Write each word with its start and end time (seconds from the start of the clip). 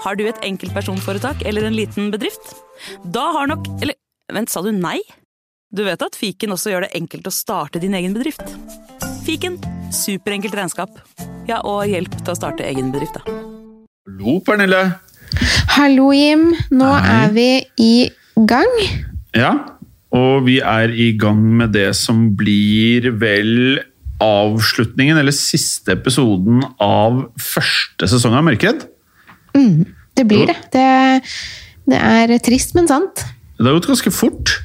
Har 0.00 0.16
du 0.16 0.22
et 0.24 0.44
enkeltpersonforetak 0.46 1.42
eller 1.44 1.66
en 1.68 1.74
liten 1.76 2.08
bedrift? 2.12 2.54
Da 3.04 3.26
har 3.36 3.50
nok 3.50 3.66
Eller 3.82 3.98
vent, 4.32 4.48
sa 4.48 4.62
du 4.64 4.70
nei? 4.72 4.98
Du 5.70 5.82
vet 5.84 6.00
at 6.02 6.16
fiken 6.16 6.54
også 6.54 6.72
gjør 6.72 6.86
det 6.86 6.94
enkelt 6.96 7.28
å 7.28 7.32
starte 7.34 7.82
din 7.82 7.92
egen 7.94 8.14
bedrift? 8.16 8.42
Fiken 9.26 9.58
superenkelt 9.94 10.54
regnskap. 10.56 10.94
Ja, 11.50 11.60
og 11.66 11.84
hjelp 11.90 12.14
til 12.16 12.32
å 12.32 12.38
starte 12.38 12.64
egen 12.66 12.88
bedrift, 12.94 13.18
da. 13.18 13.36
Hallo, 14.08 14.38
Pernille. 14.46 14.80
Hallo, 15.76 16.08
Jim. 16.16 16.48
Nå 16.72 16.88
Hei. 16.94 17.12
er 17.18 17.34
vi 17.36 17.48
i 17.84 17.94
gang. 18.48 18.72
Ja, 19.36 19.52
og 20.16 20.46
vi 20.48 20.58
er 20.64 20.90
i 20.90 21.10
gang 21.18 21.42
med 21.60 21.74
det 21.76 21.90
som 21.98 22.30
blir 22.38 23.12
vel 23.20 23.82
avslutningen, 24.22 25.20
eller 25.20 25.34
siste 25.36 25.94
episoden 25.98 26.64
av 26.82 27.28
første 27.38 28.10
sesong 28.10 28.38
av 28.38 28.48
Mørkeredd. 29.54 29.96
Det 30.20 30.26
blir 30.28 30.50
det. 30.50 30.56
Det, 30.74 30.86
det 31.88 32.00
er 32.00 32.34
trist, 32.44 32.74
men 32.76 32.88
sant. 32.90 33.22
Det 33.56 33.68
har 33.68 33.76
gått 33.78 33.90
ganske 33.92 34.12
fort. 34.12 34.58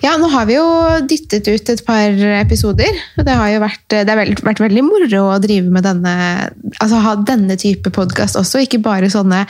Ja, 0.00 0.14
nå 0.20 0.28
har 0.30 0.46
vi 0.46 0.54
jo 0.54 0.66
dyttet 1.10 1.48
ut 1.50 1.70
et 1.72 1.82
par 1.86 2.20
episoder. 2.38 2.98
og 3.18 3.26
Det 3.26 3.34
har 3.36 3.50
jo 3.50 3.62
vært, 3.64 3.82
det 3.90 4.06
har 4.08 4.20
vært 4.46 4.62
veldig 4.62 4.84
moro 4.86 5.24
å 5.32 5.40
drive 5.42 5.72
med 5.74 5.84
denne 5.86 6.14
altså 6.78 7.00
ha 7.02 7.16
denne 7.18 7.56
type 7.60 7.90
podkast 7.94 8.38
også, 8.38 8.62
ikke 8.64 8.82
bare 8.84 9.10
sånne 9.12 9.42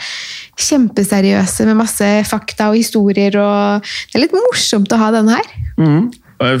kjempeseriøse 0.59 1.69
med 1.69 1.79
masse 1.83 2.09
fakta 2.29 2.71
og 2.71 2.79
historier. 2.81 3.37
og 3.37 3.85
Det 3.85 4.17
er 4.17 4.25
litt 4.25 4.35
morsomt 4.35 4.91
å 4.91 5.01
ha 5.01 5.13
denne 5.15 5.37
her. 5.37 5.55
Mm. 5.77 6.11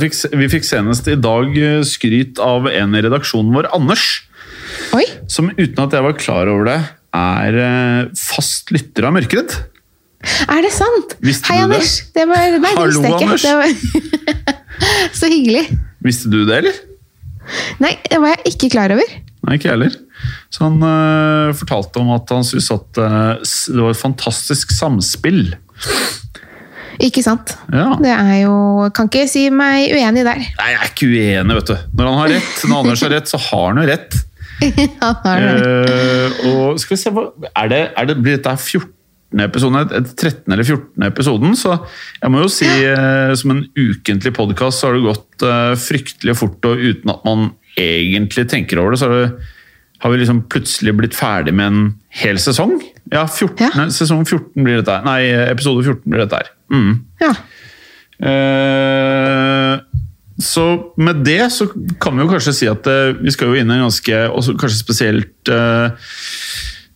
fikk, 0.05 0.17
vi 0.37 0.51
fikk 0.55 0.67
senest 0.69 1.09
i 1.09 1.17
dag 1.19 1.57
eh, 1.57 1.81
skryt 1.87 2.41
av 2.41 2.69
en 2.69 2.95
i 2.95 3.03
redaksjonen 3.03 3.53
vår, 3.57 3.71
Anders, 3.75 4.27
Oi! 4.95 5.03
som 5.29 5.49
uten 5.57 5.81
at 5.83 5.93
jeg 5.93 6.05
var 6.05 6.19
klar 6.19 6.49
over 6.51 6.69
det, 6.69 6.79
er 7.15 7.57
eh, 7.59 8.11
fast 8.17 8.71
lytter 8.73 9.07
av 9.09 9.15
Mørkeredd. 9.15 9.55
Er 10.21 10.61
det 10.63 10.71
sant? 10.75 11.15
Visste 11.23 11.49
Hei, 11.49 11.63
du 11.65 11.73
det? 11.73 11.81
Det 12.13 12.27
var, 12.29 12.59
nei, 12.61 12.71
Hallo. 12.77 13.01
Anders. 13.09 13.45
Var, 13.45 14.45
så 15.19 15.31
hyggelig. 15.31 15.65
Visste 16.05 16.31
du 16.31 16.43
det, 16.45 16.61
eller? 16.61 16.79
Nei, 17.81 17.95
det 18.05 18.21
var 18.21 18.35
jeg 18.35 18.53
ikke 18.53 18.71
klar 18.77 18.93
over. 18.93 19.17
Nei, 19.41 19.57
ikke 19.57 19.71
jeg 19.71 19.77
heller. 19.79 19.97
Så 20.53 20.67
han 20.67 20.77
uh, 20.85 21.49
fortalte 21.57 22.01
om 22.03 22.11
at 22.13 22.29
han 22.29 22.45
syntes 22.45 22.69
at 22.73 23.01
uh, 23.01 23.41
det 23.41 23.81
var 23.81 23.95
et 23.95 24.01
fantastisk 24.01 24.73
samspill. 24.75 25.47
Ikke 27.01 27.23
sant? 27.25 27.55
Ja. 27.73 27.95
Det 27.97 28.11
er 28.13 28.35
jo 28.43 28.89
Kan 28.93 29.07
ikke 29.09 29.23
si 29.29 29.47
meg 29.49 29.89
uenig 29.89 30.21
der. 30.27 30.43
Nei, 30.59 30.67
jeg 30.69 30.77
er 30.77 30.91
ikke 30.91 31.09
uenig, 31.09 31.57
vet 31.57 31.71
du. 31.71 31.87
Når 31.97 32.11
han 32.11 32.19
har 32.19 32.33
rett, 32.35 32.59
når 32.67 32.83
Anders 32.83 33.05
har 33.07 33.13
rett, 33.15 33.31
så 33.31 33.41
har 33.41 33.65
han 33.71 33.81
jo 33.81 33.87
rett. 33.89 34.19
Det. 35.25 35.35
Eh, 35.35 36.41
og 36.51 36.79
skal 36.81 36.95
vi 36.95 36.99
se, 37.01 37.11
er 37.55 37.69
det, 37.71 37.79
er 37.97 38.05
det, 38.09 38.17
Blir 38.21 38.37
dette 38.37 38.53
14. 38.57 38.89
episoden, 39.45 39.79
et- 39.81 39.93
et 40.01 40.11
13. 40.19 40.53
eller 40.53 40.63
14. 40.67 41.03
episoden? 41.07 41.55
Så 41.55 41.73
jeg 42.21 42.31
må 42.33 42.41
jo 42.43 42.49
si, 42.51 42.67
eh, 42.67 43.33
som 43.39 43.51
en 43.55 43.63
ukentlig 43.77 44.33
podkast, 44.37 44.79
så 44.81 44.87
har 44.91 44.97
det 44.99 45.07
gått 45.07 45.45
eh, 45.47 45.73
fryktelig 45.79 46.35
fort, 46.37 46.59
og 46.69 46.77
uten 46.77 47.09
at 47.15 47.25
man 47.25 47.51
egentlig 47.79 48.47
tenker 48.51 48.79
over 48.81 48.91
det, 48.91 48.99
så 48.99 49.07
har, 49.09 49.21
det, 49.25 49.49
har 50.03 50.11
vi 50.11 50.17
liksom 50.21 50.43
plutselig 50.51 50.93
blitt 50.97 51.15
ferdig 51.17 51.53
med 51.55 51.67
en 51.71 51.81
hel 52.21 52.35
sesong. 52.41 52.77
Ja, 53.11 53.25
14, 53.25 53.71
Ja. 53.75 53.87
sesong 53.89 54.25
14 54.27 54.63
blir 54.65 54.81
dette 54.81 54.91
her. 54.99 55.03
Nei, 55.07 55.21
episode 55.51 55.83
14 55.85 56.05
blir 56.11 56.25
dette 56.25 56.41
her. 56.41 56.51
Mm. 56.71 56.99
Ja. 57.21 57.33
Eh, 58.21 59.79
så 60.41 60.65
med 60.97 61.23
det 61.25 61.43
så 61.53 61.67
kan 62.01 62.17
vi 62.17 62.25
jo 62.25 62.31
kanskje 62.31 62.55
si 62.55 62.67
at 62.69 62.87
eh, 62.89 63.13
vi 63.21 63.33
skal 63.33 63.51
jo 63.51 63.61
inn 63.61 63.71
i 63.71 63.77
en 63.77 63.85
ganske 63.85 64.19
også 64.31 64.57
Kanskje 64.59 64.81
spesielt 64.81 65.51
uh, 65.51 65.93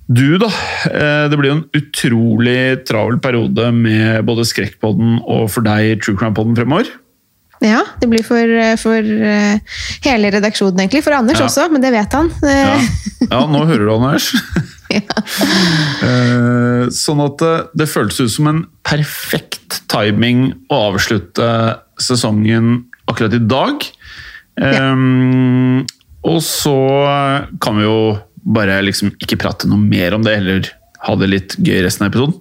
du, 0.06 0.38
da. 0.42 0.52
Uh, 0.86 1.26
det 1.32 1.40
blir 1.40 1.50
jo 1.50 1.58
en 1.60 1.66
utrolig 1.80 2.60
travel 2.86 3.18
periode 3.24 3.72
med 3.74 4.22
både 4.28 4.46
Skrekkpodden 4.46 5.20
og 5.24 5.50
for 5.54 5.66
deg 5.66 6.04
True 6.04 6.18
Crime-podden 6.20 6.58
fremover. 6.58 6.92
ja, 7.64 7.82
det 8.02 8.10
blir 8.12 8.22
for, 8.28 8.52
for 8.78 9.00
hele 10.06 10.30
redaksjonen, 10.36 10.84
egentlig. 10.84 11.02
For 11.06 11.16
Anders 11.18 11.40
Ja. 11.40 11.48
også, 11.48 11.70
men 11.72 11.82
det 11.82 11.94
vet 11.96 12.14
han. 12.14 12.30
Ja, 12.44 12.76
ja 13.32 13.42
nå 13.50 13.64
hører 13.66 13.88
du, 13.88 13.94
Anders. 13.96 14.34
Eh, 14.96 16.86
sånn 16.94 17.22
at 17.24 17.42
det, 17.42 17.54
det 17.82 17.88
føltes 17.90 18.22
ut 18.22 18.32
som 18.32 18.50
en 18.52 18.60
perfekt 18.86 19.82
timing 19.92 20.52
å 20.70 20.82
avslutte 20.92 21.48
sesongen 22.02 22.86
akkurat 23.12 23.34
i 23.38 23.42
dag. 23.46 23.84
Eh, 24.62 24.96
og 26.26 26.40
så 26.42 26.76
kan 27.62 27.78
vi 27.78 27.84
jo 27.86 27.98
bare 28.46 28.80
liksom 28.86 29.12
ikke 29.22 29.38
prate 29.42 29.68
noe 29.70 29.82
mer 29.82 30.16
om 30.18 30.24
det, 30.26 30.38
heller 30.40 30.70
ha 31.06 31.16
det 31.22 31.30
litt 31.30 31.56
gøy 31.62 31.84
resten 31.86 32.06
av 32.06 32.12
episoden. 32.14 32.40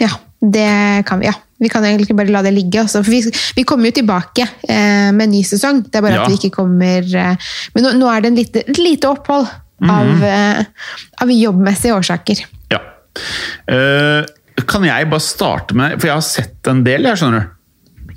Ja, 0.00 0.10
det 0.40 1.04
kan 1.08 1.20
vi. 1.20 1.26
ja. 1.30 1.36
Vi 1.60 1.68
kan 1.68 1.84
egentlig 1.84 2.14
bare 2.16 2.32
la 2.32 2.40
det 2.40 2.54
ligge. 2.56 2.80
Også, 2.86 3.02
for 3.04 3.12
vi, 3.12 3.18
vi 3.56 3.62
kommer 3.68 3.90
jo 3.90 3.98
tilbake 3.98 4.46
eh, 4.64 5.10
med 5.12 5.26
en 5.26 5.34
ny 5.34 5.42
sesong. 5.44 5.82
Det 5.92 5.98
er 6.00 6.04
bare 6.06 6.14
Ja. 6.16 6.22
at 6.24 6.32
vi 6.32 6.38
ikke 6.40 6.54
kommer 6.56 7.04
eh, 7.04 7.50
Men 7.74 7.84
nå, 7.84 7.90
nå 8.00 8.08
er 8.08 8.22
det 8.24 8.30
en 8.30 8.38
lite, 8.38 8.62
et 8.68 8.78
lite 8.80 9.10
opphold 9.10 9.48
Mhm. 9.80 9.90
av, 9.90 10.22
eh, 10.28 10.64
av 11.24 11.30
jobbmessige 11.32 11.94
årsaker. 11.96 12.40
Ja. 12.72 12.78
Eh, 13.68 14.24
kan 14.68 14.82
jeg 14.84 15.06
bare 15.08 15.20
starte 15.24 15.72
med 15.74 15.94
For 16.00 16.08
jeg 16.10 16.16
har 16.18 16.20
sett 16.26 16.68
en 16.68 16.82
del, 16.84 17.02
jeg, 17.08 17.16
skjønner 17.16 17.40
du. 17.46 17.54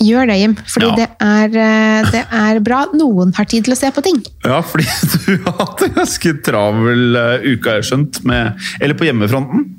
Gjør 0.01 0.27
det, 0.31 0.37
Jim. 0.41 0.55
Fordi 0.73 0.89
Ja. 0.89 0.95
det, 0.97 1.07
er, 1.21 1.59
eh, 1.67 2.09
det 2.11 2.23
er 2.31 2.59
bra. 2.65 2.85
Noen 2.97 3.33
har 3.37 3.45
tid 3.45 3.65
til 3.67 3.75
å 3.75 3.77
se 3.79 3.91
på 3.93 4.01
ting. 4.05 4.23
Ja, 4.45 4.61
fordi 4.65 4.87
du 5.27 5.37
har 5.45 5.59
hatt 5.61 5.85
en 5.85 5.95
ganske 6.01 6.33
travel 6.45 7.15
eh, 7.19 7.47
uke, 7.53 7.69
har 7.69 7.81
jeg 7.81 7.91
skjønt. 7.91 8.23
Med, 8.27 8.59
eller 8.81 8.97
på 8.99 9.05
hjemmefronten. 9.09 9.69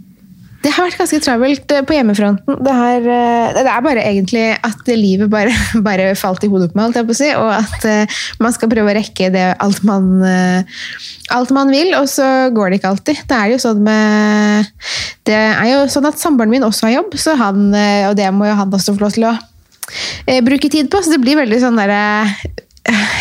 Det 0.64 0.70
har 0.72 0.86
vært 0.86 0.96
ganske 0.96 1.18
travelt 1.20 1.72
eh, 1.76 1.82
på 1.84 1.92
hjemmefronten. 1.92 2.56
Det, 2.64 2.72
har, 2.72 3.04
det 3.52 3.64
er 3.68 3.82
bare 3.84 4.00
egentlig 4.08 4.44
at 4.64 4.88
livet 4.96 5.28
bare, 5.28 5.52
bare 5.88 6.06
falt 6.16 6.46
i 6.46 6.48
hodet 6.48 6.70
på 6.72 6.78
meg, 6.78 6.86
holdt 6.86 6.96
jeg 7.02 7.08
på 7.10 7.16
å 7.16 7.18
si, 7.18 7.30
og 7.36 7.50
at 7.52 8.40
man 8.40 8.54
skal 8.56 8.72
prøve 8.72 8.94
å 8.94 8.96
rekke 8.96 9.28
det 9.34 9.44
alt 9.60 9.82
man, 9.84 10.08
alt 11.36 11.52
man 11.52 11.68
vil, 11.74 11.92
og 11.98 12.08
så 12.08 12.48
går 12.56 12.70
det 12.72 12.80
ikke 12.80 12.94
alltid. 12.94 13.20
Det 13.28 13.36
er 13.42 13.52
jo 13.52 13.60
sånn 13.60 13.82
med 13.84 14.70
Det 15.28 15.36
er 15.36 15.68
jo 15.74 15.82
sånn 15.92 16.08
at 16.08 16.20
samboeren 16.20 16.52
min 16.56 16.64
også 16.64 16.88
har 16.88 16.96
jobb, 17.02 17.18
så 17.20 17.36
han, 17.40 17.66
og 18.08 18.16
det 18.16 18.32
må 18.32 18.48
jo 18.48 18.56
han 18.56 18.72
også 18.72 18.96
få 18.96 19.04
lov 19.04 19.12
til 19.18 19.28
å 19.28 19.34
bruke 20.46 20.70
tid 20.72 20.90
på, 20.92 21.02
så 21.02 21.14
det 21.14 21.22
blir 21.24 21.40
veldig 21.40 21.60
sånn 21.62 21.80
derre 21.80 22.02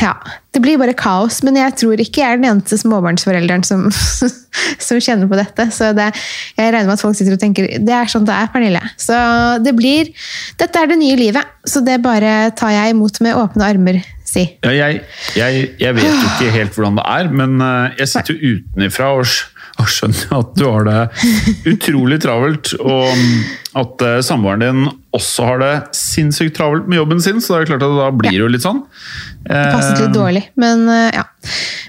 ja, 0.04 0.12
det 0.52 0.60
blir 0.60 0.80
bare 0.80 0.96
kaos, 0.98 1.40
men 1.46 1.56
jeg 1.56 1.76
tror 1.80 2.02
ikke 2.02 2.20
jeg 2.20 2.36
er 2.36 2.40
den 2.40 2.50
eneste 2.50 2.76
småbarnsforelderen 2.82 3.64
som, 3.64 3.86
som 4.88 5.00
kjenner 5.00 5.30
på 5.32 5.40
dette. 5.40 5.70
Så 5.72 5.94
det, 5.96 6.10
jeg 6.58 6.74
regner 6.74 6.90
med 6.90 6.98
at 6.98 7.04
folk 7.04 7.16
sitter 7.16 7.38
og 7.38 7.42
tenker 7.42 7.70
det 7.80 7.96
er 7.96 8.12
sånn 8.12 8.28
det 8.28 8.36
er, 8.36 8.50
Pernille. 8.52 8.82
Så 9.00 9.16
det 9.64 9.76
blir 9.78 10.12
Dette 10.60 10.82
er 10.82 10.92
det 10.92 11.00
nye 11.00 11.16
livet, 11.20 11.56
så 11.64 11.84
det 11.86 12.02
bare 12.04 12.52
tar 12.60 12.76
jeg 12.76 12.92
imot 12.92 13.22
med 13.24 13.40
åpne 13.40 13.70
armer, 13.72 14.02
si. 14.28 14.46
Ja, 14.66 14.74
jeg, 14.76 15.02
jeg, 15.40 15.66
jeg 15.80 15.98
vet 16.00 16.12
ikke 16.12 16.52
helt 16.58 16.76
hvordan 16.76 17.00
det 17.00 17.08
er, 17.16 17.32
men 17.32 17.56
eh, 17.64 18.00
jeg 18.04 18.12
sitter 18.12 18.36
jo 18.36 18.58
utenifra 18.58 19.14
og, 19.16 19.32
og 19.82 19.90
skjønner 19.90 20.34
at 20.38 20.56
du 20.60 20.66
har 20.68 20.88
det 20.88 21.00
utrolig 21.74 22.20
travelt. 22.24 22.74
Og 22.80 23.78
at 23.84 24.04
eh, 24.06 24.20
samboeren 24.26 24.62
din 24.64 24.84
også 25.18 25.48
har 25.48 25.62
det 25.64 25.74
sinnssykt 25.98 26.56
travelt 26.58 26.90
med 26.90 27.00
jobben 27.02 27.22
sin, 27.24 27.42
så 27.42 27.56
det 27.56 27.64
er 27.64 27.72
klart 27.74 27.86
at 27.88 27.96
da 27.98 28.10
blir 28.14 28.36
det 28.36 28.42
jo 28.44 28.52
litt 28.54 28.66
sånn. 28.66 28.84
Det 29.48 29.62
passet 29.74 30.04
litt 30.06 30.16
dårlig, 30.16 30.44
men 30.62 30.86
eh, 30.94 31.10
ja. 31.20 31.26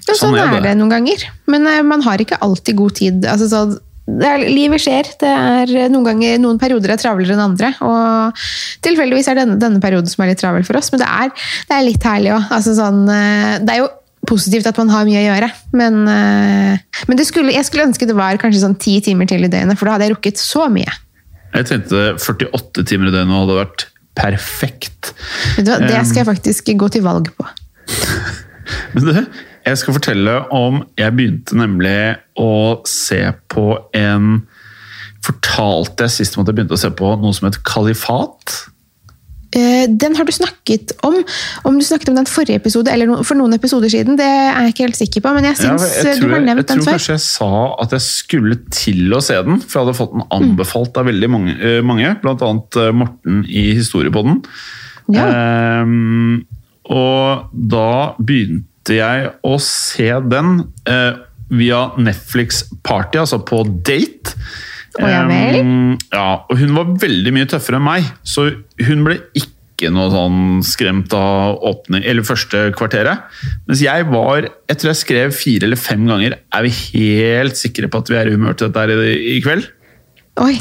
Men 0.04 0.18
Sånn 0.18 0.34
sånn, 0.34 0.38
er 0.40 0.54
det. 0.56 0.62
det 0.66 0.76
noen 0.80 0.92
ganger. 0.92 1.26
Men 1.50 1.68
eh, 1.70 1.82
man 1.86 2.04
har 2.04 2.20
ikke 2.20 2.40
alltid 2.44 2.80
god 2.80 2.96
tid. 3.00 3.26
Altså, 3.28 3.48
så 3.52 3.66
det 4.04 4.28
er, 4.28 4.42
livet 4.52 4.82
skjer. 4.84 5.08
Det 5.20 5.30
er 5.30 5.70
eh, 5.72 5.90
noen 5.92 6.04
ganger, 6.10 6.36
noen 6.42 6.60
perioder 6.60 6.92
er 6.92 7.00
travlere 7.00 7.36
enn 7.36 7.44
andre. 7.46 7.72
Og 7.84 8.44
tilfeldigvis 8.84 9.30
er 9.32 9.40
denne, 9.40 9.56
denne 9.60 9.80
perioden 9.80 10.10
som 10.12 10.24
er 10.24 10.32
litt 10.32 10.42
travel 10.42 10.66
for 10.66 10.80
oss. 10.80 10.90
Men 10.92 11.00
det 11.04 11.08
er, 11.08 11.32
det 11.70 11.76
er 11.76 11.86
litt 11.86 12.08
herlig 12.08 12.34
òg. 12.36 12.50
Altså, 12.52 12.76
sånn, 12.76 13.04
eh, 13.08 13.54
det 13.64 13.76
er 13.76 13.84
jo 13.84 13.92
positivt 14.28 14.68
at 14.70 14.78
man 14.80 14.92
har 14.92 15.06
mye 15.08 15.22
å 15.22 15.26
gjøre. 15.26 15.48
Men, 15.76 16.02
eh, 16.10 17.00
men 17.08 17.20
det 17.20 17.26
skulle, 17.28 17.54
jeg 17.54 17.66
skulle 17.68 17.88
ønske 17.88 18.08
det 18.08 18.16
var 18.18 18.40
kanskje 18.40 18.62
sånn 18.64 18.78
ti 18.80 18.98
timer 19.04 19.28
til 19.30 19.46
i 19.46 19.50
døgnet, 19.50 19.78
for 19.78 19.88
da 19.88 19.96
hadde 19.96 20.08
jeg 20.08 20.16
rukket 20.16 20.42
så 20.42 20.68
mye. 20.72 20.92
Jeg 21.54 21.68
tenkte 21.70 22.14
48 22.18 22.86
timer 22.90 23.10
i 23.10 23.14
døgnet 23.14 23.40
hadde 23.44 23.58
vært 23.60 23.86
perfekt. 24.18 25.12
Vet 25.56 25.66
du 25.66 25.72
hva? 25.72 25.80
Det 25.82 26.00
skal 26.06 26.22
jeg 26.22 26.30
faktisk 26.30 26.72
gå 26.78 26.90
til 26.94 27.04
valg 27.06 27.30
på. 27.36 27.46
Men 28.94 29.06
du, 29.06 29.12
jeg 29.64 29.80
skal 29.80 29.96
fortelle 29.96 30.34
om 30.54 30.78
Jeg 30.96 31.12
begynte 31.16 31.56
nemlig 31.58 32.16
å 32.40 32.80
se 32.88 33.20
på 33.52 33.66
en 33.96 34.38
Fortalte 35.24 36.06
jeg 36.06 36.14
sist 36.18 36.36
om 36.36 36.42
at 36.42 36.50
jeg 36.50 36.58
begynte 36.58 36.76
å 36.76 36.80
se 36.80 36.90
på 36.92 37.10
noe 37.20 37.32
som 37.36 37.48
het 37.48 37.56
Kalifat? 37.64 38.54
Eh, 39.54 39.86
Den 39.88 40.16
har 40.18 40.26
du 40.26 40.32
snakket 40.34 40.92
om. 41.06 41.20
Om 41.64 41.78
du 41.78 41.84
snakket 41.86 42.10
om 42.10 42.18
den 42.18 42.26
forrige 42.26 42.58
episode, 42.58 42.90
eller 42.90 43.22
for 43.26 43.38
noen 43.38 43.54
episoder 43.54 43.92
siden, 43.92 44.18
det 44.18 44.26
er 44.26 44.64
jeg 44.66 44.74
ikke 44.74 44.86
helt 44.88 45.00
sikker 45.00 45.24
på, 45.24 45.34
men 45.36 45.44
jeg 45.46 45.54
Ja, 45.54 45.60
syns 45.62 45.84
jeg, 45.84 46.06
eh, 46.06 46.20
du 46.20 46.26
tror, 46.26 46.40
nevnt 46.40 46.66
den 46.66 46.66
før. 46.66 46.74
jeg 46.74 46.84
tror 46.84 46.98
kanskje 46.98 47.14
jeg 47.14 47.24
sa 47.26 47.50
at 47.84 47.90
jeg 47.94 48.04
skulle 48.08 48.56
til 48.70 49.14
å 49.14 49.22
se 49.22 49.34
den, 49.46 49.60
for 49.60 49.78
jeg 49.78 49.86
hadde 49.86 49.98
fått 50.00 50.16
den 50.16 50.26
anbefalt 50.34 50.96
av 50.98 51.06
veldig 51.06 51.30
mange, 51.30 51.54
eh, 51.60 51.80
mange 51.82 52.10
eh, 52.10 52.92
Morten 52.92 53.44
i 53.48 53.74
Historiepodden. 53.78 54.42
Ja. 55.12 55.82
Um, 55.82 56.46
og 56.88 57.50
da 57.52 58.14
begynte 58.18 58.96
jeg 58.96 59.30
å 59.44 59.58
se 59.60 60.08
den 60.28 60.72
uh, 60.88 61.12
via 61.52 61.90
Netflix 62.00 62.64
Party, 62.82 63.18
altså 63.20 63.38
på 63.44 63.62
date. 63.84 64.34
Ja 65.00 65.24
vel? 65.26 65.58
Ja, 66.12 66.28
og 66.46 66.60
hun 66.60 66.74
var 66.76 66.94
veldig 67.02 67.32
mye 67.34 67.48
tøffere 67.50 67.80
enn 67.80 67.86
meg, 67.86 68.08
så 68.22 68.46
hun 68.86 69.04
ble 69.06 69.18
ikke 69.34 69.90
noe 69.90 70.06
sånn 70.12 70.42
skremt 70.66 71.14
av 71.18 71.58
åpning, 71.66 72.04
eller 72.06 72.26
første 72.26 72.68
kvarteret. 72.78 73.24
Mens 73.66 73.82
jeg 73.82 74.06
var 74.06 74.46
Jeg 74.46 74.78
tror 74.78 74.92
jeg 74.92 75.00
skrev 75.00 75.34
fire 75.34 75.66
eller 75.66 75.80
fem 75.80 76.06
ganger. 76.06 76.38
Er 76.54 76.66
vi 76.66 76.70
helt 76.94 77.58
sikre 77.58 77.90
på 77.90 78.04
at 78.04 78.12
vi 78.12 78.20
er 78.20 78.30
i 78.30 78.36
humør 78.36 78.54
til 78.54 78.70
dette 78.70 78.84
her 78.84 78.94
i, 78.94 79.16
i 79.34 79.40
kveld? 79.44 79.66
Oi. 80.44 80.54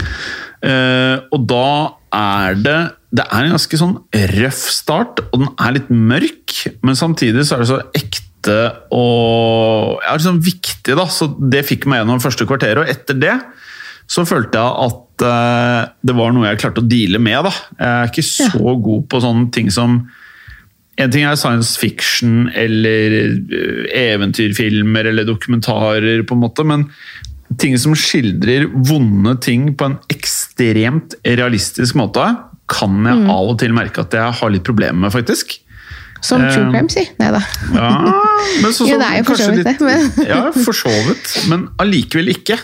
Uh, 0.63 1.19
og 1.33 1.45
da 1.49 1.69
er 2.15 2.55
det 2.55 2.77
Det 3.13 3.23
er 3.25 3.45
en 3.45 3.55
ganske 3.55 3.77
sånn 3.77 3.97
røff 4.37 4.61
start, 4.73 5.21
og 5.29 5.41
den 5.43 5.49
er 5.61 5.75
litt 5.75 5.89
mørk, 5.93 6.55
men 6.81 6.97
samtidig 6.97 7.43
så 7.45 7.57
er 7.57 7.61
det 7.61 7.69
så 7.69 7.81
ekte 7.93 8.55
og 8.89 10.01
ja, 10.01 10.15
liksom 10.17 10.39
viktig, 10.43 10.95
da. 10.97 11.05
Så 11.13 11.29
det 11.37 11.61
fikk 11.67 11.85
meg 11.85 12.01
gjennom 12.01 12.23
første 12.23 12.47
kvarteret, 12.49 12.81
og 12.81 12.89
etter 12.89 13.19
det 13.21 13.35
så 14.13 14.25
følte 14.29 14.59
jeg 14.61 14.89
at 14.89 15.23
eh, 15.25 15.79
det 16.05 16.15
var 16.17 16.33
noe 16.35 16.45
jeg 16.51 16.59
klarte 16.61 16.83
å 16.83 16.89
deale 16.89 17.19
med. 17.23 17.47
da. 17.47 17.53
Jeg 17.79 17.93
er 18.03 18.11
ikke 18.11 18.25
så 18.29 18.75
god 18.85 19.07
på 19.09 19.21
sånne 19.23 19.49
ting 19.55 19.71
som 19.73 20.03
en 21.01 21.09
ting 21.09 21.23
er 21.25 21.33
science 21.39 21.73
fiction 21.81 22.51
eller 22.53 23.15
eh, 23.17 24.13
eventyrfilmer 24.13 25.09
eller 25.09 25.25
dokumentarer, 25.25 26.21
på 26.29 26.35
en 26.37 26.43
måte, 26.43 26.65
men 26.69 26.85
ting 27.61 27.73
som 27.81 27.95
skildrer 27.97 28.67
vonde 28.89 29.33
ting 29.45 29.71
på 29.77 29.87
en 29.89 29.97
ekstremt 30.13 31.15
realistisk 31.25 31.97
måte, 31.99 32.23
kan 32.69 33.01
jeg 33.05 33.25
av 33.29 33.49
og 33.51 33.57
til 33.61 33.73
merke 33.75 34.05
at 34.05 34.13
jeg 34.17 34.37
har 34.39 34.53
litt 34.53 34.63
problemer 34.65 35.07
med, 35.07 35.13
faktisk. 35.13 35.57
Som 36.23 36.39
true 36.45 36.69
Eh, 36.69 36.71
crime, 36.71 36.89
si. 36.93 37.01
Nei 37.19 37.31
da. 37.35 37.41
Ja, 37.75 37.89
men 38.63 38.71
så, 38.73 38.85
Jo, 38.89 38.95
det 39.01 39.09
er 39.09 39.17
jo 39.19 39.25
for 39.27 39.41
så 39.41 39.49
vidt 39.51 39.67
det, 39.67 39.75
men- 39.83 40.29
ja, 40.29 40.43
for 40.55 40.77
så 40.77 40.93
vidt, 41.09 41.33
men 41.51 41.65
allikevel 41.83 42.31
ikke. 42.37 42.57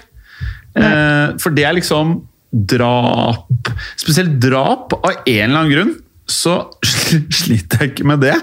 Eh, 0.78 1.38
for 1.42 1.56
det 1.56 1.66
er 1.66 1.78
liksom 1.78 2.20
drap 2.50 3.70
Spesielt 4.00 4.40
drap, 4.42 4.94
av 4.98 5.22
en 5.26 5.44
eller 5.44 5.60
annen 5.60 5.74
grunn, 5.74 5.92
så 6.30 6.64
sliter 7.42 7.84
jeg 7.84 7.94
ikke 7.94 8.10
med 8.10 8.24
det. 8.26 8.36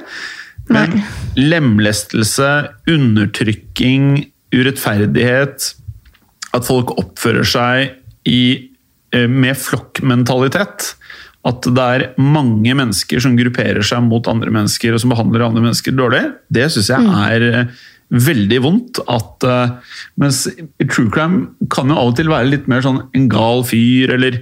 Men 0.73 1.01
lemlestelse, 1.39 2.49
undertrykking, 2.91 4.25
urettferdighet 4.55 5.69
At 6.57 6.67
folk 6.67 6.91
oppfører 6.99 7.47
seg 7.47 7.93
i, 8.27 8.71
eh, 9.15 9.29
med 9.31 9.59
flokkmentalitet. 9.59 10.89
At 11.47 11.69
det 11.71 11.85
er 11.85 12.07
mange 12.19 12.75
mennesker 12.75 13.23
som 13.23 13.37
grupperer 13.39 13.85
seg 13.87 14.03
mot 14.03 14.27
andre 14.31 14.51
mennesker 14.51 14.95
og 14.95 15.03
som 15.03 15.13
behandler 15.15 15.45
andre 15.47 15.63
mennesker 15.63 15.95
dårlig, 15.95 16.25
det 16.51 16.67
syns 16.75 16.91
jeg 16.91 17.07
er 17.07 17.47
eh, 17.47 17.77
veldig 18.11 18.61
vondt. 18.63 19.01
At, 19.11 19.45
eh, 19.45 19.75
mens 20.21 20.45
true 20.89 21.11
crime 21.11 21.49
kan 21.73 21.89
jo 21.91 21.97
av 21.99 22.13
og 22.13 22.17
til 22.17 22.29
være 22.31 22.51
litt 22.53 22.69
mer 22.71 22.85
sånn 22.85 23.03
en 23.15 23.29
gal 23.33 23.65
fyr, 23.67 24.15
eller 24.15 24.41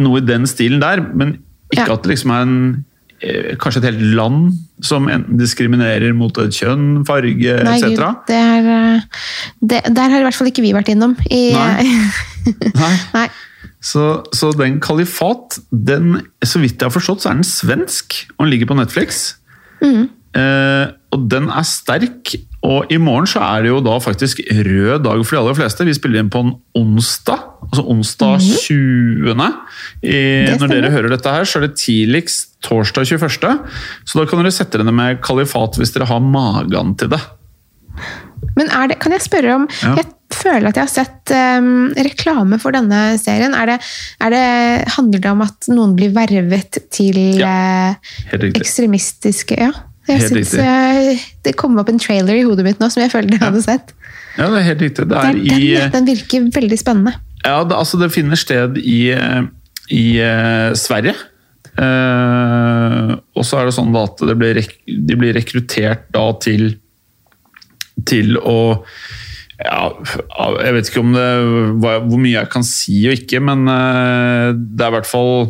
noe 0.00 0.18
i 0.22 0.26
den 0.26 0.46
stilen 0.50 0.80
der, 0.80 1.02
men 1.14 1.38
ikke 1.72 1.86
Ja. 1.88 1.94
at 1.94 2.02
det 2.02 2.10
liksom 2.14 2.30
er 2.30 2.42
en 2.42 2.84
eh, 3.22 3.54
Kanskje 3.56 3.80
et 3.82 3.94
helt 3.94 4.02
land 4.16 4.52
som 4.84 5.06
enten 5.08 5.38
diskriminerer 5.38 6.12
mot 6.14 6.36
et 6.38 6.52
kjønn, 6.52 7.04
farge 7.06 7.54
etc. 7.62 8.00
Det 8.28 8.36
er, 8.36 8.66
eh, 8.68 9.00
det, 9.62 9.82
der 9.94 10.10
har 10.10 10.20
i 10.20 10.26
hvert 10.26 10.34
fall 10.36 10.50
ikke 10.50 10.62
vi 10.64 10.72
vært 10.76 10.90
innom. 10.92 11.14
I, 11.30 11.52
Nei. 11.54 11.84
Nei. 12.82 12.94
Nei. 13.14 13.28
Så, 13.84 14.24
så 14.32 14.50
den 14.56 14.78
Kalifat, 14.80 15.58
den, 15.70 16.22
så 16.42 16.60
vidt 16.60 16.80
jeg 16.80 16.88
har 16.88 16.92
forstått, 16.94 17.20
så 17.22 17.30
er 17.30 17.34
den 17.38 17.44
svensk, 17.48 18.26
og 18.38 18.46
den 18.46 18.52
ligger 18.54 18.70
på 18.72 18.76
Netflix. 18.78 19.36
Eh, 19.84 20.84
og 21.14 21.28
den 21.30 21.46
er 21.52 21.66
sterk, 21.66 22.34
og 22.64 22.90
i 22.92 22.98
morgen 22.98 23.28
så 23.28 23.42
er 23.44 23.64
det 23.64 23.70
jo 23.70 23.80
da 23.84 23.98
faktisk 24.02 24.40
rød 24.48 25.04
dag 25.04 25.20
for 25.22 25.36
de 25.36 25.40
aller 25.42 25.56
fleste. 25.58 25.86
Vi 25.86 25.94
spiller 25.96 26.22
inn 26.22 26.32
på 26.32 26.42
en 26.42 26.54
onsdag, 26.80 27.44
altså 27.68 27.84
onsdag 27.94 28.42
20. 28.64 29.30
I, 30.08 30.18
når 30.58 30.72
dere 30.72 30.92
hører 30.94 31.12
dette 31.12 31.36
her, 31.36 31.46
så 31.46 31.60
er 31.60 31.68
det 31.68 31.78
tidligst 31.82 32.56
torsdag 32.64 33.06
21. 33.14 33.54
Så 34.08 34.18
da 34.18 34.26
kan 34.26 34.42
dere 34.42 34.54
sette 34.54 34.80
dere 34.80 34.96
med 34.96 35.22
Kalifat 35.24 35.78
hvis 35.78 35.94
dere 35.94 36.08
har 36.10 36.24
magen 36.24 36.96
til 36.98 37.12
det. 37.14 37.20
Men 38.58 38.70
er 38.74 38.90
det, 38.90 38.98
kan 39.02 39.14
jeg 39.14 39.24
spørre 39.24 39.56
om 39.60 39.70
Ja. 39.82 39.94
Jeg 40.00 40.10
føler 40.34 40.72
at 40.72 40.78
jeg 40.80 40.88
har 40.88 40.90
sett 40.90 41.32
um, 41.62 41.92
reklame 41.94 42.58
for 42.58 42.74
denne 42.74 43.14
serien. 43.22 43.54
Er 43.54 43.70
det, 43.70 43.76
er 44.24 44.34
det, 44.34 44.44
handler 44.96 45.22
det 45.22 45.30
om 45.30 45.44
at 45.44 45.68
noen 45.70 45.94
blir 45.94 46.14
vervet 46.16 46.80
til 46.90 47.20
ja, 47.38 47.94
riktig. 48.32 48.64
ekstremistiske 48.64 49.60
Ja. 49.60 49.70
Jeg 50.04 50.20
Helt 50.20 50.34
synes, 50.34 50.54
eh, 50.60 51.22
det 51.46 51.54
kom 51.56 51.78
opp 51.80 51.88
en 51.88 52.00
trailer 52.00 52.36
i 52.36 52.44
hodet 52.44 52.66
mitt 52.66 52.80
nå 52.82 52.90
som 52.92 53.00
jeg 53.00 53.12
følte 53.12 53.38
jeg 53.38 53.40
hadde 53.40 53.62
sett. 53.64 53.94
Ja, 54.36 54.50
det 54.52 54.58
er 54.60 54.66
helt 54.68 54.82
riktig. 54.84 55.06
Det 55.08 55.08
Det 55.08 55.16
er 55.16 55.30
er 55.30 55.62
i 55.62 55.70
den, 55.78 55.92
den 55.94 56.08
virker 56.10 56.48
veldig 56.52 56.78
spennende. 56.80 57.14
Ja, 57.44 57.62
det, 57.64 57.76
altså 57.76 58.00
det 58.00 58.10
finner 58.12 58.40
sted 58.40 58.76
i, 58.80 58.98
eh, 59.14 59.42
i 59.94 60.04
eh, 60.20 60.74
Sverige. 60.76 61.16
Uh, 61.74 63.16
og 63.34 63.42
så 63.42 63.58
er 63.58 63.66
det 63.66 63.72
sånn 63.74 63.96
at 63.98 64.20
det 64.22 64.36
blir 64.38 64.60
de 64.62 65.16
blir 65.18 65.34
rekruttert 65.34 66.04
da 66.14 66.28
til 66.38 66.76
til 68.06 68.36
å 68.38 68.84
ja, 69.58 69.80
Jeg 70.60 70.76
vet 70.76 70.90
ikke 70.92 71.02
om 71.02 71.16
det, 71.16 71.26
hvor 71.82 72.20
mye 72.22 72.36
jeg 72.36 72.52
kan 72.52 72.66
si 72.68 73.00
og 73.10 73.18
ikke, 73.18 73.40
men 73.42 73.66
det 73.66 74.86
er 74.86 74.92
i 74.92 74.94
hvert 74.94 75.10
fall 75.10 75.48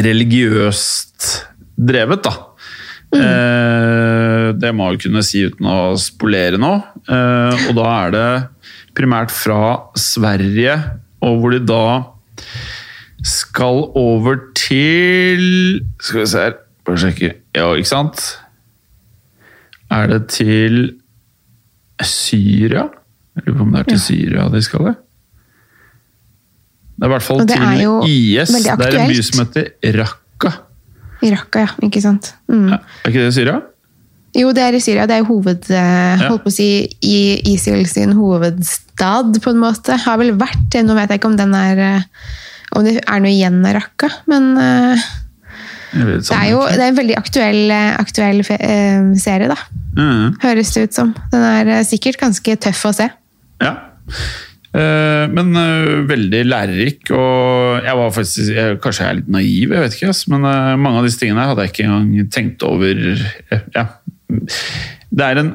religiøst 0.00 1.28
drevet, 1.76 2.24
da. 2.24 2.47
Eh, 3.14 4.52
det 4.60 4.70
må 4.76 4.90
jeg 4.92 5.02
kunne 5.06 5.22
si 5.24 5.46
uten 5.48 5.68
å 5.70 5.96
spolere 6.00 6.60
nå. 6.60 6.74
Eh, 7.08 7.68
og 7.70 7.78
da 7.78 7.88
er 8.04 8.14
det 8.14 8.28
primært 8.98 9.32
fra 9.32 9.88
Sverige, 9.98 10.76
og 11.24 11.40
hvor 11.40 11.54
de 11.54 11.62
da 11.64 11.84
skal 13.26 13.88
over 13.98 14.38
til 14.54 15.80
Skal 15.98 16.20
vi 16.20 16.28
se 16.30 16.44
her, 16.44 16.54
bare 16.86 17.00
sjekke. 17.02 17.32
Ja, 17.56 17.72
ikke 17.74 17.90
sant? 17.90 18.22
Er 19.90 20.06
det 20.12 20.22
til 20.36 20.78
Syria? 22.04 22.86
Jeg 23.38 23.46
lurer 23.46 23.58
på 23.58 23.66
om 23.66 23.74
det 23.74 23.80
er 23.80 23.90
til 23.94 24.02
Syria 24.02 24.48
de 24.52 24.62
skal 24.62 24.90
det. 24.90 24.96
Det 26.98 27.06
er 27.06 27.10
i 27.10 27.14
hvert 27.14 27.26
fall 27.26 27.44
til 27.46 27.66
IS. 28.10 28.54
Det 28.54 28.88
er 28.88 28.96
en 28.98 29.10
by 29.10 29.20
som 29.22 29.44
heter 29.44 29.98
Raqqa. 29.98 30.52
I 31.22 31.32
Raqqa, 31.34 31.64
ja. 31.66 31.70
Ikke 31.88 32.02
sant? 32.04 32.32
Mm. 32.50 32.68
Ja, 32.72 32.78
er 33.04 33.10
ikke 33.12 33.24
det 33.26 33.34
Syria? 33.36 33.58
Jo, 34.38 34.50
det 34.54 34.62
er 34.62 34.76
i 34.76 34.80
Syria. 34.84 35.06
Det 35.08 35.16
er 35.18 35.24
hoved... 35.26 35.70
eh, 35.70 36.20
Ja. 36.20 36.28
Holdt 36.28 36.44
på 36.44 36.50
å 36.52 36.54
si 36.54 36.68
i 37.02 37.16
ISIL 37.54 37.86
sin 37.90 38.12
hovedstad, 38.18 39.38
på 39.42 39.50
en 39.54 39.62
måte. 39.62 39.96
Har 40.04 40.18
vel 40.20 40.34
vært 40.38 40.68
det. 40.74 40.84
Nå 40.86 40.94
vet 40.98 41.10
jeg 41.10 41.18
ikke 41.22 41.30
om 41.32 41.38
den 41.40 41.54
er 41.58 41.80
eh, 41.86 42.02
Om 42.76 42.84
det 42.84 42.98
er 43.00 43.22
noe 43.24 43.32
igjen 43.32 43.62
av 43.64 43.78
Raqqa, 43.78 44.10
men 44.28 44.50
eh, 44.60 45.06
vet 45.96 46.26
det 46.28 46.36
er 46.36 46.50
jo 46.52 46.58
det 46.68 46.82
er 46.84 46.90
en 46.90 46.98
veldig 46.98 47.14
aktuell, 47.16 47.62
eh, 47.72 47.94
aktuell 47.96 48.42
eh, 48.44 49.06
serie, 49.16 49.48
da. 49.48 49.56
Mm. 49.96 50.36
Høres 50.44 50.74
det 50.76 50.82
ut 50.90 50.98
som. 51.00 51.14
Den 51.32 51.46
er 51.48 51.70
eh, 51.78 51.84
sikkert 51.88 52.20
ganske 52.20 52.56
tøff 52.60 52.84
å 52.90 52.92
se. 53.00 53.08
Ja. 53.64 53.72
Eh, 54.76 55.24
men 55.32 55.56
eh, 55.56 56.02
veldig 56.08 56.42
lærerik, 56.44 57.08
og 57.16 57.86
jeg 57.86 57.96
var 57.96 58.10
faktisk 58.12 58.52
jeg, 58.52 58.76
Kanskje 58.84 59.04
jeg 59.04 59.10
er 59.10 59.18
litt 59.22 59.30
naiv, 59.32 59.72
jeg 59.72 59.84
vet 59.84 59.96
ikke, 59.96 60.12
men 60.34 60.44
eh, 60.50 60.74
mange 60.76 61.00
av 61.00 61.08
disse 61.08 61.22
tingene 61.22 61.46
hadde 61.48 61.64
jeg 61.64 61.72
ikke 61.72 61.86
engang 61.88 62.28
tenkt 62.34 62.66
over. 62.68 63.00
ja. 63.76 63.88
Det 65.08 65.24
er 65.24 65.38
en 65.40 65.54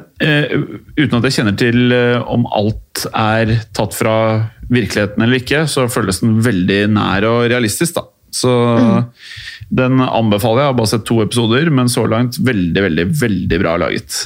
Uten 0.98 1.14
at 1.20 1.26
jeg 1.28 1.34
kjenner 1.36 1.54
til 1.54 1.94
om 2.26 2.48
alt 2.50 3.04
er 3.14 3.52
tatt 3.76 3.94
fra 3.94 4.16
virkeligheten 4.66 5.22
eller 5.22 5.38
ikke, 5.38 5.62
så 5.70 5.86
føles 5.92 6.18
den 6.24 6.40
veldig 6.42 6.80
nær 6.96 7.26
og 7.28 7.44
realistisk, 7.52 8.00
da. 8.00 8.08
Så 8.34 8.50
den 9.70 10.02
anbefaler 10.02 10.64
jeg. 10.64 10.66
Jeg 10.66 10.72
har 10.72 10.78
bare 10.80 10.90
sett 10.90 11.06
to 11.06 11.20
episoder, 11.22 11.70
men 11.70 11.92
så 11.92 12.02
langt 12.10 12.40
veldig, 12.42 12.82
veldig, 12.88 13.06
veldig 13.20 13.60
bra 13.62 13.76
laget. 13.84 14.24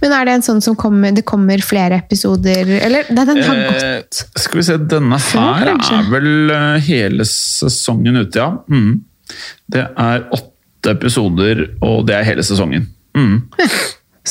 Men 0.00 0.14
er 0.16 0.24
det 0.24 0.34
en 0.38 0.44
sånn 0.44 0.62
som 0.64 0.76
kommer 0.78 1.12
Det 1.12 1.24
kommer 1.28 1.60
flere 1.64 1.98
episoder 2.00 2.70
Eller 2.78 3.08
den 3.12 3.42
har 3.44 3.58
gått 3.60 3.82
Eh, 3.84 4.22
skal 4.40 4.60
vi 4.60 4.64
se, 4.64 4.76
denne 4.92 5.18
her 5.20 5.70
er 5.74 6.08
vel 6.08 6.52
eh, 6.54 6.86
hele 6.86 7.26
sesongen 7.28 8.22
ute, 8.22 8.40
ja. 8.40 8.48
Mm. 8.72 9.02
Det 9.72 9.82
er 9.84 10.24
åtte 10.32 10.94
episoder, 10.94 11.62
og 11.84 12.06
det 12.08 12.14
er 12.16 12.26
hele 12.28 12.44
sesongen. 12.46 12.86
Mm. 13.16 13.42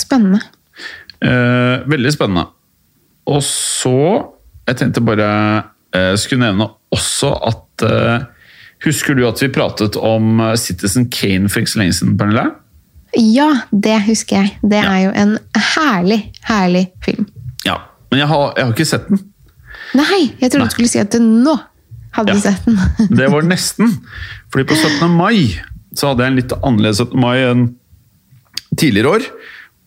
spennende. 0.05 0.41
Eh, 1.21 1.85
veldig 1.89 2.13
spennende. 2.15 2.47
Og 3.25 3.41
så 3.45 3.97
Jeg 4.65 4.77
tenkte 4.79 5.03
bare 5.05 5.29
eh, 5.93 6.15
skulle 6.17 6.47
nevne 6.47 6.71
også 6.93 7.31
at 7.51 7.85
eh, 7.85 8.25
Husker 8.85 9.17
du 9.17 9.23
at 9.27 9.41
vi 9.41 9.49
pratet 9.53 9.97
om 9.97 10.39
eh, 10.41 10.55
Citizen 10.59 11.07
Kane 11.13 11.49
for 11.49 11.61
ikke 11.61 11.73
så 11.75 11.81
lenge 11.81 11.97
siden, 11.97 12.17
Pernille? 12.17 12.47
Ja, 13.17 13.49
det 13.71 14.01
husker 14.07 14.35
jeg. 14.41 14.57
Det 14.61 14.81
Ja. 14.83 14.91
er 14.91 15.03
jo 15.05 15.11
en 15.15 15.37
herlig, 15.55 16.31
herlig 16.43 16.87
film. 17.05 17.27
Ja. 17.65 17.75
Men 18.11 18.19
jeg 18.19 18.27
har, 18.27 18.53
jeg 18.57 18.65
har 18.65 18.73
ikke 18.73 18.85
sett 18.85 19.07
den. 19.09 19.19
Nei, 19.95 20.33
jeg 20.41 20.51
trodde 20.51 20.65
Nei. 20.65 20.67
du 20.67 20.75
skulle 20.75 20.89
si 20.91 20.99
at 20.99 21.11
du 21.11 21.19
nå 21.19 21.55
hadde 22.15 22.33
Ja. 22.33 22.39
sett 22.39 22.65
den. 22.65 22.77
Det 23.17 23.29
var 23.31 23.41
nesten. 23.47 23.91
Fordi 24.51 24.65
på 24.67 24.75
17. 24.75 25.09
mai 25.15 25.59
så 25.95 26.07
hadde 26.11 26.23
jeg 26.25 26.31
en 26.33 26.35
litt 26.41 26.53
annerledes 26.61 26.97
17. 26.99 27.19
mai 27.19 27.37
enn 27.45 27.75
tidligere 28.77 29.07
år. 29.15 29.21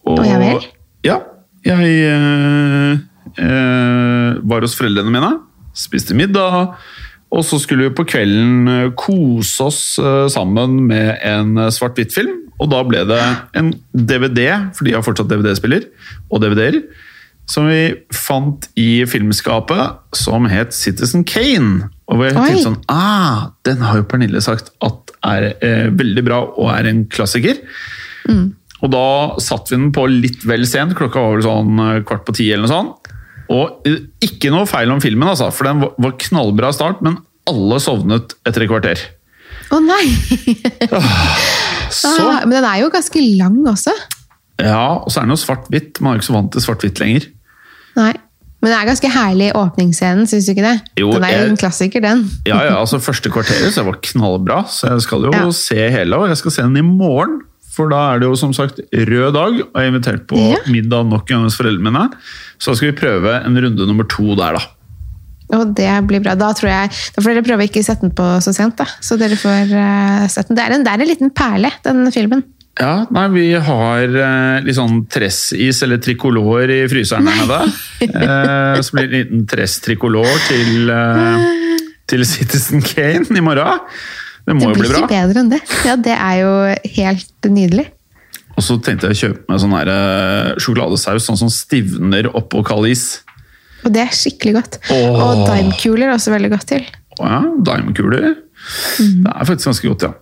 Og 0.07 0.19
og 0.19 0.25
jeg 0.27 0.39
vel? 0.41 0.67
Ja. 1.05 1.19
Jeg 1.65 1.85
øh, 2.09 2.99
øh, 3.39 4.49
var 4.49 4.61
hos 4.65 4.77
foreldrene 4.79 5.11
mine. 5.13 5.33
spiste 5.75 6.15
middag, 6.15 6.75
og 7.31 7.45
så 7.45 7.59
skulle 7.61 7.85
vi 7.89 7.95
på 7.95 8.05
kvelden 8.09 8.69
eh, 8.69 8.91
kose 8.97 9.63
oss 9.65 9.99
sammen 10.33 10.87
med 10.89 11.19
en 11.23 11.55
svart-hvitt-film. 11.71 12.48
Og 12.59 12.71
da 12.73 12.81
ble 12.87 13.05
det 13.07 13.21
en 13.59 13.73
DVD, 13.95 14.41
for 14.75 14.87
de 14.89 14.95
har 14.97 15.05
fortsatt 15.07 15.31
DVD-spiller, 15.31 15.85
og 16.31 16.43
DVD-er, 16.43 16.81
som 17.49 17.69
vi 17.71 17.95
fant 18.13 18.67
i 18.77 19.05
filmskapet, 19.09 20.01
som 20.19 20.45
het 20.51 20.75
Citizen 20.77 21.23
Kane. 21.25 21.87
Og 22.11 22.19
vi 22.21 22.27
jeg 22.29 22.37
tenkte 22.37 22.65
sånn 22.67 22.81
ah, 22.93 23.47
Den 23.65 23.81
har 23.85 24.01
jo 24.01 24.05
Pernille 24.11 24.41
sagt 24.45 24.69
at 24.85 25.13
er 25.29 25.47
eh, 25.65 25.87
veldig 25.93 26.25
bra 26.27 26.39
og 26.47 26.69
er 26.75 26.89
en 26.91 27.07
klassiker. 27.13 27.57
Og 28.79 28.91
da 28.93 29.05
satte 29.43 29.73
vi 29.73 29.79
den 29.81 29.89
på 29.97 30.05
litt 30.11 30.45
vel 30.47 30.67
sent, 30.69 30.93
klokka 30.99 31.23
var 31.25 31.39
vel 31.39 31.47
sånn 31.47 31.81
eh, 31.87 32.03
kvart 32.07 32.27
på 32.29 32.37
ti 32.37 32.51
eller 32.53 32.67
noe 32.69 32.75
sånt. 32.75 33.13
Og 33.49 33.89
eh, 33.89 34.03
ikke 34.29 34.53
noe 34.53 34.69
feil 34.69 34.93
om 34.93 35.01
filmen, 35.03 35.31
altså, 35.33 35.49
for 35.55 35.71
den 35.71 35.81
var- 35.87 36.19
knallbra 36.21 36.75
start, 36.77 37.01
men 37.07 37.17
alle 37.49 37.81
sovnet 37.81 38.37
etter 38.47 38.67
et 38.67 38.71
kvarter. 38.71 39.07
Å 39.73 39.81
nei! 39.85 40.05
Så, 41.91 42.11
Ah, 42.21 42.41
men 42.47 42.57
den 42.59 42.65
er 42.69 42.81
jo 42.83 42.89
ganske 42.93 43.21
lang 43.39 43.59
også. 43.67 43.93
ja, 44.61 44.81
og 44.99 45.11
så 45.11 45.21
er 45.21 45.27
den 45.29 45.35
jo 45.37 45.41
svart-hvitt. 45.43 46.01
Man 46.01 46.13
er 46.13 46.17
jo 46.17 46.21
ikke 46.23 46.31
så 46.33 46.37
vant 46.39 46.53
til 46.53 46.61
svart-hvitt 46.65 47.01
lenger. 47.01 47.29
Nei. 47.97 48.13
Men 48.61 48.73
det 48.73 48.79
er 48.81 48.89
ganske 48.89 49.09
herlig 49.15 49.53
åpningsscenen, 49.55 50.27
syns 50.27 50.47
du 50.49 50.51
ikke 50.51 50.65
det? 50.67 50.81
Jo, 50.99 51.13
den 51.15 51.23
er 51.25 51.45
jo 51.45 51.51
en 51.53 51.57
klassiker, 51.61 52.03
den. 52.03 52.25
Ja, 52.49 52.57
ja, 52.67 52.73
altså 52.81 52.99
Første 52.99 53.31
kvarteret 53.31 53.71
så 53.77 53.85
var 53.87 54.01
knallbra, 54.03 54.65
så 54.67 54.91
jeg 54.97 55.05
skal 55.07 55.29
jo 55.29 55.31
Ja. 55.33 55.45
se 55.55 55.77
hele, 55.95 56.17
og 56.17 56.27
jeg 56.29 56.37
skal 56.41 56.51
se 56.51 56.63
den 56.63 56.77
i 56.77 56.83
morgen. 56.83 57.43
For 57.71 57.89
da 57.89 58.15
er 58.15 58.19
det 58.19 58.27
jo 58.27 58.35
som 58.35 58.53
sagt 58.53 58.81
rød 58.93 59.33
dag, 59.33 59.61
og 59.63 59.77
jeg 59.79 59.85
er 59.87 59.93
invitert 59.93 60.27
på 60.27 60.35
Ja. 60.37 60.57
middag 60.67 61.07
nok 61.07 61.31
en 61.31 61.37
gang 61.37 61.43
hos 61.45 61.55
foreldrene 61.57 61.93
mine. 61.93 62.11
Så 62.59 62.73
da 62.73 62.75
skal 62.75 62.91
vi 62.91 62.99
prøve 62.99 63.37
en 63.47 63.55
runde 63.63 63.87
nummer 63.87 64.03
to 64.11 64.35
der, 64.35 64.59
da. 64.59 64.65
Og 65.57 65.73
det 65.79 65.89
blir 66.09 66.21
bra. 66.21 66.35
Da 66.37 66.51
tror 66.53 66.69
jeg, 66.69 66.91
da 67.17 67.23
får 67.25 67.33
dere 67.33 67.47
prøve 67.47 67.65
å 67.65 67.69
ikke 67.71 67.83
sette 67.87 68.05
den 68.05 68.13
på 68.17 68.27
så 68.45 68.53
sent, 68.53 68.77
da. 68.77 68.85
Så 69.01 69.17
dere 69.21 69.39
får 69.41 69.71
uh, 69.73 70.27
sett 70.29 70.51
den. 70.51 70.59
Det 70.59 70.65
er, 70.67 70.75
en, 70.77 70.85
det 70.85 70.93
er 70.93 71.05
en 71.05 71.09
liten 71.15 71.31
perle, 71.33 71.71
den 71.87 72.05
filmen. 72.13 72.45
Ja, 72.79 73.09
nei, 73.11 73.25
vi 73.33 73.47
har 73.59 74.05
eh, 74.07 74.61
litt 74.63 74.77
sånn 74.77 75.01
tressis 75.11 75.81
eller 75.83 75.99
trikolor 75.99 76.71
i 76.71 76.85
fryseren 76.87 77.27
her 77.27 77.41
nede. 77.41 77.57
Eh, 78.07 78.79
så 78.87 78.95
blir 78.95 79.09
det 79.09 79.09
en 79.09 79.17
liten 79.25 79.41
tress-trikolor 79.51 80.29
til, 80.47 80.93
eh, 80.95 81.49
til 82.07 82.23
Citizen 82.29 82.85
Kane 82.87 83.27
i 83.35 83.43
morgen. 83.43 83.81
Det 84.47 84.55
må 84.55 84.61
Det 84.61 84.69
jo 84.69 84.75
blir 84.77 84.85
bli 84.85 84.93
bra. 84.93 85.01
ikke 85.03 85.11
bedre 85.11 85.43
enn 85.43 85.51
det. 85.57 85.59
Ja, 85.89 85.97
det 85.99 86.15
er 86.15 86.37
jo 86.45 86.53
helt 87.01 87.49
nydelig. 87.51 87.89
Og 88.55 88.63
så 88.65 88.79
tenkte 88.83 89.11
jeg 89.11 89.17
å 89.17 89.21
kjøpe 89.25 89.51
meg 89.51 89.61
sånn 89.65 89.75
her, 89.75 89.91
eh, 89.97 90.55
sjokoladesaus 90.63 91.27
sånn 91.27 91.41
som 91.43 91.51
stivner 91.51 92.31
oppå 92.31 92.63
kald 92.67 92.87
is. 92.91 93.25
Og 93.85 93.93
det 93.95 94.03
er 94.05 94.15
skikkelig 94.15 94.55
godt. 94.59 94.81
Åh. 94.95 95.21
Og 95.23 95.45
dimekuler 95.49 96.09
er 96.09 96.17
også 96.17 96.35
veldig 96.35 96.51
godt 96.55 96.71
til. 96.75 96.89
Ja, 97.19 97.43
Dimekuler. 97.67 98.35
Mm. 98.99 99.25
Det 99.25 99.35
er 99.35 99.45
faktisk 99.45 99.71
ganske 99.71 99.89
godt, 99.93 100.09
ja. 100.09 100.15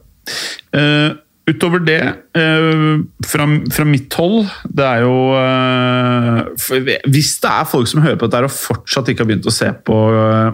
Uh, 0.77 1.17
utover 1.47 1.79
det, 1.87 2.01
eh, 2.35 3.03
fra, 3.23 3.45
fra 3.71 3.85
mitt 3.87 4.11
hold 4.19 4.49
Det 4.67 4.83
er 4.83 5.05
jo 5.05 5.13
eh, 5.39 6.89
Hvis 7.07 7.37
det 7.39 7.53
er 7.53 7.69
folk 7.71 7.87
som 7.87 8.03
hører 8.03 8.19
på 8.19 8.27
dette 8.27 8.49
og 8.49 8.51
fortsatt 8.51 9.13
ikke 9.13 9.23
har 9.23 9.29
begynt 9.31 9.47
å 9.47 9.55
se 9.55 9.69
på 9.87 9.99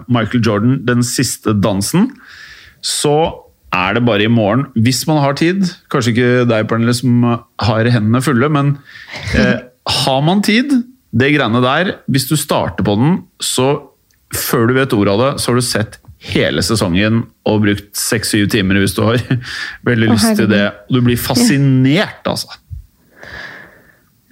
Michael 0.05 0.43
Jordan, 0.45 0.75
Den 0.85 1.01
siste 1.01 1.55
dansen, 1.57 2.11
så 2.85 3.15
er 3.73 3.97
det 3.97 4.05
bare 4.05 4.27
i 4.27 4.29
morgen, 4.29 4.67
hvis 4.77 4.99
man 5.09 5.17
har 5.23 5.33
tid. 5.33 5.63
Kanskje 5.89 6.11
ikke 6.13 6.45
deg, 6.45 6.67
Pernille, 6.69 6.93
som 6.93 7.23
har 7.25 7.89
hendene 7.89 8.21
fulle, 8.21 8.51
men 8.53 8.75
har 9.97 10.21
man 10.21 10.43
tid, 10.45 10.75
det 11.13 11.33
greiene 11.35 11.61
der 11.61 11.95
Hvis 12.09 12.25
du 12.29 12.35
starter 12.39 12.85
på 12.85 12.95
den, 12.97 13.19
så 13.41 13.67
før 14.33 14.65
du 14.69 14.73
vet 14.79 14.95
ordet 14.97 15.13
av 15.13 15.21
det, 15.21 15.31
så 15.41 15.51
har 15.51 15.59
du 15.59 15.65
sett 15.65 15.99
hele 16.33 16.63
sesongen 16.63 17.25
og 17.49 17.63
brukt 17.65 17.89
seks-syv 17.99 18.47
timer 18.53 18.79
hvis 18.81 18.95
du 18.95 19.03
har 19.05 19.21
veldig 19.89 20.13
lyst 20.15 20.35
til 20.39 20.49
det. 20.49 20.65
Du 20.89 21.01
blir 21.05 21.19
fascinert, 21.19 22.23
altså. 22.25 22.49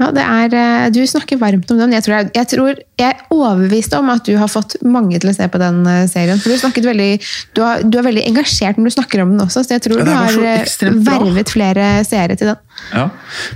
Ja, 0.01 0.07
det 0.09 0.23
er, 0.23 0.53
eh, 0.57 0.87
du 0.89 1.01
snakker 1.05 1.37
varmt 1.37 1.69
om 1.69 1.77
den. 1.77 1.91
Jeg 1.93 2.01
tror 2.05 2.15
jeg, 2.15 2.29
jeg 2.33 2.49
tror 2.49 2.69
jeg 2.73 3.05
er 3.05 3.19
overbevist 3.29 3.93
om 3.93 4.09
at 4.09 4.25
du 4.25 4.33
har 4.39 4.49
fått 4.49 4.79
mange 4.81 5.19
til 5.21 5.29
å 5.29 5.35
se 5.35 5.45
på 5.51 5.61
den 5.61 5.83
eh, 5.85 6.07
serien. 6.09 6.41
For 6.41 6.49
du, 6.49 6.57
snakket 6.57 6.87
veldig, 6.89 7.09
du, 7.53 7.61
har, 7.61 7.83
du 7.85 7.99
er 7.99 8.07
veldig 8.07 8.23
engasjert 8.31 8.79
når 8.79 8.89
du 8.89 8.95
snakker 8.95 9.21
om 9.21 9.35
den 9.35 9.45
også, 9.45 9.61
så 9.61 9.75
jeg 9.75 9.85
tror 9.85 10.01
Ja, 10.01 10.07
du 10.07 10.13
har 10.15 10.39
eh, 10.55 10.95
vervet 11.05 11.53
flere 11.53 11.91
seere 12.07 12.39
til 12.39 12.49
den. 12.49 12.63
Ja. 12.95 13.05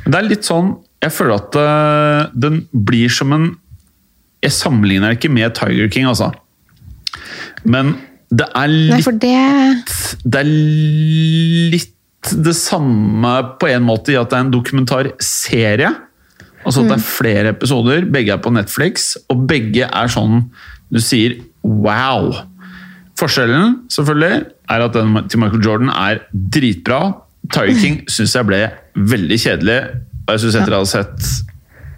Men 0.04 0.14
det 0.14 0.20
er 0.20 0.30
litt 0.36 0.46
sånn 0.46 0.76
Jeg 1.04 1.14
føler 1.14 1.36
at 1.38 1.58
uh, 1.60 2.34
den 2.34 2.64
blir 2.72 3.12
som 3.14 3.34
en 3.36 3.52
Jeg 4.44 4.54
sammenligner 4.54 5.16
ikke 5.16 5.32
med 5.34 5.56
Tiger 5.58 5.90
King, 5.90 6.06
altså. 6.06 6.32
Men 7.66 7.96
det 8.30 8.46
er 8.58 8.70
litt 8.70 9.08
Nei, 9.08 9.20
det 9.22 10.26
det 10.26 10.42
er 10.42 10.50
litt 11.74 11.92
det 12.34 12.56
samme 12.58 13.32
på 13.62 13.70
en 13.70 13.86
måte 13.86 14.14
i 14.14 14.18
at 14.18 14.32
det 14.32 14.38
er 14.38 14.46
en 14.48 14.54
dokumentarserie. 14.54 15.92
Altså 16.66 16.82
at 16.82 16.90
det 16.90 16.96
er 16.96 17.06
flere 17.06 17.52
episoder, 17.54 18.08
begge 18.10 18.34
er 18.34 18.42
på 18.42 18.54
Netflix, 18.54 19.12
og 19.30 19.46
begge 19.50 19.86
er 19.86 20.10
sånn 20.10 20.48
du 20.94 21.02
sier 21.02 21.38
wow. 21.62 22.32
Forskjellen 23.20 23.86
selvfølgelig 23.94 24.46
er 24.74 24.86
at 24.86 24.98
den 24.98 25.14
til 25.30 25.42
Michael 25.42 25.64
Jordan 25.66 25.94
er 25.94 26.24
dritbra. 26.34 27.02
Tiger 27.54 27.78
King 27.82 28.02
syns 28.14 28.36
jeg 28.38 28.50
ble 28.50 28.62
veldig 28.96 29.40
kjedelig. 29.42 29.80
Og 30.26 30.34
jeg 30.34 30.44
synes 30.44 30.58
etter 30.60 30.74
jeg 30.74 30.82
ha 30.82 30.90
sett 30.90 31.28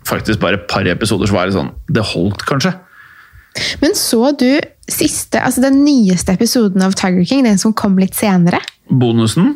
faktisk 0.07 0.39
bare 0.43 0.59
et 0.59 0.67
par 0.71 0.87
episoder, 0.87 1.27
så 1.27 1.35
var 1.35 1.47
det 1.49 1.55
sånn 1.57 1.71
Det 1.91 2.03
holdt, 2.13 2.43
kanskje. 2.47 2.73
Men 3.81 3.95
så 3.97 4.31
du 4.37 4.49
siste, 4.87 5.39
altså 5.41 5.63
den 5.63 5.81
nyeste 5.83 6.35
episoden 6.37 6.83
av 6.85 6.93
Tiger 6.95 7.25
King, 7.25 7.43
den 7.47 7.57
som 7.59 7.73
kom 7.75 7.97
litt 7.99 8.15
senere? 8.15 8.59
Bonusen 8.87 9.55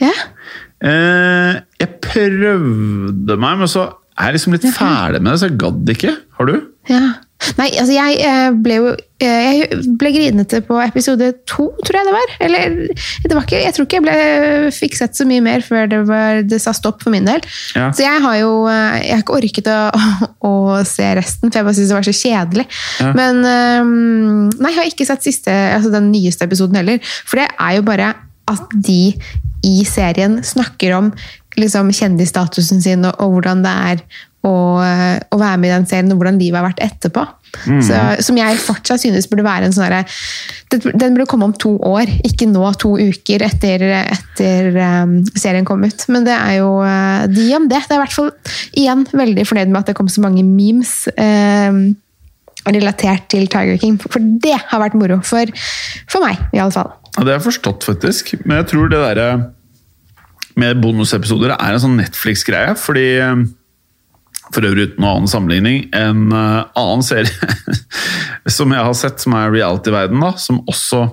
Ja. 0.00 0.12
Eh, 0.84 1.60
jeg 1.80 1.92
prøvde 2.04 3.36
meg, 3.40 3.60
men 3.60 3.70
så 3.70 3.86
er 4.16 4.30
jeg 4.30 4.38
liksom 4.38 4.56
litt 4.56 4.66
ferdig 4.76 5.20
med 5.22 5.32
det, 5.32 5.38
så 5.40 5.50
jeg 5.50 5.60
gadd 5.60 5.92
ikke. 5.94 6.16
Har 6.38 6.50
du? 6.50 6.56
ja. 6.90 7.04
Nei, 7.58 7.68
altså 7.76 7.92
jeg 7.92 8.16
eh, 8.24 8.48
ble 8.64 8.76
jo 8.78 8.86
eh, 9.20 9.58
Jeg 9.60 9.80
ble 10.00 10.10
grinete 10.14 10.62
på 10.64 10.78
episode 10.80 11.28
to, 11.48 11.68
tror 11.84 11.98
jeg 11.98 12.08
det 12.08 12.14
var. 12.14 12.32
Eller 12.46 12.76
det 12.96 13.36
var 13.36 13.44
ikke, 13.44 13.60
jeg 13.60 13.76
tror 13.76 13.86
ikke 13.86 13.98
jeg 13.98 14.06
ble, 14.06 14.72
fikk 14.74 14.96
sett 14.98 15.18
så 15.18 15.26
mye 15.28 15.44
mer 15.44 15.64
før 15.64 15.90
det, 15.92 16.00
var, 16.08 16.40
det 16.48 16.60
sa 16.62 16.72
stopp 16.76 17.04
for 17.04 17.14
min 17.14 17.28
del. 17.28 17.44
Ja. 17.76 17.90
Så 17.94 18.06
jeg 18.06 18.24
har 18.24 18.38
jo 18.40 18.52
eh, 18.72 18.98
jeg 19.04 19.14
har 19.14 19.24
ikke 19.24 19.38
orket 19.38 19.72
å, 19.72 19.80
å 20.48 20.54
se 20.88 21.08
resten, 21.18 21.50
for 21.50 21.60
jeg 21.60 21.68
bare 21.68 21.78
syntes 21.78 21.92
det 21.92 21.98
var 22.00 22.08
så 22.08 22.16
kjedelig. 22.22 22.68
Ja. 23.04 23.14
Men 23.18 23.42
eh, 23.52 23.90
Nei, 24.56 24.72
jeg 24.72 24.80
har 24.80 24.92
ikke 24.92 25.08
sett 25.08 25.26
siste, 25.26 25.52
altså 25.76 25.92
den 25.92 26.10
nyeste 26.14 26.48
episoden 26.48 26.80
heller. 26.80 27.02
For 27.28 27.42
det 27.42 27.50
er 27.52 27.78
jo 27.78 27.86
bare 27.86 28.14
at 28.46 28.78
de 28.86 29.00
i 29.66 29.80
serien 29.88 30.38
snakker 30.46 30.94
om 30.96 31.10
liksom, 31.58 31.92
kjendisstatusen 31.94 32.82
sin 32.84 33.06
og, 33.08 33.16
og 33.22 33.36
hvordan 33.36 33.64
det 33.64 33.76
er 33.92 34.02
eh, 34.84 35.18
å 35.32 35.38
være 35.40 35.58
med 35.62 35.70
i 35.70 35.74
den 35.74 35.86
serien, 35.90 36.12
og 36.14 36.20
hvordan 36.20 36.38
livet 36.40 36.60
har 36.60 36.66
vært 36.68 36.82
etterpå. 36.86 37.24
Så, 37.56 37.96
som 38.26 38.36
jeg 38.36 38.58
fortsatt 38.60 39.00
synes 39.00 39.28
burde 39.30 39.44
være 39.46 39.64
en 39.64 39.72
sånn 39.72 39.86
herre 39.86 40.02
den- 40.74 41.14
burde 41.14 41.24
komme 41.30 41.46
om 41.46 41.54
to 41.56 41.70
år, 41.88 42.10
ikke 42.26 42.44
nå 42.50 42.66
to 42.76 42.90
uker 43.00 43.44
etter, 43.46 43.84
etter 44.02 44.76
um, 44.76 45.14
serien 45.38 45.64
kom 45.64 45.84
ut. 45.86 46.04
Men 46.12 46.26
det 46.26 46.34
er 46.36 46.58
jo 46.58 46.68
uh, 46.82 47.24
de 47.30 47.46
om 47.56 47.68
det. 47.70 47.80
Det 47.86 47.94
er 47.96 48.00
i 48.00 48.02
hvert 48.02 48.16
fall 48.18 48.32
igjen 48.76 49.06
veldig 49.08 49.46
fornøyd 49.48 49.72
med 49.72 49.80
at 49.80 49.92
det 49.92 49.96
kom 49.96 50.10
så 50.12 50.24
mange 50.26 50.44
memes. 50.44 51.06
Um, 51.16 51.96
relatert 52.66 53.28
til 53.30 53.46
Tiger 53.46 53.78
King, 53.78 53.94
for 54.02 54.18
det 54.42 54.56
har 54.58 54.80
vært 54.82 54.96
moro. 54.98 55.20
For, 55.24 55.46
for 56.10 56.24
meg, 56.24 56.40
i 56.52 56.58
alle 56.58 56.74
fall. 56.74 56.90
Ja, 57.14 57.22
det 57.22 57.30
har 57.30 57.38
jeg 57.38 57.46
forstått, 57.46 57.86
faktisk. 57.86 58.34
Men 58.44 58.58
jeg 58.60 58.72
tror 58.72 58.90
det 58.90 59.02
derre 59.04 59.28
med 60.58 60.80
bonusepisoder 60.82 61.54
er 61.54 61.76
en 61.76 61.82
sånn 61.82 61.96
Netflix-greie. 62.00 62.74
Fordi 62.80 63.06
eh, 63.22 63.44
For 64.54 64.62
øvrig 64.68 64.90
uten 64.92 65.02
noen 65.02 65.12
annen 65.16 65.30
sammenligning, 65.30 65.84
en 65.96 66.26
eh, 66.32 66.64
annen 66.78 67.02
serie 67.02 67.30
som 68.56 68.70
jeg 68.74 68.84
har 68.86 68.94
sett, 68.98 69.22
som 69.22 69.34
er 69.38 69.50
reality-verden, 69.54 70.20
da, 70.22 70.34
som 70.38 70.60
også 70.70 71.06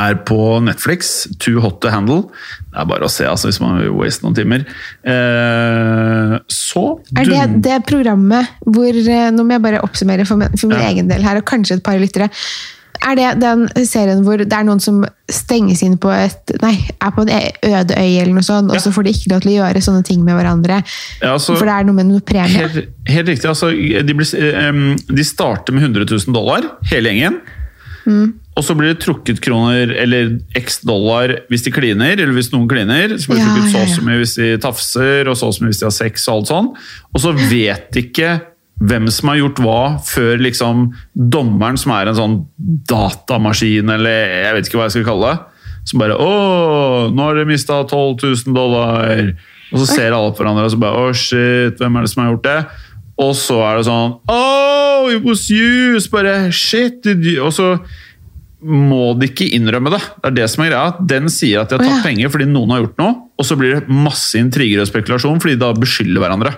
er 0.00 0.16
på 0.26 0.36
Netflix, 0.64 1.26
Too 1.42 1.60
Hot 1.60 1.80
to 1.84 1.90
Handle. 1.92 2.22
Det 2.72 2.80
er 2.80 2.86
bare 2.88 3.04
å 3.06 3.12
se 3.12 3.26
altså, 3.28 3.50
hvis 3.50 3.60
man 3.60 3.76
vil 3.80 3.92
waste 3.96 4.24
noen 4.24 4.36
timer. 4.38 4.64
Eh, 5.04 6.36
så 6.52 6.84
Er 7.20 7.28
det 7.28 7.42
det 7.66 7.80
programmet 7.88 8.48
hvor 8.64 8.88
eh, 8.88 9.28
Nå 9.34 9.44
må 9.44 9.56
jeg 9.58 9.64
bare 9.66 9.82
oppsummere 9.84 10.24
for 10.28 10.40
min, 10.40 10.54
for 10.56 10.72
min 10.72 10.80
Ja. 10.80 10.88
egen 10.92 11.10
del 11.12 11.24
her, 11.24 11.40
og 11.42 11.48
kanskje 11.48 11.76
et 11.78 11.84
par 11.86 12.00
lyttere. 12.00 12.30
Er 13.02 13.16
det 13.18 13.28
den 13.42 13.64
serien 13.88 14.20
hvor 14.22 14.38
det 14.38 14.52
er 14.52 14.66
noen 14.68 14.80
som 14.82 15.00
stenges 15.32 15.80
inn 15.82 15.96
på 15.98 16.10
et 16.14 16.52
Nei, 16.62 16.74
er 17.02 17.10
på 17.16 17.24
en 17.24 17.32
øde 17.32 17.96
øy 17.98 18.12
eller 18.20 18.34
noe 18.36 18.46
sånt, 18.46 18.70
og 18.70 18.78
så 18.82 18.92
får 18.94 19.06
de 19.08 19.14
ikke 19.16 19.32
lov 19.32 19.40
til 19.42 19.50
å 19.52 19.56
gjøre 19.56 19.82
sånne 19.82 20.04
ting 20.06 20.20
med 20.26 20.36
hverandre? 20.38 20.82
Ja, 21.22 21.32
altså- 21.34 21.56
for 21.56 21.66
det 21.66 21.74
er 21.74 21.88
noe 21.88 21.94
med 21.98 22.06
noe 22.06 22.20
premie? 22.20 22.52
Helt, 22.62 22.92
helt 23.08 23.28
riktig. 23.32 23.48
Altså, 23.50 23.72
de, 23.72 24.14
blir, 24.14 24.96
de 25.18 25.24
starter 25.26 25.72
med 25.74 25.82
100 25.82 26.06
000 26.06 26.34
dollar, 26.36 26.68
hele 26.92 27.10
gjengen. 27.10 27.40
Og 28.52 28.64
så 28.66 28.74
blir 28.76 28.90
det 28.92 29.00
trukket 29.04 29.38
kroner 29.40 29.92
eller 30.02 30.34
x 30.58 30.80
dollar 30.84 31.32
hvis 31.48 31.62
de 31.64 31.70
kliner, 31.72 32.12
eller 32.18 32.34
hvis 32.36 32.50
noen 32.52 32.66
kliner. 32.68 33.14
Så 33.16 33.30
blir 33.30 33.38
det 33.40 33.46
Ja, 33.46 33.52
trukket 33.54 33.72
så 33.72 33.78
ja, 33.78 33.82
og 33.82 33.88
ja. 33.88 33.94
så 33.96 34.06
mye 34.06 34.18
hvis 34.22 34.34
de 34.36 34.48
tafser, 34.60 35.28
og 35.30 35.36
så 35.38 35.46
og 35.48 35.54
så 35.56 35.62
mye 35.64 35.72
hvis 35.72 35.80
de 35.82 35.86
har 35.88 35.94
sex 35.96 36.26
og 36.28 36.34
alt 36.40 36.50
sånn. 36.52 36.68
Og 37.14 37.22
så 37.22 37.32
vet 37.50 38.00
ikke 38.02 38.32
hvem 38.82 39.08
som 39.12 39.30
har 39.30 39.38
gjort 39.38 39.62
hva, 39.62 39.80
før 40.06 40.42
liksom 40.42 40.90
dommeren, 41.14 41.78
som 41.78 41.94
er 41.94 42.10
en 42.10 42.18
sånn 42.18 42.36
datamaskin, 42.90 43.90
eller 43.94 44.36
jeg 44.42 44.54
vet 44.56 44.68
ikke 44.68 44.80
hva 44.80 44.88
jeg 44.88 44.96
skal 44.96 45.08
kalle 45.10 45.32
det, 45.32 45.66
som 45.88 46.02
bare 46.02 46.14
'Å, 46.18 47.10
nå 47.10 47.26
har 47.26 47.34
dere 47.34 47.50
mista 47.50 47.82
12 47.82 48.22
000 48.22 48.54
dollar'. 48.54 49.34
Og 49.72 49.80
så 49.80 49.86
ser 49.88 50.12
alle 50.12 50.32
på 50.32 50.42
hverandre 50.42 50.66
og 50.66 50.74
så 50.74 50.78
bare 50.78 50.98
'Å, 50.98 51.14
shit, 51.14 51.78
hvem 51.78 51.96
er 51.96 52.02
det 52.02 52.10
som 52.10 52.22
har 52.22 52.32
gjort 52.32 52.48
det?' 52.48 52.66
Og 53.22 53.34
så 53.36 53.58
er 53.60 53.76
det 53.76 53.86
sånn 53.86 54.18
'Oh, 54.28 55.10
it 55.10 55.22
was 55.22 55.50
you!' 55.50 55.98
Så 56.00 56.10
bare 56.10 56.50
'Shit? 56.50 57.06
Og 57.38 57.52
så 57.52 57.80
må 58.62 59.18
de 59.18 59.26
ikke 59.26 59.50
innrømme 59.50 59.90
det. 59.90 60.02
Det 60.22 60.30
er 60.30 60.34
det 60.38 60.50
som 60.50 60.62
er 60.62 60.70
greia. 60.70 60.94
Den 61.02 61.26
sier 61.26 61.62
at 61.62 61.68
de 61.68 61.78
har 61.78 61.82
tatt 61.82 61.98
ja. 61.98 62.02
penger 62.06 62.30
fordi 62.30 62.46
noen 62.46 62.70
har 62.70 62.84
gjort 62.84 62.98
noe, 62.98 63.14
og 63.38 63.44
så 63.44 63.58
blir 63.58 63.74
det 63.74 63.88
masse 63.88 64.38
intriger 64.38 64.80
og 64.82 64.86
spekulasjon 64.86 65.40
fordi 65.42 65.56
de 65.56 65.64
da 65.64 65.72
beskylder 65.74 66.22
hverandre. 66.22 66.54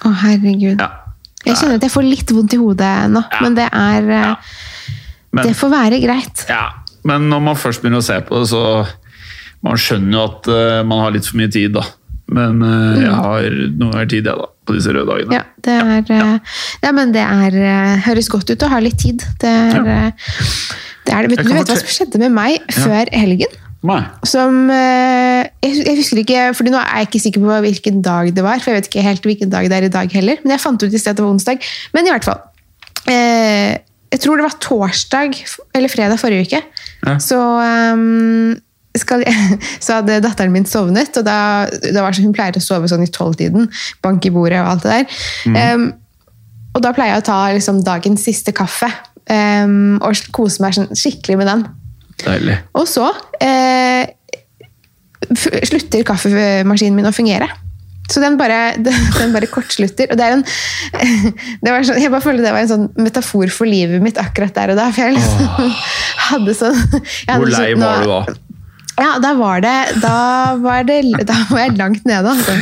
Å, 0.00 0.12
herregud. 0.22 0.80
Ja. 0.80 1.09
Jeg 1.46 1.56
kjenner 1.56 1.78
at 1.80 1.84
jeg 1.86 1.92
får 1.94 2.04
litt 2.04 2.30
vondt 2.36 2.54
i 2.54 2.60
hodet 2.60 2.94
nå, 3.10 3.22
Ja. 3.32 3.38
men 3.42 3.54
det 3.56 3.68
er 3.72 4.10
eh, 4.10 4.26
Ja. 4.28 4.34
Men, 5.32 5.46
Det 5.46 5.54
får 5.56 5.70
være 5.70 6.00
greit. 6.02 6.44
ja. 6.48 6.64
Men 7.04 7.28
når 7.30 7.40
man 7.40 7.56
først 7.56 7.80
begynner 7.80 8.02
å 8.02 8.04
se 8.04 8.18
på 8.20 8.40
det, 8.42 8.48
så 8.50 8.86
Man 9.62 9.76
skjønner 9.76 10.12
jo 10.16 10.20
at 10.24 10.46
uh, 10.48 10.82
man 10.88 11.00
har 11.04 11.10
litt 11.12 11.26
for 11.28 11.36
mye 11.36 11.50
tid, 11.52 11.72
da. 11.74 11.82
Men 12.32 12.62
eh, 12.62 13.02
jeg 13.02 13.10
har 13.12 13.42
noe 13.76 13.90
mer 13.92 14.06
tid, 14.08 14.24
jeg, 14.24 14.36
da. 14.38 14.46
På 14.64 14.72
disse 14.72 14.92
røde 14.94 15.04
dagene. 15.10 15.28
Mm. 15.28 15.34
Ja, 15.34 15.42
det 15.66 15.74
er 15.74 16.12
eh, 16.16 16.56
Ja, 16.84 16.92
men 16.96 17.12
det 17.12 17.24
er 17.26 17.98
høres 18.06 18.28
godt 18.32 18.48
ut 18.48 18.62
å 18.62 18.68
ha 18.70 18.78
litt 18.80 18.96
tid. 19.02 19.24
Det 19.42 19.50
er, 19.50 19.74
Ja. 19.74 19.82
det 21.04 21.12
er 21.12 21.28
det. 21.28 21.36
Vet, 21.36 21.44
du 21.44 21.52
vet 21.52 21.68
hva 21.68 21.76
som 21.76 21.90
skjedde 21.90 22.18
med 22.22 22.32
meg 22.32 22.60
før 22.72 23.10
helgen? 23.12 23.52
Nei. 23.88 24.00
Som 24.28 24.66
eh, 24.68 25.46
jeg, 25.64 25.78
jeg 25.86 25.96
husker 26.02 26.20
ikke, 26.20 26.40
fordi 26.56 26.72
Nå 26.74 26.80
er 26.82 27.00
jeg 27.00 27.08
ikke 27.08 27.22
sikker 27.24 27.44
på 27.44 27.60
hvilken 27.64 28.02
dag 28.04 28.28
det 28.36 28.44
var, 28.44 28.60
for 28.60 28.72
jeg 28.72 28.80
vet 28.80 28.90
ikke 28.90 29.04
helt 29.06 29.28
hvilken 29.28 29.52
dag 29.52 29.68
det 29.72 29.78
er 29.78 29.86
i 29.88 29.92
dag 29.92 30.16
heller. 30.16 30.42
Men 30.44 30.56
jeg 30.56 30.62
fant 30.64 30.82
ut 30.82 30.92
i 30.92 31.00
stedet 31.00 31.16
det 31.16 31.24
var 31.24 31.32
onsdag. 31.32 31.70
Men 31.96 32.08
i 32.08 32.12
hvert 32.12 32.28
fall. 32.28 32.42
Eh, 33.08 33.78
jeg 34.10 34.24
tror 34.24 34.36
det 34.36 34.44
var 34.44 34.58
torsdag 34.60 35.38
eller 35.78 35.92
fredag 35.92 36.20
forrige 36.20 36.48
uke. 36.48 36.60
Ja. 37.06 37.16
Så, 37.22 37.38
um, 37.38 38.52
skal, 38.98 39.24
så 39.84 40.00
hadde 40.00 40.20
datteren 40.26 40.52
min 40.52 40.66
sovnet, 40.68 41.14
og 41.16 41.26
da, 41.26 41.38
da 41.70 42.02
var 42.02 42.10
det 42.10 42.18
sånn, 42.18 42.28
hun 42.28 42.36
pleier 42.36 42.58
å 42.58 42.64
sove 42.64 42.90
sånn 42.90 43.06
i 43.06 43.12
tolvtiden. 43.14 43.70
Bank 44.04 44.26
i 44.26 44.34
bordet 44.34 44.60
og 44.60 44.72
alt 44.74 44.84
det 44.86 44.96
der. 44.98 45.20
Ehm, 45.54 45.86
og 46.74 46.82
da 46.84 46.92
pleier 46.94 47.16
jeg 47.16 47.22
å 47.22 47.28
ta 47.30 47.38
liksom, 47.54 47.84
dagens 47.86 48.26
siste 48.26 48.52
kaffe 48.54 48.90
um, 49.30 49.96
og 50.02 50.26
kose 50.34 50.62
meg 50.62 50.76
sånn, 50.76 50.90
skikkelig 50.98 51.38
med 51.40 51.50
den. 51.50 51.64
Deilig. 52.26 52.58
Og 52.78 52.86
så 52.90 53.08
eh, 53.40 54.10
slutter 55.68 56.06
kaffemaskinen 56.08 56.96
min 56.98 57.08
å 57.10 57.14
fungere. 57.14 57.48
Så 58.10 58.18
den 58.22 58.36
bare, 58.40 58.74
den 59.20 59.34
bare 59.34 59.48
kortslutter. 59.50 60.10
Og 60.10 60.18
det 60.18 60.26
er 60.26 60.36
en, 60.38 60.44
det 61.62 61.72
var 61.72 61.86
sånn, 61.86 62.00
jeg 62.02 62.12
bare 62.12 62.24
føler 62.24 62.44
det 62.44 62.54
var 62.54 62.66
en 62.66 62.72
sånn 62.74 62.88
metafor 62.98 63.52
for 63.54 63.70
livet 63.70 64.02
mitt 64.04 64.18
akkurat 64.20 64.54
der 64.56 64.74
og 64.74 64.80
da. 64.80 64.88
For 64.94 65.06
jeg 65.06 65.18
liksom 65.18 65.74
hadde 66.30 66.56
sånn 66.58 66.78
hadde 66.80 67.36
Hvor 67.38 67.52
lei 67.54 67.74
sånn- 67.74 67.84
var 67.84 68.06
du 68.06 68.14
da? 68.14 68.38
Ja, 69.00 69.14
da 69.22 69.30
var 69.32 69.62
det 69.64 69.70
Da 70.02 70.16
var, 70.60 70.82
det, 70.84 70.98
da 71.24 71.36
var 71.48 71.62
jeg 71.62 71.78
langt 71.78 72.02
nede. 72.04 72.34
Altså. 72.34 72.56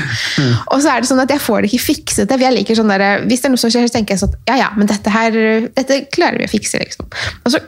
Og 0.70 0.84
så 0.84 0.92
er 0.92 1.02
det 1.02 1.08
sånn 1.10 1.22
at 1.24 1.32
jeg 1.34 1.42
får 1.42 1.64
det 1.64 1.70
ikke 1.72 1.86
fikset. 1.88 2.30
jeg 2.30 2.54
liker 2.54 2.78
sånn 2.78 2.92
der, 2.92 3.24
Hvis 3.26 3.42
det 3.42 3.48
er 3.48 3.54
noe 3.56 3.62
som 3.64 3.72
skjer, 3.74 3.88
så 3.88 3.96
tenker 3.96 4.14
jeg 4.14 4.22
sånn 4.22 4.36
Ja, 4.46 4.60
ja, 4.60 4.68
men 4.78 4.86
dette 4.86 5.10
her 5.10 5.34
Dette 5.74 6.04
klarer 6.14 6.38
vi 6.38 6.46
å 6.46 6.52
fikse. 6.52 6.78
liksom. 6.84 7.08
Og 7.42 7.50
så 7.56 7.58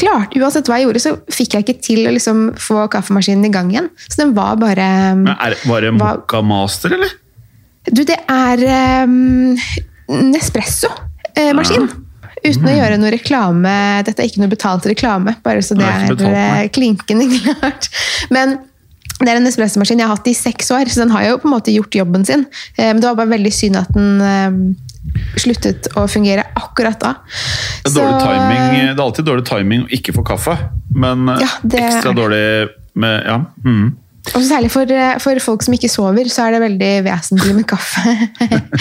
klart, 0.00 0.34
Uansett 0.38 0.68
hva 0.70 0.78
jeg 0.78 0.88
gjorde, 0.88 1.02
så 1.04 1.14
fikk 1.32 1.56
jeg 1.56 1.66
ikke 1.66 1.78
til 1.84 2.08
å 2.08 2.14
liksom 2.14 2.42
få 2.60 2.86
kaffemaskinen 2.92 3.48
i 3.48 3.52
gang 3.54 3.70
igjen. 3.72 3.90
Så 4.06 4.22
den 4.22 4.34
var 4.36 4.58
bare 4.60 4.88
Men 5.18 5.34
er, 5.34 5.56
var 5.68 5.84
det 5.84 5.94
Moka 5.96 6.42
Master, 6.44 6.94
eller? 6.98 7.14
Du, 7.88 8.02
det 8.04 8.18
er 8.28 8.62
um, 9.08 9.56
Nespresso-maskin. 10.08 11.88
Uten 12.38 12.68
å 12.70 12.74
gjøre 12.74 12.98
noe 13.00 13.12
reklame. 13.12 13.74
Dette 14.06 14.22
er 14.22 14.30
ikke 14.30 14.42
noe 14.42 14.52
betalt 14.52 14.86
reklame, 14.88 15.34
bare 15.44 15.62
så 15.64 15.74
det 15.78 15.88
Det 16.18 16.28
er 16.28 16.34
er, 16.34 16.64
eh, 16.64 16.70
klinkende 16.74 17.26
klart. 17.34 17.88
Men 18.34 18.58
det 19.18 19.32
er 19.32 19.40
en 19.40 19.48
espressomaskin 19.50 19.98
jeg 20.02 20.06
har 20.08 20.16
hatt 20.16 20.28
i 20.30 20.34
seks 20.36 20.70
år, 20.74 20.90
så 20.92 21.02
den 21.02 21.10
har 21.14 21.24
jo 21.26 21.38
på 21.42 21.48
en 21.48 21.54
måte 21.56 21.74
gjort 21.74 21.96
jobben 21.98 22.24
sin. 22.28 22.46
Eh, 22.76 22.92
Men 22.92 23.00
det 23.02 23.08
var 23.10 23.18
bare 23.18 23.32
veldig 23.34 23.52
synd 23.54 23.80
at 23.80 23.90
den 23.96 24.20
eh, 24.22 24.58
sluttet 25.40 25.88
å 25.98 26.06
fungere 26.10 26.44
akkurat 26.58 27.00
da. 27.02 27.14
Det 27.84 27.90
er, 27.90 27.94
så... 27.96 28.08
timing, 28.22 28.92
det 28.92 28.98
er 28.98 29.04
alltid 29.06 29.26
dårlig 29.26 29.46
timing 29.48 29.86
å 29.86 29.94
ikke 29.98 30.14
få 30.16 30.26
kaffe, 30.28 30.58
men 30.94 31.28
eh, 31.34 31.42
Ja, 31.46 31.54
ekstra 31.64 32.12
er- 32.12 32.20
dårlig 32.20 32.44
med 32.98 33.24
Ja. 33.26 33.40
Mm. 33.64 33.96
Og 34.36 34.42
særlig 34.44 34.68
for, 34.68 34.90
eh, 34.92 35.14
for 35.24 35.38
folk 35.40 35.62
som 35.64 35.72
ikke 35.72 35.88
sover, 35.88 36.28
så 36.28 36.44
er 36.44 36.52
det 36.52 36.58
veldig 36.60 36.90
vesentlig 37.06 37.54
med 37.56 37.64
kaffe. 37.70 38.02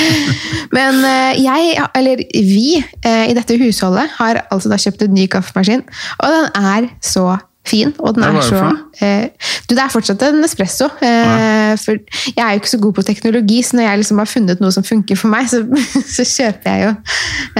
Men 0.76 0.97
eh, 1.08 1.38
jeg, 1.39 1.78
eller 1.95 2.23
vi, 2.34 2.82
eh, 3.06 3.30
i 3.32 3.36
dette 3.38 3.56
husholdet 3.62 4.12
har 4.17 4.41
altså 4.52 4.71
da 4.71 4.80
kjøpt 4.82 5.06
en 5.06 5.15
ny 5.15 5.28
kaffemaskin, 5.32 5.86
og 6.19 6.36
den 6.36 6.50
er 6.67 6.89
så 7.00 7.38
fin, 7.68 7.94
og 8.00 8.16
den 8.16 8.26
er 8.26 8.40
så 8.46 8.64
eh, 9.04 9.28
Du, 9.68 9.76
det 9.76 9.84
er 9.84 9.92
fortsatt 9.92 10.24
en 10.28 10.46
espresso. 10.48 10.88
Eh, 11.04 11.74
for 11.82 12.00
jeg 12.32 12.44
er 12.44 12.56
jo 12.56 12.62
ikke 12.62 12.72
så 12.72 12.82
god 12.84 12.98
på 12.98 13.06
teknologi, 13.08 13.62
så 13.66 13.78
når 13.78 13.88
jeg 13.90 14.02
liksom 14.04 14.22
har 14.24 14.32
funnet 14.32 14.64
noe 14.64 14.74
som 14.76 14.86
funker 14.88 15.20
for 15.20 15.32
meg, 15.34 15.50
så, 15.52 15.64
så 16.16 16.26
kjøper 16.28 16.74
jeg 16.74 16.88
jo 16.88 16.92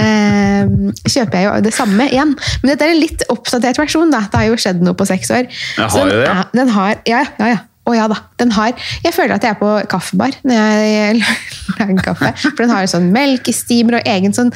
eh, 0.02 0.92
kjøper 1.04 1.38
jeg 1.38 1.48
jo 1.48 1.56
det 1.68 1.74
samme 1.76 2.10
igjen. 2.10 2.36
Men 2.62 2.72
dette 2.72 2.88
er 2.88 2.94
en 2.96 3.02
litt 3.02 3.26
oppdatert 3.32 3.80
versjon. 3.80 4.12
da. 4.14 4.24
Det 4.28 4.42
har 4.42 4.50
jo 4.50 4.60
skjedd 4.60 4.84
noe 4.84 4.98
på 4.98 5.08
seks 5.08 5.32
år. 5.34 5.48
Jeg 5.48 5.90
har 5.94 6.12
jo 6.12 6.12
det, 6.12 6.28
ja. 6.28 6.44
den 6.54 6.76
har, 6.76 6.94
ja, 7.08 7.24
ja, 7.40 7.50
ja. 7.56 7.64
Å 7.88 7.94
ja 7.96 8.04
da. 8.10 8.18
Den 8.40 8.52
har, 8.52 8.74
jeg 9.00 9.14
føler 9.16 9.38
at 9.38 9.44
jeg 9.46 9.54
er 9.54 9.60
på 9.60 9.70
kaffebar 9.88 10.36
når 10.44 10.58
jeg 10.84 11.22
lager 11.78 12.04
kaffe. 12.10 12.32
For 12.44 12.64
den 12.64 12.74
har 12.74 12.88
sånn 12.90 13.08
melkestimer 13.14 14.00
og 14.00 14.10
egen 14.12 14.36
sånn, 14.36 14.52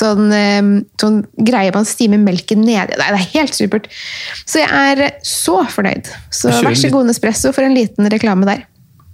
sånn, 0.00 0.32
eh, 0.32 0.70
sånn 1.00 1.20
greie 1.46 1.70
man 1.76 1.84
stimer 1.88 2.18
melken 2.22 2.64
nedi. 2.64 2.96
Nei, 2.98 3.10
det 3.12 3.20
er 3.20 3.30
helt 3.36 3.54
supert. 3.56 3.86
Så 4.48 4.62
jeg 4.64 4.70
er 4.72 5.14
så 5.26 5.60
fornøyd. 5.70 6.08
Så 6.34 6.50
vær 6.64 6.74
så 6.80 6.90
god, 6.92 7.06
Nespresso, 7.12 7.52
for 7.56 7.68
en 7.68 7.76
liten 7.76 8.08
reklame 8.12 8.48
der. 8.48 8.64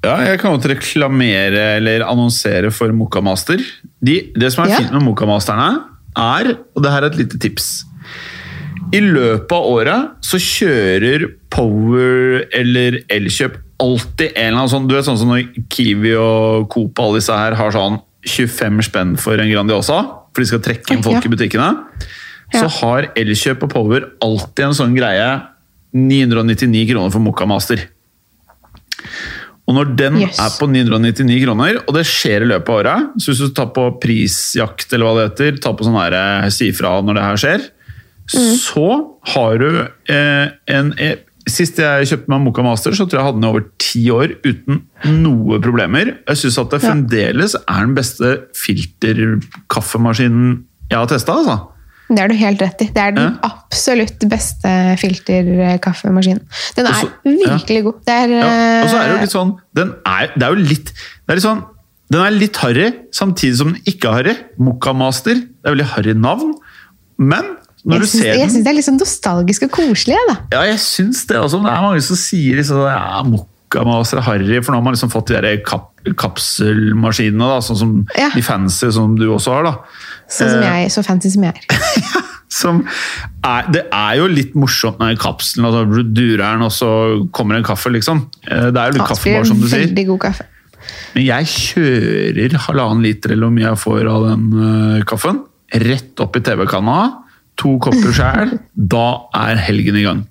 Ja, 0.07 0.17
jeg 0.23 0.39
kan 0.39 0.55
godt 0.55 0.69
reklamere 0.71 1.63
eller 1.81 2.05
annonsere 2.07 2.71
for 2.71 2.93
Mokamaster. 2.95 3.59
De, 4.05 4.21
det 4.39 4.53
som 4.55 4.65
er 4.65 4.71
Ja. 4.71 4.77
fint 4.79 4.93
med 4.95 5.03
Mokamasterne, 5.03 5.83
er, 6.17 6.55
og 6.77 6.83
det 6.85 6.91
her 6.93 7.03
er 7.03 7.11
et 7.11 7.17
lite 7.19 7.39
tips 7.43 7.85
I 8.95 9.01
løpet 9.03 9.53
av 9.53 9.65
året 9.69 10.13
så 10.25 10.39
kjører 10.41 11.27
Power 11.53 12.45
eller 12.57 13.01
Elkjøp 13.13 13.59
alltid 13.83 14.31
en 14.33 14.47
eller 14.55 14.61
annen 14.63 14.71
sånn 14.73 14.87
Du 14.89 14.95
vet 14.95 15.05
sånn 15.05 15.19
som 15.21 15.29
når 15.29 15.51
Kiwi 15.69 16.15
og 16.17 16.71
Coop 16.73 16.97
og 16.97 17.05
alle 17.11 17.19
disse 17.21 17.37
her 17.37 17.57
har 17.59 17.75
sånn 17.75 17.99
25 18.27 18.81
spenn 18.89 19.13
for 19.21 19.37
en 19.39 19.51
Grandiosa, 19.53 19.99
for 20.37 20.45
de 20.45 20.51
skal 20.53 20.63
trekke 20.65 20.93
inn 20.97 21.03
folk 21.05 21.17
Ja. 21.19 21.25
i 21.25 21.33
butikkene, 21.33 21.71
så 22.55 22.69
har 22.79 23.09
Elkjøp 23.19 23.65
og 23.67 23.73
Power 23.73 24.05
alltid 24.23 24.65
en 24.69 24.77
sånn 24.79 24.93
greie 24.97 25.29
999 25.97 26.85
kroner 26.93 27.11
for 27.15 27.25
Mokka 27.25 27.47
Master. 27.49 27.81
Og 29.67 29.75
når 29.75 29.97
den 29.99 30.19
Yes. 30.23 30.39
er 30.39 30.53
på 30.61 30.69
999 30.71 31.41
kroner, 31.43 31.81
og 31.89 31.95
det 31.97 32.05
skjer 32.07 32.45
i 32.45 32.51
løpet 32.53 32.69
av 32.71 32.77
året 32.85 33.09
Så 33.19 33.33
hvis 33.33 33.41
du 33.43 33.55
tar 33.57 33.73
på 33.75 33.89
prisjakt, 34.01 34.93
eller 34.93 35.07
hva 35.09 35.15
det 35.19 35.25
heter, 35.33 35.61
tar 35.61 35.75
på 35.75 35.85
sånn 35.89 35.99
her, 35.99 36.15
eh, 36.45 36.49
si 36.55 36.71
fra 36.71 37.01
når 37.03 37.15
det 37.19 37.25
her 37.27 37.41
skjer, 37.43 37.67
så 38.59 38.87
har 39.35 39.59
du 39.59 39.89
eh, 40.09 40.49
en 40.69 40.93
eh, 40.99 41.17
Sist 41.47 41.77
jeg 41.79 42.09
kjøpte 42.11 42.33
meg 42.33 42.41
Moka 42.43 42.63
Master, 42.67 42.91
så 42.97 43.05
tror 43.07 43.21
jeg 43.21 43.23
jeg 43.23 43.29
hadde 43.29 43.39
den 43.39 43.47
over 43.49 43.63
ti 43.79 44.01
år 44.11 44.33
uten 44.43 44.81
noe 45.23 45.61
problemer. 45.63 46.17
Jeg 46.27 46.41
syns 46.41 46.57
at 46.59 46.73
det 46.75 46.81
fremdeles 46.83 47.55
er 47.61 47.85
den 47.87 47.95
beste 47.95 48.33
filterkaffemaskinen 48.59 50.65
jeg 50.91 50.99
har 50.99 51.07
testa. 51.11 51.33
Altså. 51.41 51.57
Det 52.07 52.21
har 52.23 52.31
du 52.31 52.37
helt 52.39 52.61
rett 52.63 52.83
i. 52.85 52.87
Det 52.95 53.03
er 53.03 53.11
den 53.17 53.25
Ja. 53.25 53.31
absolutt 53.49 54.21
beste 54.31 54.73
filterkaffemaskinen. 55.01 56.43
Den 56.77 56.87
er 56.87 56.93
Også, 56.93 57.09
virkelig 57.25 57.77
ja. 57.79 57.83
god. 57.83 57.95
Det 58.07 58.15
er, 58.15 58.29
Ja, 58.29 58.83
og 58.83 58.89
så 58.91 58.97
er 58.97 59.03
det 59.03 59.11
jo 59.11 59.17
eh, 59.17 59.21
litt 59.23 59.33
sånn 59.35 59.53
Den 59.75 59.89
er, 60.07 60.27
det 60.37 60.43
er 60.43 60.49
jo 60.55 60.63
litt 60.63 60.93
det 60.95 61.29
er 61.29 61.35
litt 61.35 61.43
sånn, 61.47 61.65
Den 62.13 62.21
er 62.23 62.31
litt 62.31 62.57
harry, 62.63 62.93
samtidig 63.11 63.57
som 63.59 63.73
den 63.73 63.83
ikke 63.85 64.09
er 64.09 64.13
harry. 64.15 64.35
Mocha 64.59 64.93
Master. 64.95 65.35
Det 65.35 65.67
er 65.67 65.71
veldig 65.75 65.87
harry 65.97 66.13
navn. 66.15 66.55
Men 67.19 67.45
når 67.87 68.03
jeg 68.03 68.11
syns, 68.13 68.25
jeg 68.27 68.51
syns 68.51 68.65
det 68.67 68.71
er 68.73 68.77
litt 68.79 68.87
sånn 68.89 68.99
nostalgisk 69.01 69.67
og 69.69 69.71
koselig. 69.77 70.17
Da. 70.29 70.37
Ja, 70.57 70.63
jeg 70.73 70.81
syns 70.83 71.25
det 71.31 71.37
også. 71.39 71.61
Det 71.63 71.71
er 71.73 71.85
mange 71.85 72.03
som 72.03 72.19
sier 72.19 72.59
liksom, 72.59 72.81
ja, 72.91 73.23
Mocha 73.27 73.85
Master 73.87 74.19
er 74.23 74.27
harry, 74.27 74.59
for 74.63 74.73
nå 74.75 74.81
har 74.81 74.87
man 74.89 74.97
liksom 74.97 75.13
fått 75.13 75.31
de 75.33 75.41
der 75.45 75.61
kap 75.67 75.93
kapselmaskinene, 76.07 77.47
da, 77.51 77.59
sånn 77.67 77.79
som 77.81 77.95
Ja. 78.15 78.29
de 78.35 78.43
fancy 78.43 78.91
som 78.95 79.17
du 79.19 79.27
også 79.35 79.53
har. 79.57 79.65
da. 79.65 79.75
Sånn 80.31 80.51
som 80.51 80.63
Eh, 80.63 80.83
jeg, 80.85 80.91
så 80.95 81.03
fancy 81.05 81.31
som 81.31 81.43
jeg 81.43 81.55
er. 81.55 82.23
Som 82.49 82.77
er, 83.45 83.65
det 83.75 83.83
er 83.93 84.13
jo 84.21 84.29
litt 84.31 84.53
morsomt 84.55 85.01
med 85.01 85.19
kapselen, 85.19 85.67
altså 85.67 85.83
du 85.91 86.05
durer 86.15 86.45
den, 86.55 86.63
og 86.63 86.71
så 86.71 87.27
kommer 87.35 87.57
en 87.59 87.65
kaffe, 87.67 87.91
liksom. 87.91 88.31
Eh, 88.47 88.71
Det 88.71 88.79
er 88.79 88.93
jo 88.93 88.99
litt 89.01 89.09
kaffebar, 89.11 89.45
som 89.45 89.59
du 89.61 89.67
sier. 89.67 89.83
Veldig 89.89 90.07
god 90.07 90.21
kaffe. 90.21 90.47
Men 91.17 91.25
jeg 91.27 91.45
kjører 91.51 92.55
halvannen 92.69 93.03
liter 93.03 93.33
eller 93.35 93.49
hvor 93.49 93.57
mye 93.57 93.67
jeg 93.67 93.81
får 93.83 94.09
av 94.13 94.29
den 94.31 94.45
uh, 94.55 95.03
kaffen. 95.11 95.41
Rett 95.75 96.23
opp 96.23 96.37
i 96.39 96.41
TV-kanna. 96.47 97.26
To 97.63 97.77
kopper 97.83 98.13
sjæl. 98.17 98.57
Da 98.77 99.05
er 99.35 99.61
helgen 99.69 99.97
i 100.01 100.07
gang. 100.07 100.25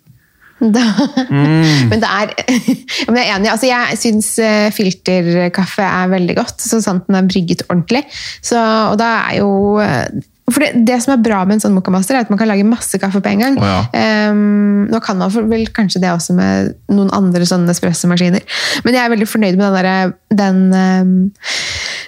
Da, 0.60 0.86
Mm. 1.30 1.90
Men 1.92 2.00
det 2.00 2.08
er 2.10 2.30
men 3.10 3.18
Jeg 3.20 3.26
er 3.28 3.36
enig. 3.36 3.50
Altså, 3.52 3.68
jeg 3.68 3.98
syns 4.00 4.30
eh, 4.40 4.70
filterkaffe 4.74 5.84
er 5.84 6.08
veldig 6.14 6.36
godt, 6.38 6.62
så 6.64 6.80
sant 6.82 7.08
den 7.10 7.18
er 7.20 7.28
brygget 7.28 7.66
ordentlig. 7.70 8.06
Så, 8.46 8.56
og 8.92 8.96
da 9.02 9.10
er 9.28 9.42
jo 9.42 9.50
eh, 9.84 10.24
for 10.46 10.62
det, 10.62 10.86
det 10.86 11.00
som 11.02 11.16
er 11.16 11.24
bra 11.26 11.40
med 11.44 11.58
en 11.58 11.64
sånn 11.66 11.74
mokkamaster, 11.76 12.16
er 12.16 12.24
at 12.28 12.30
man 12.30 12.38
kan 12.38 12.48
lage 12.48 12.64
masse 12.70 13.00
kaffe 13.02 13.18
på 13.26 13.32
en 13.34 13.42
gang. 13.42 13.56
Oh, 13.58 13.66
ja. 13.66 14.30
um, 14.32 14.86
nå 14.94 15.00
kan 15.02 15.18
man 15.18 15.32
for- 15.34 15.48
vel 15.50 15.66
kanskje 15.74 16.04
det 16.04 16.12
også 16.14 16.36
med 16.38 16.76
noen 16.94 17.10
andre 17.18 17.48
sånne 17.50 17.74
espressomaskiner. 17.74 18.46
Men 18.86 18.94
jeg 18.94 19.02
er 19.02 19.14
veldig 19.16 19.28
fornøyd 19.32 19.58
med 19.58 19.74
den, 19.74 19.88
der, 19.90 20.14
den, 20.38 20.62
ehm, 20.78 21.16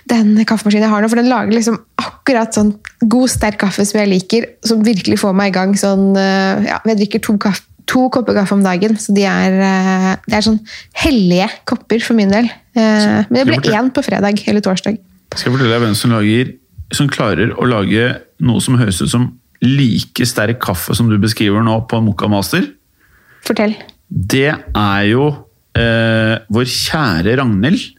den 0.10 0.34
kaffemaskinen 0.48 0.88
jeg 0.88 0.94
har 0.94 1.04
nå. 1.04 1.10
For 1.12 1.20
den 1.20 1.32
lager 1.32 1.56
liksom 1.56 1.80
akkurat 2.02 2.56
sånn 2.56 2.74
god, 3.04 3.32
sterk 3.32 3.60
kaffe 3.62 3.86
som 3.88 4.02
jeg 4.02 4.12
liker. 4.12 4.52
Som 4.68 4.86
virkelig 4.86 5.20
får 5.24 5.36
meg 5.38 5.52
i 5.52 5.58
gang. 5.58 5.76
sånn, 5.78 6.16
eh, 6.18 6.68
ja, 6.70 6.80
Jeg 6.86 7.00
drikker 7.02 7.24
to, 7.24 7.38
kaffe, 7.38 7.64
to 7.88 8.10
kopper 8.10 8.36
kaffe 8.36 8.54
om 8.54 8.64
dagen, 8.64 8.98
så 9.00 9.14
de 9.16 9.24
er, 9.24 9.52
de 9.52 10.16
det 10.28 10.38
er 10.38 10.46
sånn 10.46 10.60
hellige 10.94 11.50
kopper 11.66 12.04
for 12.04 12.16
min 12.20 12.32
del. 12.34 12.50
Eh, 12.76 13.24
men 13.30 13.42
det 13.42 13.48
ble 13.48 13.74
én 13.74 13.92
på 13.92 14.04
fredag 14.04 14.44
eller 14.48 14.62
torsdag. 14.62 15.00
Skal 15.34 15.52
jeg 15.52 15.58
fortelle 15.58 15.74
deg 15.76 15.84
hvem 15.84 15.96
som, 15.98 16.12
lager, 16.16 16.54
som 16.96 17.10
klarer 17.12 17.54
å 17.56 17.68
lage 17.68 18.16
noe 18.40 18.64
som 18.64 18.78
høres 18.80 19.02
ut 19.02 19.12
som 19.12 19.32
like 19.64 20.26
sterk 20.28 20.60
kaffe 20.62 20.96
som 20.96 21.10
du 21.10 21.18
beskriver 21.18 21.64
nå 21.66 21.80
på 21.90 22.00
Mokka 22.04 22.30
Master? 22.30 22.68
Fortell. 23.48 23.76
Det 24.08 24.52
er 24.54 25.04
jo 25.10 25.30
eh, 25.78 26.36
vår 26.54 26.68
kjære 26.72 27.38
Ragnhild. 27.40 27.97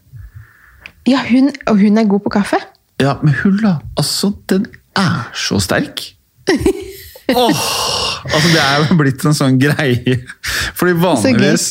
Ja, 1.09 1.23
hun, 1.25 1.49
og 1.67 1.79
hun 1.81 1.97
er 1.97 2.07
god 2.09 2.21
på 2.25 2.33
kaffe? 2.37 2.59
Ja, 3.01 3.15
men 3.23 3.33
hun 3.41 3.57
da, 3.63 3.77
altså, 3.97 4.31
den 4.51 4.67
er 4.97 5.29
så 5.37 5.59
sterk. 5.63 6.03
Åh, 7.29 7.63
altså 8.25 8.49
det 8.49 8.61
er 8.61 8.83
jo 8.83 8.95
blitt 8.97 9.25
en 9.25 9.35
sånn 9.37 9.59
greie. 9.61 10.15
Fordi 10.77 10.95
vanligvis 10.97 11.65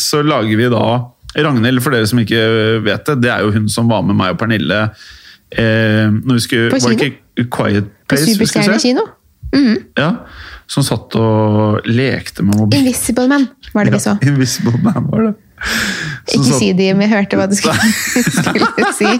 så, 0.00 0.22
lager 0.26 0.58
vi 0.58 0.70
da 0.72 0.86
Ragnhild, 1.34 1.82
for 1.82 1.94
dere 1.94 2.08
som 2.10 2.20
ikke 2.22 2.40
vet 2.84 3.06
det, 3.10 3.20
det 3.22 3.30
er 3.30 3.44
jo 3.46 3.52
hun 3.54 3.68
som 3.70 3.90
var 3.90 4.02
med 4.06 4.18
meg 4.18 4.34
og 4.34 4.40
Pernille 4.42 4.80
eh, 4.86 6.10
når 6.10 6.38
vi 6.38 6.42
skulle, 6.44 6.70
På 6.70 6.78
Var 6.82 6.94
det 6.94 6.98
kino? 6.98 7.14
ikke 7.14 7.46
Quiet 7.56 7.92
Place? 8.10 8.26
På? 8.26 8.34
Superstjerne 8.34 8.80
kino? 8.82 9.06
Ja, 9.98 10.10
som 10.70 10.82
satt 10.86 11.14
og 11.20 11.84
lekte 11.86 12.42
med 12.46 12.56
mobil. 12.58 12.80
Invisible 12.80 13.26
Man 13.30 13.48
var 13.74 13.84
det 13.88 13.92
vi 13.96 14.00
så. 14.04 14.14
Ja, 14.20 14.30
Invisible 14.32 14.78
Man 14.82 15.08
var 15.10 15.26
det. 15.28 15.34
Som 15.64 16.40
Ikke 16.40 16.48
satt- 16.50 16.58
si 16.60 16.72
det, 16.76 16.90
men 16.96 17.08
jeg 17.08 17.12
hørte 17.18 17.38
hva 17.40 17.46
du 17.48 17.56
skulle, 17.56 17.92
skulle 18.38 18.92
si. 18.96 19.12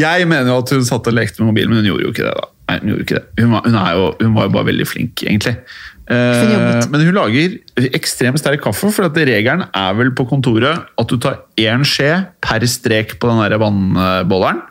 Jeg 0.00 0.28
mener 0.30 0.50
jo 0.50 0.60
at 0.62 0.72
hun 0.74 0.84
satt 0.86 1.08
og 1.10 1.16
lekte 1.16 1.42
med 1.42 1.52
mobilen, 1.52 1.72
men 1.74 1.82
hun 1.82 1.90
gjorde 1.92 2.06
jo 2.08 2.12
ikke 2.14 2.26
det. 2.26 2.34
da. 2.38 2.46
Nei, 2.66 2.78
Hun 2.82 2.88
gjorde 2.90 3.04
ikke 3.06 3.18
det. 3.20 3.26
Hun 3.44 3.52
var, 3.54 3.66
hun 3.66 3.76
jo, 4.00 4.06
hun 4.24 4.34
var 4.34 4.48
jo 4.48 4.54
bare 4.56 4.68
veldig 4.72 4.86
flink, 4.90 5.22
egentlig. 5.26 5.54
Eh, 6.06 6.86
men 6.90 7.02
hun 7.02 7.14
lager 7.18 7.56
ekstremt 7.98 8.38
sterk 8.42 8.62
kaffe, 8.64 8.90
for 8.94 9.08
at 9.08 9.16
regelen 9.18 9.64
er 9.70 9.96
vel 9.98 10.12
på 10.18 10.26
kontoret 10.30 10.84
at 10.98 11.10
du 11.10 11.16
tar 11.22 11.40
én 11.58 11.82
skje 11.86 12.10
per 12.42 12.66
strek 12.70 13.16
på 13.22 13.30
den 13.30 13.42
der 13.44 13.58
vannbolleren. 13.62 14.62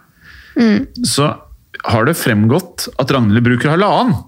Mm. 0.55 0.85
Så 1.07 1.29
har 1.91 2.07
det 2.07 2.15
fremgått 2.17 2.87
at 3.01 3.11
Ragnhild 3.13 3.45
bruker 3.45 3.75
halvannen. 3.75 4.23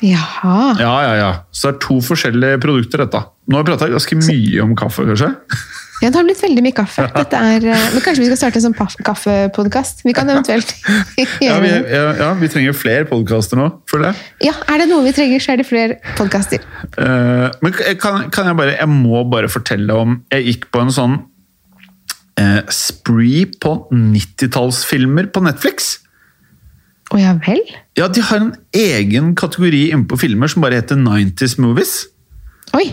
Jaha. 0.00 0.76
Ja, 0.80 0.94
ja, 1.04 1.12
ja. 1.18 1.32
Så 1.52 1.68
det 1.68 1.76
er 1.76 1.82
to 1.84 1.98
forskjellige 2.04 2.60
produkter, 2.62 3.04
dette. 3.04 3.20
Nå 3.50 3.58
har 3.58 3.66
vi 3.66 3.72
prata 3.74 3.90
ganske 3.90 4.16
mye 4.22 4.64
om 4.64 4.72
kaffe, 4.78 5.04
kanskje? 5.08 5.28
Ja, 6.00 6.08
det 6.08 6.16
har 6.16 6.24
blitt 6.24 6.40
veldig 6.40 6.62
mye 6.64 6.76
kaffe. 6.76 7.04
Er, 7.40 7.64
eh, 7.68 7.86
men 7.92 8.02
kanskje 8.04 8.22
vi 8.22 8.28
skal 8.30 8.38
starte 8.40 8.60
en 8.60 8.70
sånn 8.70 9.04
kaffepodkast? 9.04 10.00
Vi 10.06 10.14
kan 10.16 10.30
eventuelt 10.32 10.72
Ja, 11.44 11.58
vi, 11.60 11.72
ja, 11.96 12.04
ja, 12.16 12.30
vi 12.40 12.48
trenger 12.52 12.76
flere 12.76 13.04
podkaster 13.10 13.60
nå, 13.60 13.68
føler 13.90 14.10
jeg. 14.10 14.30
Ja, 14.48 14.54
er 14.72 14.80
det 14.80 14.88
noe 14.90 15.04
vi 15.04 15.12
trenger, 15.16 15.44
så 15.44 15.52
er 15.54 15.60
det 15.60 15.68
flere 15.68 15.98
podkaster. 16.16 16.64
Eh, 16.96 17.46
men 17.60 17.76
kan, 18.00 18.30
kan 18.32 18.48
jeg 18.48 18.56
bare 18.56 18.78
Jeg 18.78 18.88
må 18.92 19.20
bare 19.28 19.52
fortelle 19.52 19.96
om 19.96 20.16
Jeg 20.32 20.46
gikk 20.48 20.70
på 20.72 20.80
en 20.86 20.94
sånn 20.94 21.18
eh, 22.40 22.62
spree 22.72 23.44
på 23.60 23.76
90-tallsfilmer 23.92 25.28
på 25.34 25.44
Netflix. 25.44 25.98
Å 27.10 27.18
ja 27.18 27.32
vel? 27.42 27.62
Ja, 27.98 28.06
De 28.08 28.22
har 28.22 28.38
en 28.42 28.52
egen 28.76 29.32
kategori 29.38 29.88
inne 29.90 30.06
på 30.10 30.18
filmer 30.20 30.50
som 30.50 30.62
bare 30.62 30.78
heter 30.78 30.98
90s 31.00 31.56
movies. 31.62 31.94
Oi! 32.78 32.86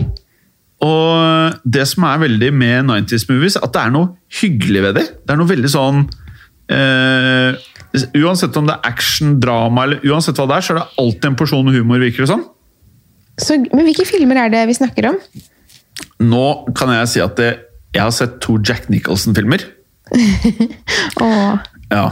Og 0.82 1.54
det 1.66 1.84
som 1.90 2.04
er 2.06 2.20
veldig 2.22 2.48
med 2.54 2.86
90s 2.90 3.26
movies, 3.30 3.56
at 3.58 3.72
det 3.74 3.82
er 3.82 3.94
noe 3.94 4.12
hyggelig 4.40 4.82
ved 4.88 4.98
det. 4.98 5.06
Det 5.26 5.34
er 5.34 5.40
noe 5.40 5.50
veldig 5.50 5.70
sånn 5.72 6.04
eh, 6.70 7.56
Uansett 8.18 8.54
om 8.60 8.66
det 8.68 8.74
er 8.76 8.90
action, 8.90 9.38
drama 9.40 9.86
eller 9.86 10.02
uansett 10.06 10.38
hva 10.38 10.44
det 10.50 10.58
er, 10.58 10.66
så 10.66 10.74
er 10.74 10.80
det 10.82 11.02
alltid 11.02 11.30
en 11.30 11.38
porsjon 11.40 11.70
humor, 11.72 12.02
virker 12.02 12.26
det 12.26 12.30
som. 12.30 12.44
Sånn. 13.38 13.64
men 13.72 13.86
hvilke 13.86 14.04
filmer 14.06 14.42
er 14.44 14.52
det 14.52 14.64
vi 14.68 14.76
snakker 14.76 15.08
om? 15.12 15.16
Nå 16.26 16.44
kan 16.78 16.92
jeg 16.92 17.08
si 17.14 17.22
at 17.24 17.38
det, 17.40 17.48
jeg 17.94 18.02
har 18.04 18.12
sett 18.14 18.36
to 18.44 18.58
Jack 18.60 18.90
Nicholson-filmer. 18.92 19.64
Åh, 21.24 21.58
Ja. 21.88 22.06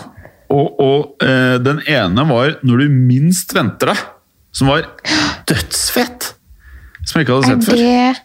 Og, 0.52 0.78
og 0.78 1.24
eh, 1.24 1.56
den 1.62 1.80
ene 1.90 2.24
var 2.28 2.56
'Når 2.62 2.84
du 2.84 2.92
minst 2.92 3.54
venter 3.54 3.92
deg', 3.92 4.04
som 4.54 4.70
var 4.70 4.86
dødsfett! 5.48 6.34
Som 7.06 7.20
jeg 7.20 7.26
ikke 7.26 7.38
hadde 7.38 7.50
sett 7.50 7.68
før. 7.68 7.82
Er 7.82 8.14
det 8.16 8.22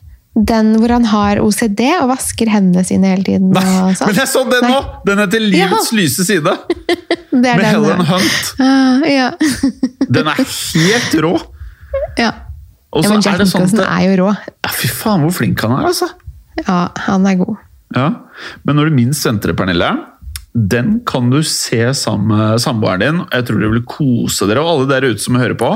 den 0.48 0.70
hvor 0.80 0.94
han 0.96 1.06
har 1.12 1.42
OCD 1.44 1.82
og 2.00 2.08
vasker 2.14 2.50
hendene 2.50 2.86
sine 2.88 3.10
hele 3.12 3.26
tiden? 3.28 3.50
Nei, 3.52 3.92
sånn? 3.98 4.08
men 4.08 4.20
jeg 4.22 4.30
så 4.32 4.46
den 4.48 4.68
nå! 4.70 4.78
Den 5.08 5.24
heter 5.26 5.44
'Livets 5.44 5.92
lyse 5.98 6.28
side', 6.28 6.58
Det 7.32 7.40
med 7.40 7.64
den, 7.64 7.66
Helen 7.66 8.02
ja. 8.04 8.06
Hunt. 8.12 8.48
Uh, 8.60 9.04
ja. 9.08 9.28
Den 10.16 10.28
er 10.28 10.40
helt 10.44 11.14
rå! 11.24 11.36
ja. 12.20 12.32
Og 12.92 13.06
så 13.06 13.14
men 13.14 13.22
Jack 13.24 13.38
er 13.38 13.44
det 13.46 13.48
sånn 13.48 13.70
at 13.80 13.86
er 13.88 14.02
jo 14.10 14.16
rå. 14.26 14.32
ja, 14.36 14.72
Fy 14.76 14.90
faen, 14.92 15.22
hvor 15.24 15.32
flink 15.32 15.62
han 15.64 15.78
er, 15.78 15.86
altså! 15.88 16.10
Ja, 16.60 16.90
han 17.08 17.24
er 17.30 17.38
god. 17.40 17.62
Ja. 17.96 18.08
Men 18.68 18.76
når 18.76 18.90
du 18.90 18.98
minst 18.98 19.24
venter 19.24 19.54
det, 19.54 19.56
Pernille, 19.60 19.94
den 20.54 20.98
kan 21.08 21.30
du 21.32 21.40
se 21.48 21.80
sammen 21.96 22.34
med 22.34 22.62
samboeren 22.64 23.04
din. 23.04 23.20
Jeg 23.32 23.46
tror 23.48 23.62
dere 23.62 23.76
vil 23.78 23.86
kose 23.88 24.48
dere, 24.50 24.64
og 24.64 24.72
alle 24.74 24.90
der 24.90 25.08
ute 25.14 25.24
som 25.24 25.40
hører 25.40 25.56
på. 25.60 25.70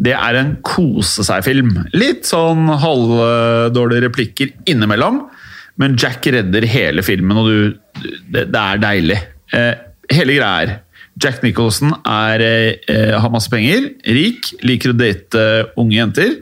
Det 0.00 0.14
er 0.16 0.38
en 0.40 0.54
kose 0.64 1.24
seg-film. 1.26 1.74
Litt 1.96 2.24
sånn 2.28 2.64
halvdårlige 2.80 4.06
replikker 4.08 4.54
innimellom, 4.72 5.26
men 5.76 5.98
Jack 6.00 6.24
redder 6.32 6.64
hele 6.64 7.04
filmen, 7.04 7.36
og 7.36 7.50
du, 7.50 8.08
det, 8.32 8.48
det 8.54 8.62
er 8.62 8.80
deilig. 8.80 9.20
Eh, 9.52 9.72
hele 10.16 10.38
greia 10.38 10.64
er 10.64 10.74
Jack 11.20 11.42
Nicholson 11.44 11.92
er, 12.04 12.42
eh, 12.88 13.12
har 13.20 13.32
masse 13.32 13.52
penger, 13.52 13.90
rik, 14.04 14.48
liker 14.64 14.92
å 14.92 14.96
date 14.96 15.44
unge 15.76 15.96
jenter. 15.96 16.38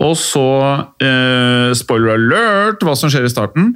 Og 0.00 0.16
så, 0.16 0.88
eh, 1.00 1.72
spoiler 1.76 2.16
alert, 2.16 2.80
hva 2.80 2.96
som 2.96 3.08
skjer 3.12 3.24
i 3.24 3.32
starten. 3.32 3.74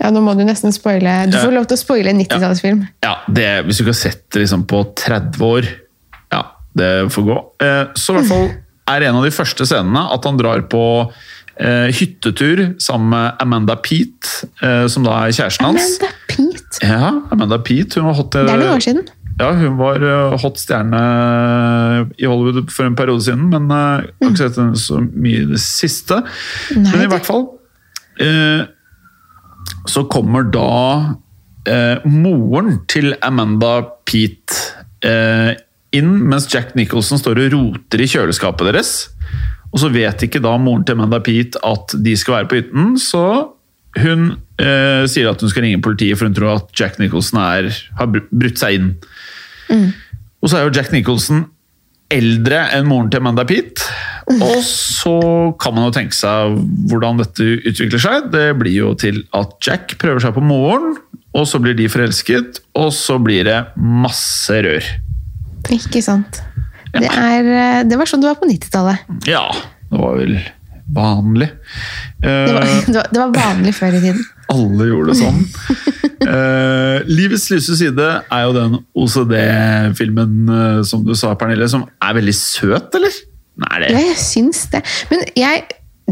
Ja, 0.00 0.08
Nå 0.14 0.22
må 0.24 0.32
du 0.38 0.44
nesten 0.48 0.72
spoile. 0.72 1.26
Du 1.28 1.36
får 1.36 1.52
lov 1.52 1.68
til 1.68 1.76
å 1.76 1.80
spoile 1.82 2.14
en 2.14 2.22
90-tallsfilm. 2.22 2.84
Ja, 3.04 3.18
det, 3.28 3.48
hvis 3.66 3.80
du 3.80 3.84
ikke 3.84 3.92
har 3.92 4.00
sett 4.00 4.24
det 4.32 4.44
liksom 4.46 4.64
på 4.70 4.82
30 4.96 5.44
år 5.44 5.68
Ja, 6.32 6.42
det 6.80 6.90
får 7.12 7.26
gå. 7.28 7.36
Eh, 7.66 7.82
så 8.00 8.14
i 8.14 8.20
hvert 8.20 8.30
fall 8.30 8.48
er 8.90 9.06
en 9.06 9.20
av 9.20 9.26
de 9.26 9.30
første 9.34 9.66
scenene 9.68 10.06
at 10.14 10.24
han 10.26 10.40
drar 10.40 10.64
på 10.72 10.82
eh, 11.60 11.92
hyttetur 11.94 12.64
sammen 12.82 13.12
med 13.12 13.44
Amanda 13.44 13.76
Pete, 13.78 14.48
eh, 14.64 14.86
som 14.90 15.04
da 15.06 15.20
er 15.26 15.36
kjæresten 15.36 15.68
hans. 15.68 16.00
Amanda 16.00 16.16
Pete. 16.32 16.80
Ja, 16.88 17.12
Amanda 17.36 17.60
Pete. 17.62 18.00
Hun 18.00 18.08
var 18.08 18.18
hot, 18.22 18.32
Det 18.34 18.42
er 18.46 18.50
noen 18.64 18.74
år 18.78 18.84
siden. 18.88 19.06
Ja, 19.40 19.52
hun 19.56 19.78
var 19.78 20.02
hot 20.42 20.58
stjerne 20.60 20.98
i 22.18 22.26
Hollywood 22.28 22.72
for 22.72 22.88
en 22.88 22.96
periode 22.98 23.24
siden, 23.24 23.46
men 23.52 23.70
jeg 23.70 24.10
har 24.10 24.32
ikke 24.32 24.42
sett 24.42 24.58
henne 24.60 24.80
så 24.80 24.98
mye 25.04 25.44
i 25.44 25.48
det 25.54 25.62
siste. 25.62 26.18
Nei, 26.74 26.90
men 26.90 27.06
i 27.06 27.08
hvert 27.14 27.28
fall 27.28 27.46
eh, 28.20 28.66
så 29.88 30.04
kommer 30.10 30.46
da 30.52 31.16
eh, 31.68 32.06
moren 32.08 32.80
til 32.90 33.14
Amanda 33.24 33.80
Pete 34.08 34.56
eh, 35.06 35.54
inn 35.96 36.12
mens 36.30 36.48
Jack 36.52 36.74
Nicholson 36.78 37.20
står 37.20 37.40
og 37.44 37.54
roter 37.54 38.02
i 38.02 38.08
kjøleskapet 38.10 38.70
deres. 38.70 38.92
Og 39.70 39.82
så 39.82 39.90
vet 39.92 40.26
ikke 40.26 40.42
da 40.42 40.56
moren 40.60 40.84
til 40.86 40.98
Amanda 40.98 41.22
Pete 41.24 41.60
at 41.66 41.94
de 42.04 42.16
skal 42.18 42.40
være 42.40 42.50
på 42.50 42.60
hytten, 42.60 42.94
så 43.00 43.24
hun 43.98 44.28
eh, 44.62 45.06
sier 45.10 45.30
at 45.30 45.40
hun 45.42 45.50
skal 45.50 45.66
ringe 45.66 45.82
politiet, 45.82 46.18
for 46.18 46.28
hun 46.28 46.36
tror 46.36 46.60
at 46.60 46.74
Jack 46.78 47.00
Nicholson 47.02 47.40
er, 47.42 47.70
har 47.98 48.10
brutt 48.12 48.60
seg 48.60 48.78
inn. 48.78 48.92
Og 50.40 50.50
så 50.50 50.58
er 50.58 50.66
jo 50.66 50.74
Jack 50.74 50.92
Nicholson 50.94 51.44
eldre 52.10 52.64
enn 52.74 52.88
moren 52.90 53.10
til 53.12 53.20
Amanda 53.22 53.44
Pete. 53.46 53.86
Og 54.30 54.60
så 54.66 55.14
kan 55.62 55.74
man 55.74 55.88
jo 55.88 55.94
tenke 55.96 56.14
seg 56.14 56.56
hvordan 56.90 57.18
dette 57.22 57.46
utvikler 57.70 58.02
seg. 58.02 58.28
Det 58.34 58.44
blir 58.60 58.76
jo 58.76 58.92
til 58.98 59.22
at 59.36 59.56
Jack 59.66 59.96
prøver 60.00 60.22
seg 60.22 60.34
på 60.36 60.42
moren, 60.44 60.96
og 61.34 61.46
så 61.46 61.60
blir 61.62 61.76
de 61.78 61.86
forelsket, 61.90 62.60
og 62.78 62.90
så 62.94 63.18
blir 63.22 63.46
det 63.46 63.58
masse 63.78 64.54
rør. 64.66 64.86
Ikke 65.70 66.02
sant. 66.02 66.40
Det, 66.90 67.06
er, 67.06 67.46
eh, 67.54 67.82
det 67.86 67.98
var 68.00 68.08
sånn 68.10 68.22
det 68.24 68.32
var 68.32 68.40
på 68.40 68.48
90-tallet. 68.50 69.04
Ja, 69.30 69.44
det 69.90 70.00
var 70.00 70.16
vel 70.18 70.36
vanlig. 70.90 71.50
Det, 72.18 72.32
var- 72.54 72.66
det, 72.90 72.96
var- 72.98 73.10
det 73.14 73.20
var 73.22 73.34
vanlig 73.36 73.74
før 73.78 73.94
i 73.98 74.02
tiden. 74.02 74.24
Alle 74.52 74.90
gjorde 74.90 75.12
det 75.12 75.18
sånn. 75.20 75.40
Uh, 76.26 77.00
Livets 77.18 77.48
lyse 77.52 77.78
side 77.80 78.06
er 78.20 78.46
jo 78.46 78.54
den 78.56 78.78
OCD-filmen, 78.98 80.38
uh, 80.50 80.80
som 80.86 81.04
du 81.06 81.14
sa, 81.18 81.32
Pernille, 81.38 81.68
som 81.70 81.86
er 82.02 82.16
veldig 82.18 82.36
søt, 82.36 82.94
eller? 82.98 83.20
Nei, 83.60 83.76
det... 83.82 83.92
Ja, 83.92 84.06
jeg 84.12 84.20
syns 84.22 84.64
det. 84.72 84.82
Men 85.10 85.24
jeg 85.38 85.66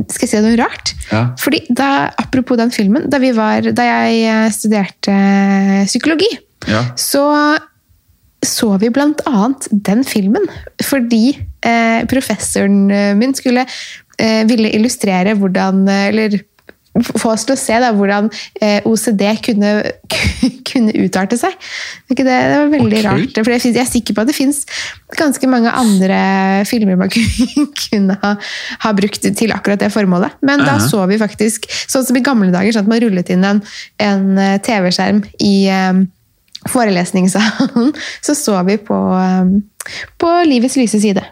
skal 0.07 0.27
jeg 0.27 0.31
si 0.31 0.43
noe 0.45 0.59
rart? 0.61 0.93
Ja. 1.11 1.23
Fordi 1.41 1.63
da, 1.75 2.11
Apropos 2.21 2.59
den 2.61 2.71
filmen. 2.75 3.09
Da, 3.11 3.21
vi 3.23 3.33
var, 3.37 3.67
da 3.75 3.87
jeg 3.87 4.21
eh, 4.29 4.45
studerte 4.55 5.15
eh, 5.15 5.89
psykologi, 5.89 6.31
Ja. 6.69 6.85
så 6.99 7.25
så 8.45 8.77
vi 8.79 8.91
blant 8.95 9.19
annet 9.27 9.65
den 9.71 10.05
filmen 10.07 10.45
fordi 10.87 11.33
eh, 11.67 12.05
professoren 12.07 12.85
min 13.19 13.33
skulle 13.35 13.65
eh, 14.19 14.45
ville 14.47 14.71
illustrere 14.77 15.35
hvordan 15.39 15.81
eh, 15.91 16.05
Eller 16.13 16.37
få 17.07 17.33
oss 17.33 17.45
til 17.49 17.55
å 17.55 17.61
se 17.61 17.77
da, 17.83 17.91
hvordan 17.97 18.31
eh, 18.63 18.87
OCD 18.89 19.25
kunne, 19.45 19.73
kunne 20.71 20.95
utarte 21.05 21.39
seg. 21.41 21.55
Det, 22.09 22.19
det, 22.21 22.27
det 22.27 22.57
var 22.57 22.73
veldig 22.73 23.01
okay. 23.01 23.07
rart. 23.07 23.41
For 23.43 23.55
jeg, 23.55 23.75
er 23.79 23.89
sikker 23.89 24.17
på 24.17 24.25
at 24.25 24.31
det 24.31 24.37
fins 24.37 24.63
ganske 25.19 25.51
mange 25.51 25.73
andre 25.73 26.19
filmer 26.69 26.99
man 27.01 27.13
kunne, 27.85 28.19
ha, 28.23 28.35
ha 28.85 28.95
brukt 28.97 29.29
til 29.29 29.55
akkurat 29.55 29.81
det 29.83 29.93
formålet. 29.95 30.39
Men 30.43 30.65
da 30.65 30.79
Mhm. 30.79 30.89
så 30.91 31.07
vi 31.11 31.19
faktisk, 31.19 31.67
sånn 31.91 32.07
som 32.07 32.17
i 32.17 32.25
gamle 32.25 32.53
dager, 32.55 32.73
sånn 32.73 32.87
at 32.87 32.93
man 32.93 33.03
rullet 33.03 33.31
inn 33.35 33.45
en, 33.45 33.63
en 34.03 34.39
eh, 34.39 34.59
TV-skjerm 34.65 35.23
i 35.45 35.55
eh, 35.73 36.03
forelesningssalen, 36.69 37.95
så 38.27 38.37
så 38.39 38.59
vi 38.69 38.79
på, 38.83 38.99
eh, 39.19 40.03
på 40.19 40.35
Livets 40.49 40.79
lyse 40.81 41.01
side. 41.03 41.25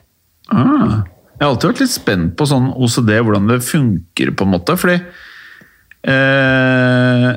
Ah. 0.52 1.04
Jeg 1.36 1.44
har 1.44 1.52
alltid 1.52 1.68
vært 1.68 1.80
litt 1.84 1.92
spent 1.92 2.36
på 2.38 2.46
sånn 2.48 2.70
OCD, 2.72 3.10
hvordan 3.20 3.50
det 3.50 3.58
funker, 3.66 4.30
på 4.32 4.46
en 4.46 4.52
måte. 4.54 4.76
Fordi 4.80 4.94
eh, 6.04 7.30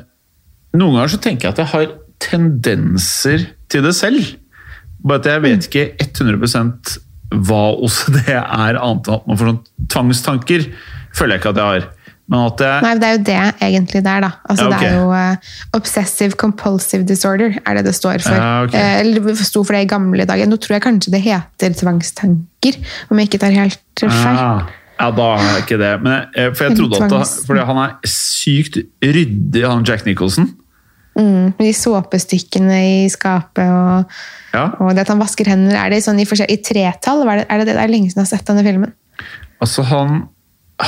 noen 0.76 0.96
ganger 0.96 1.12
så 1.14 1.20
tenker 1.22 1.48
jeg 1.48 1.56
at 1.56 1.62
jeg 1.64 1.72
har 1.74 1.94
tendenser 2.20 3.46
til 3.72 3.86
det 3.86 3.94
selv. 3.96 4.34
Bare 5.00 5.22
at 5.22 5.30
jeg 5.30 5.44
vet 5.46 5.68
ikke 5.70 5.86
100% 6.04 6.98
hva 7.46 7.62
OCD 7.78 8.18
er, 8.26 8.76
annet 8.76 9.08
enn 9.08 9.16
at 9.16 9.26
man 9.28 9.38
får 9.38 9.50
sånn 9.52 9.64
tvangstanker. 9.94 10.68
Føler 11.16 11.36
jeg 11.36 11.42
ikke 11.42 11.54
at 11.54 11.60
jeg 11.60 11.74
har. 11.74 11.88
Men 12.30 12.44
at 12.46 12.62
jeg 12.62 12.82
Nei, 12.84 12.90
det 12.94 13.06
er 13.08 13.14
jo 13.14 13.22
det 13.26 13.38
egentlig 13.66 14.02
det 14.06 14.10
er, 14.12 14.22
da. 14.22 14.30
Altså, 14.44 14.66
Ja, 14.66 14.76
okay. 14.76 14.84
Det 14.84 14.90
er 14.90 15.00
jo 15.00 15.08
uh, 15.10 15.54
Obsessive 15.78 16.38
Compulsive 16.38 17.06
Disorder 17.08 17.56
er 17.58 17.78
det 17.78 17.84
det 17.88 17.94
står 17.96 18.22
for. 18.22 18.36
Ja, 18.38 18.50
okay. 18.66 18.78
Eh, 18.78 19.00
Eller 19.00 19.40
sto 19.42 19.64
for 19.64 19.74
det 19.74 19.86
i 19.86 19.90
gamle 19.90 20.26
dager. 20.28 20.46
Nå 20.46 20.60
tror 20.62 20.76
jeg 20.76 20.84
kanskje 20.86 21.14
det 21.16 21.24
heter 21.26 21.74
tvangstanker, 21.80 22.78
om 23.10 23.18
jeg 23.18 23.30
ikke 23.30 23.42
tar 23.42 23.56
helt 23.56 24.04
feil. 24.04 24.38
Ah, 24.38 24.70
ja, 25.00 25.10
da 25.16 25.28
er 25.40 25.62
ikke 25.62 25.78
det. 25.80 25.92
Men 26.04 26.16
jeg, 26.36 26.54
for 26.56 26.66
jeg 26.68 26.76
trodde 26.78 26.98
at 27.00 27.12
det, 27.14 27.20
fordi 27.48 27.66
han 27.70 27.80
er 27.84 27.94
sykt 28.12 28.80
ryddig, 29.04 29.62
han 29.64 29.86
Jack 29.88 30.04
Nicholson. 30.06 30.50
Mm, 31.18 31.52
de 31.58 31.70
såpestykkene 31.74 32.76
i 32.86 33.08
skapet 33.10 33.66
og, 33.66 34.12
Ja. 34.54 34.68
og 34.78 34.94
det 34.94 35.04
at 35.04 35.12
han 35.12 35.20
vasker 35.22 35.48
hender. 35.50 35.74
Er 35.78 35.90
det 35.90 36.02
sånn 36.04 36.20
i, 36.22 36.26
i 36.26 36.58
tretall? 36.62 37.24
Er 37.26 37.42
det, 37.42 37.46
er 37.48 37.62
det 37.62 37.70
det? 37.70 37.76
Er 37.80 37.90
lenge 37.92 38.10
siden 38.10 38.22
jeg 38.22 38.28
har 38.28 38.32
sett 38.38 38.50
denne 38.50 38.64
filmen. 38.66 38.92
Altså, 39.60 39.84
han, 39.88 40.22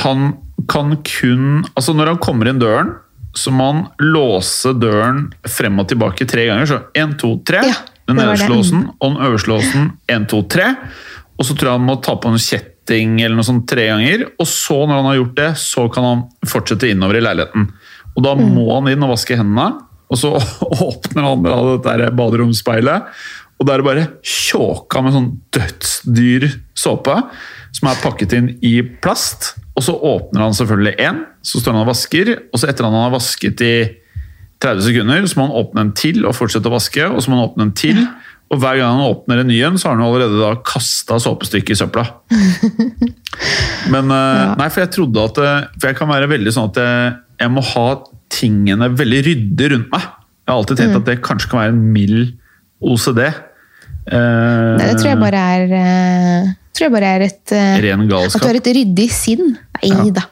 han 0.03 0.33
kan 0.71 0.95
kun 1.03 1.65
Altså, 1.75 1.93
når 1.93 2.13
han 2.13 2.21
kommer 2.23 2.49
inn 2.49 2.61
døren, 2.61 2.93
så 3.35 3.51
må 3.53 3.71
han 3.71 3.81
låse 4.01 4.75
døren 4.77 5.25
frem 5.49 5.79
og 5.81 5.89
tilbake 5.89 6.27
tre 6.29 6.45
ganger. 6.49 6.69
Så 6.69 6.79
én, 6.97 7.15
to, 7.19 7.35
tre. 7.45 7.63
Den 8.07 8.19
nederste 8.19 8.51
låsen 8.51 8.87
og 8.99 9.15
den 9.15 9.25
øverste 9.25 9.49
låsen 9.51 9.91
én, 10.11 10.27
to, 10.29 10.43
tre. 10.45 10.73
Og 11.39 11.47
så 11.47 11.55
tror 11.57 11.71
jeg 11.71 11.79
han 11.79 11.87
må 11.87 11.97
ta 12.03 12.15
på 12.19 12.29
en 12.29 12.41
kjetting 12.83 13.21
eller 13.21 13.35
noe 13.37 13.47
sånt 13.47 13.67
tre 13.67 13.87
ganger. 13.87 14.25
Og 14.39 14.47
så, 14.47 14.75
når 14.87 14.95
han 14.99 15.05
har 15.05 15.15
gjort 15.19 15.35
det, 15.37 15.51
så 15.57 15.87
kan 15.91 16.03
han 16.03 16.23
fortsette 16.47 16.89
innover 16.91 17.17
i 17.17 17.23
leiligheten. 17.23 17.69
Og 18.15 18.23
da 18.23 18.35
Mm. 18.35 18.53
må 18.53 18.73
han 18.75 18.91
inn 18.91 19.03
og 19.03 19.15
vaske 19.15 19.37
hendene, 19.37 19.81
og 20.09 20.17
så 20.17 20.33
åpner 20.89 21.23
han 21.23 21.43
da 21.43 21.77
dette 21.77 21.97
der 21.97 22.11
baderomsspeilet. 22.11 23.03
Og 23.59 23.65
da 23.65 23.73
er 23.73 23.77
det 23.77 23.85
bare 23.85 24.07
tjåka 24.23 25.01
med 25.01 25.13
sånn 25.13 25.39
dødsdyr 25.53 26.49
såpe 26.75 27.15
som 27.73 27.89
er 27.89 28.01
pakket 28.03 28.33
inn 28.33 28.57
i 28.61 28.81
plast. 28.81 29.55
Og 29.75 29.83
så 29.83 29.93
åpner 29.95 30.41
han 30.43 30.53
selvfølgelig 30.53 30.97
én, 30.99 31.23
så 31.41 31.59
står 31.61 31.73
han 31.73 31.81
og 31.85 31.87
vasker. 31.93 32.33
Og 32.51 32.59
så 32.59 32.67
etter 32.69 32.83
at 32.83 32.91
han 32.91 33.05
har 33.05 33.13
vasket 33.15 33.61
i 33.61 33.75
30 34.61 34.81
sekunder, 34.83 35.25
så 35.27 35.39
må 35.39 35.47
han 35.47 35.57
åpne 35.63 35.81
en 35.81 35.93
til 35.93 36.25
og 36.27 36.35
fortsette 36.35 36.69
å 36.69 36.75
vaske. 36.75 37.07
Og 37.09 37.23
så 37.23 37.31
må 37.31 37.39
han 37.39 37.47
åpne 37.49 37.63
en 37.69 37.73
til. 37.73 38.03
Og 38.53 38.59
hver 38.61 38.77
gang 38.77 38.93
han 38.93 39.07
åpner 39.09 39.41
en 39.41 39.49
ny 39.49 39.59
en, 39.65 39.79
så 39.81 39.89
har 39.89 39.97
han 39.97 40.05
allerede 40.05 40.37
da 40.37 40.53
kasta 40.67 41.17
såpestykket 41.23 41.73
i 41.73 41.79
søpla. 41.79 42.03
Men 43.93 44.11
ja. 44.13 44.53
Nei, 44.59 44.67
for 44.69 44.83
jeg 44.83 44.91
trodde 44.93 45.23
at 45.25 45.39
eh, 45.41 45.63
For 45.79 45.89
jeg 45.89 45.97
kan 45.97 46.11
være 46.11 46.29
veldig 46.31 46.51
sånn 46.53 46.69
at 46.69 46.77
jeg, 46.79 47.15
jeg 47.41 47.51
må 47.51 47.63
ha 47.73 47.87
tingene 48.33 48.91
veldig 48.93 49.23
ryddig 49.27 49.71
rundt 49.73 49.89
meg. 49.93 50.05
Jeg 50.43 50.51
har 50.51 50.59
alltid 50.59 50.79
tenkt 50.79 50.99
at 50.99 51.07
det 51.07 51.17
kanskje 51.23 51.49
kan 51.51 51.61
være 51.61 51.73
en 51.73 51.83
mild 51.95 52.33
OCD. 52.83 53.21
Eh, 53.23 54.73
Nei, 54.75 54.87
det 54.89 54.97
tror 54.99 55.13
jeg 55.13 55.21
bare 55.21 55.43
er 55.55 55.75
eh, 55.79 56.53
tror 56.75 56.87
jeg 56.87 56.93
bare 56.97 57.11
er 57.15 57.25
et 57.29 57.53
eh, 57.55 57.75
Ren 57.85 58.07
galskap. 58.09 58.41
At 58.41 58.43
du 58.43 58.49
har 58.49 58.59
et 58.59 58.71
ryddig 58.79 59.09
sinn. 59.13 59.53
Nei 59.83 60.09
da. 60.15 60.25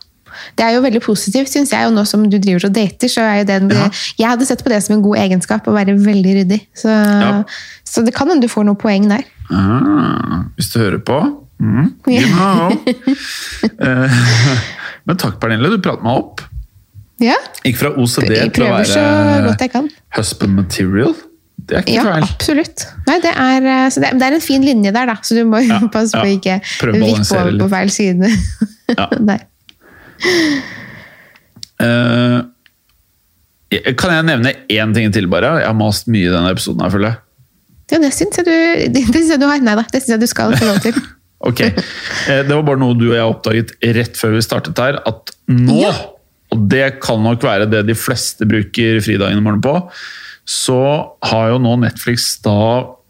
Det 0.58 0.66
er 0.66 0.74
jo 0.76 0.82
veldig 0.82 1.02
positivt, 1.02 1.50
syns 1.50 1.72
jeg. 1.74 1.88
Og 1.88 1.94
nå 1.94 2.06
som 2.08 2.24
du 2.30 2.38
driver 2.38 2.66
og 2.70 2.74
dater, 2.74 3.08
så 3.12 3.22
er 3.22 3.38
jo 3.42 3.46
det 3.50 3.60
Ja. 3.78 3.90
Jeg 4.20 4.28
hadde 4.30 4.46
sett 4.46 4.64
på 4.64 4.70
det 4.70 4.82
som 4.84 4.96
en 4.96 5.02
god 5.06 5.18
egenskap, 5.18 5.68
å 5.68 5.74
være 5.74 5.96
veldig 5.98 6.34
ryddig. 6.42 6.62
Så, 6.76 6.88
Ja. 6.90 7.44
så 7.86 8.04
det 8.06 8.14
kan 8.14 8.28
hende 8.30 8.42
du 8.42 8.48
får 8.48 8.66
noen 8.66 8.78
poeng 8.78 9.08
der. 9.10 9.24
Ah, 9.52 10.44
hvis 10.58 10.72
du 10.74 10.80
hører 10.80 11.00
på. 11.04 11.20
Mm. 11.62 11.94
Eh, 13.82 14.12
Men 15.06 15.18
takk, 15.18 15.40
Pernille. 15.42 15.70
Du 15.70 15.80
prater 15.82 16.04
meg 16.06 16.18
opp. 16.18 16.42
Ja, 17.22 17.36
Gikk 17.66 17.78
fra 17.78 17.92
OCD 18.02 18.32
til 18.54 18.64
å 18.66 18.72
være 18.80 19.68
kan. 19.70 19.90
husband 20.18 20.56
material. 20.58 21.14
Det 21.62 21.78
er 21.78 21.84
ikke 21.86 21.94
Ja, 21.94 22.04
feil. 22.08 22.24
absolutt. 22.26 22.86
Nei, 23.06 23.20
det 23.22 23.34
er, 23.38 23.66
eh, 23.70 23.90
så 23.94 24.02
det, 24.02 24.10
det 24.18 24.26
er 24.26 24.34
en 24.34 24.42
fin 24.42 24.64
linje 24.66 24.92
der, 24.92 25.06
da. 25.06 25.14
Så 25.22 25.36
du 25.38 25.44
må 25.46 25.62
jo 25.62 25.68
Ja, 25.70 25.80
passe 25.94 26.18
på 26.18 26.26
å 26.26 26.32
ja. 26.32 26.38
ikke 26.40 26.56
vippe 26.98 27.38
over 27.38 27.60
på 27.62 27.70
feil 27.70 27.90
side. 27.94 28.32
Ja. 28.98 29.08
Eh, 31.82 32.40
kan 33.98 34.12
jeg 34.14 34.28
nevne 34.28 34.52
én 34.70 34.94
ting 34.96 35.12
til, 35.16 35.28
bare? 35.32 35.54
Jeg 35.64 35.70
har 35.70 35.78
mast 35.80 36.10
mye 36.12 36.28
i 36.28 36.34
denne 36.34 36.52
episoden. 36.54 36.84
her, 36.84 36.92
føler 36.94 37.12
jeg. 37.14 37.20
Ja, 37.92 38.00
det 38.00 38.12
syns 38.16 38.38
jeg 38.40 38.46
du 38.48 38.54
det 38.96 39.04
synes 39.10 39.32
jeg 39.34 39.42
du 39.42 39.48
har. 39.50 39.64
Nei 39.64 39.76
da, 39.80 39.86
det 39.92 40.02
syns 40.04 40.14
jeg 40.16 40.24
du 40.24 40.30
skal 40.32 40.56
få 40.60 40.70
lov 40.70 40.80
til. 40.84 41.00
Ok, 41.42 41.58
eh, 41.66 42.44
Det 42.46 42.54
var 42.54 42.62
bare 42.68 42.78
noe 42.78 42.94
du 42.94 43.08
og 43.08 43.16
jeg 43.16 43.26
oppdaget 43.32 43.72
rett 43.98 44.14
før 44.20 44.36
vi 44.36 44.42
startet 44.46 44.78
her, 44.78 45.00
at 45.10 45.32
nå, 45.50 45.80
Ja. 45.82 45.90
og 46.54 46.68
det 46.70 47.00
kan 47.02 47.24
nok 47.26 47.42
være 47.42 47.66
det 47.72 47.80
de 47.88 47.96
fleste 47.98 48.46
bruker 48.46 49.00
fridagen 49.02 49.40
i 49.40 49.42
morgen 49.42 49.64
på, 49.66 49.74
så 50.46 50.78
har 51.32 51.48
jo 51.50 51.58
nå 51.64 51.72
Netflix 51.82 52.36
da 52.46 52.54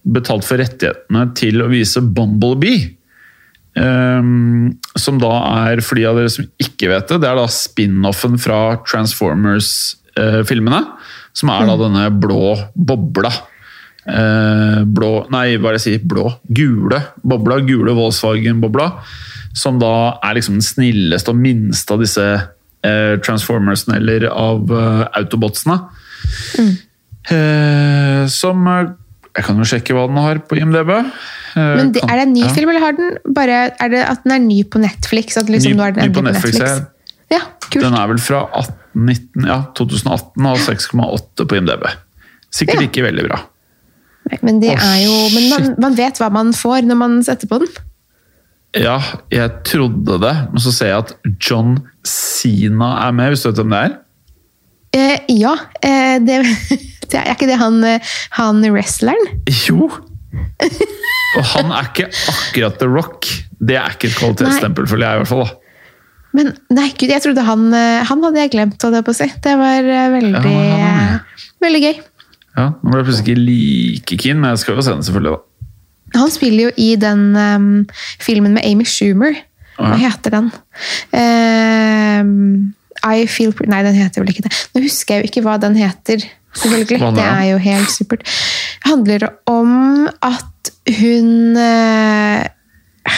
betalt 0.08 0.48
for 0.48 0.64
rettighetene 0.64 1.26
til 1.36 1.60
å 1.60 1.68
vise 1.74 2.00
Bumblebee. 2.00 2.94
Ehm, 3.80 4.74
som 5.00 5.20
da 5.22 5.32
er, 5.70 5.80
for 5.86 5.96
de 5.96 6.08
av 6.10 6.20
dere 6.20 6.32
som 6.32 6.48
ikke 6.60 6.90
vet 6.92 7.12
det, 7.12 7.22
det 7.24 7.30
er 7.30 7.40
da 7.40 7.48
spin-offen 7.48 8.36
fra 8.42 8.78
Transformers-filmene. 8.84 10.84
som 11.34 11.50
er 11.50 11.70
da 11.70 11.78
denne 11.80 12.10
blå 12.12 12.58
bobla. 12.76 13.32
Uh, 14.02 14.82
blå 14.84 15.28
Nei, 15.30 15.60
hva 15.62 15.70
er 15.70 15.78
det 15.78 15.80
jeg 15.80 15.86
sier? 15.86 16.02
Blå. 16.04 16.26
Gule 16.50 17.00
bobla. 17.24 17.62
Gule 17.64 17.94
Volkswagen-bobla. 17.96 18.90
Som 19.56 19.80
da 19.80 20.18
er 20.24 20.36
liksom 20.36 20.58
den 20.58 20.66
snilleste 20.66 21.32
og 21.32 21.40
minste 21.40 21.96
av 21.96 22.04
disse 22.04 22.26
eh, 22.84 23.16
Transformersene, 23.24 24.00
eller 24.00 24.28
av 24.32 24.72
eh, 24.72 25.04
Autobotsene. 25.20 25.78
Eh, 27.32 28.24
som 28.32 28.68
eh, 28.72 28.94
Jeg 29.38 29.46
kan 29.48 29.60
jo 29.62 29.66
sjekke 29.68 29.96
hva 29.96 30.08
den 30.10 30.18
har 30.20 30.40
på 30.48 30.58
IMDb. 30.60 30.90
Eh, 30.92 31.76
Men 31.78 31.92
det, 31.96 32.02
er 32.04 32.20
det 32.20 32.24
en 32.28 32.34
ny 32.36 32.42
ja. 32.44 32.50
film, 32.56 32.70
eller 32.74 32.84
har 32.84 32.98
den 32.98 33.14
bare, 33.36 33.60
er 33.80 33.92
det 33.94 34.02
at 34.04 34.24
den 34.26 34.34
er 34.36 34.42
ny 34.44 34.58
på 34.68 34.82
Netflix? 34.84 35.38
At 35.40 35.48
liksom 35.52 35.78
Ny- 35.78 35.86
er 35.88 35.96
ny 36.02 36.10
på 36.16 36.24
Netflix, 36.26 36.60
Netflix, 36.60 36.88
ja. 37.32 37.40
Kult. 37.72 37.86
Den 37.86 37.96
er 37.96 38.10
vel 38.12 38.20
fra 38.20 38.42
18, 38.60 39.46
ja, 39.48 39.62
2018 39.80 40.50
og 40.52 40.58
6,8 40.66 41.48
på 41.48 41.60
IMDb. 41.62 41.88
Sikkert 42.52 42.82
Ja. 42.84 42.88
ikke 42.90 43.06
veldig 43.08 43.28
bra. 43.30 43.40
Nei, 44.30 44.38
Men, 44.44 44.60
det 44.62 44.74
er 44.76 44.98
jo, 45.06 45.16
men 45.34 45.48
man, 45.50 45.76
man 45.82 45.96
vet 45.98 46.20
hva 46.20 46.28
man 46.32 46.52
får 46.54 46.84
når 46.86 47.00
man 47.00 47.24
setter 47.24 47.48
på 47.48 47.62
den. 47.64 47.72
Ja, 48.78 49.00
jeg 49.32 49.52
trodde 49.68 50.20
det, 50.22 50.36
men 50.52 50.62
så 50.64 50.72
ser 50.76 50.92
jeg 50.92 50.98
at 51.08 51.16
John 51.44 51.80
Sina 52.08 53.08
er 53.08 53.12
med, 53.16 53.34
hvis 53.34 53.44
du 53.44 53.50
vet 53.50 53.58
hvem 53.64 53.74
det 53.74 53.82
er? 53.88 53.96
Eh, 54.96 55.18
ja, 55.40 55.56
eh, 55.82 56.18
det, 56.24 56.42
det 57.12 57.20
er 57.22 57.34
ikke 57.34 57.48
det 57.50 57.60
han, 57.62 57.80
eh, 57.88 58.14
han 58.38 58.62
wrestleren? 58.74 59.42
Jo! 59.68 59.90
Og 61.38 61.44
han 61.54 61.72
er 61.72 61.88
ikke 61.90 62.10
akkurat 62.12 62.78
The 62.80 62.88
Rock. 62.92 63.28
Det 63.62 63.78
er 63.80 63.96
ikke 63.96 64.10
et 64.12 64.18
kvalitetsstempel, 64.20 64.88
føler 64.90 65.08
jeg 65.08 65.16
i 65.16 65.22
hvert 65.24 65.32
fall. 65.32 65.46
da. 65.48 65.58
Men 66.36 66.54
nei, 66.72 66.88
gud, 66.96 67.12
jeg 67.12 67.20
trodde 67.26 67.44
han 67.44 67.66
eh, 67.76 68.06
Han 68.08 68.22
hadde 68.24 68.40
jeg 68.40 68.52
glemt, 68.54 68.78
holdt 68.80 69.00
jeg 69.00 69.08
på 69.08 69.12
å 69.14 69.18
si. 69.18 69.28
Det 69.44 69.56
var 69.60 69.88
eh, 69.96 70.10
veldig, 70.14 70.54
Ja, 70.56 70.92
veldig 71.64 71.82
gøy. 71.84 71.96
Ja, 72.56 72.66
Nå 72.72 72.92
ble 72.92 73.00
jeg 73.02 73.08
plutselig 73.08 73.32
ikke 73.32 73.46
like 73.48 74.20
keen, 74.26 74.40
men 74.44 74.54
jeg 74.54 74.62
skal 74.64 74.80
jo 74.80 74.86
se 74.86 74.96
den 74.96 75.08
selvfølgelig. 75.08 75.38
da. 75.38 75.48
Han 76.20 76.32
spiller 76.34 76.66
jo 76.68 76.72
i 76.84 76.90
den 77.00 77.22
um, 77.40 77.68
filmen 78.20 78.56
med 78.58 78.68
Amy 78.68 78.84
Schumer. 78.88 79.38
Hva 79.80 79.96
heter 79.98 80.34
den? 80.36 80.50
Ehm, 81.16 82.74
I 83.08 83.26
Feel 83.30 83.54
Pretty 83.56 83.72
Nei, 83.72 83.82
den 83.86 83.98
heter 83.98 84.24
vel 84.24 84.34
ikke 84.34 84.46
det. 84.46 84.54
Nå 84.76 84.84
husker 84.86 85.18
jeg 85.18 85.24
jo 85.24 85.32
ikke 85.32 85.44
hva 85.46 85.58
den 85.62 85.78
heter. 85.80 86.24
Selvfølgelig. 86.54 87.00
Det 87.16 87.26
er 87.26 87.46
jo 87.52 87.58
helt 87.64 87.92
supert. 87.94 88.26
Det 88.28 88.92
handler 88.92 89.28
om 89.50 90.08
at 90.26 90.72
hun 91.00 91.58
eh, 91.58 92.46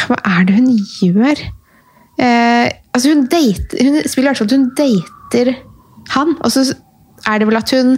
Hva 0.07 0.17
er 0.29 0.47
det 0.47 0.57
hun 0.59 0.69
gjør? 1.01 1.43
Eh, 2.21 2.69
altså 2.93 3.09
hun, 3.09 3.25
date, 3.25 3.79
hun 3.81 4.01
spiller 4.05 4.29
i 4.29 4.31
hvert 4.31 4.41
fall 4.43 4.51
at 4.51 4.57
hun 4.57 4.67
dater 4.77 5.53
han, 6.13 6.35
og 6.43 6.51
så 6.51 6.67
er 7.25 7.39
det 7.39 7.47
vel 7.47 7.57
at 7.57 7.71
hun 7.73 7.95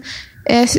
eh, 0.48 0.76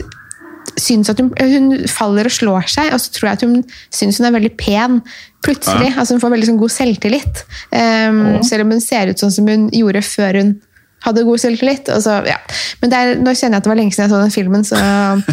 syns 0.81 1.11
at 1.11 1.21
hun, 1.21 1.33
hun 1.37 1.89
faller 1.91 2.29
og 2.29 2.33
slår 2.33 2.69
seg, 2.71 2.93
og 2.95 3.03
så 3.03 3.13
tror 3.13 3.29
jeg 3.29 3.39
at 3.39 3.45
hun 3.47 3.57
syns 3.95 4.21
hun 4.21 4.29
er 4.29 4.37
veldig 4.37 4.53
pen 4.61 5.01
plutselig. 5.45 5.91
Ja. 5.91 6.01
altså 6.01 6.17
Hun 6.17 6.23
får 6.25 6.35
veldig 6.37 6.49
sånn 6.51 6.63
god 6.63 6.75
selvtillit. 6.75 7.45
Um. 7.71 8.23
Selv 8.47 8.67
om 8.67 8.75
hun 8.75 8.83
ser 8.85 9.13
ut 9.13 9.21
sånn 9.21 9.35
som 9.35 9.49
hun 9.51 9.69
gjorde 9.75 10.03
før 10.07 10.41
hun 10.41 10.57
hadde 11.07 11.25
god 11.27 11.43
selvtillit. 11.43 11.91
Og 11.95 12.03
så, 12.05 12.19
ja. 12.29 12.39
Men 12.83 12.93
det 12.93 13.01
er, 13.01 13.15
nå 13.23 13.35
kjenner 13.35 13.57
jeg 13.57 13.63
at 13.63 13.69
det 13.69 13.73
var 13.73 13.81
lenge 13.81 13.95
siden 13.95 14.07
jeg 14.07 14.15
så 14.15 14.23
den 14.23 14.35
filmen, 14.35 14.67
så 14.67 14.81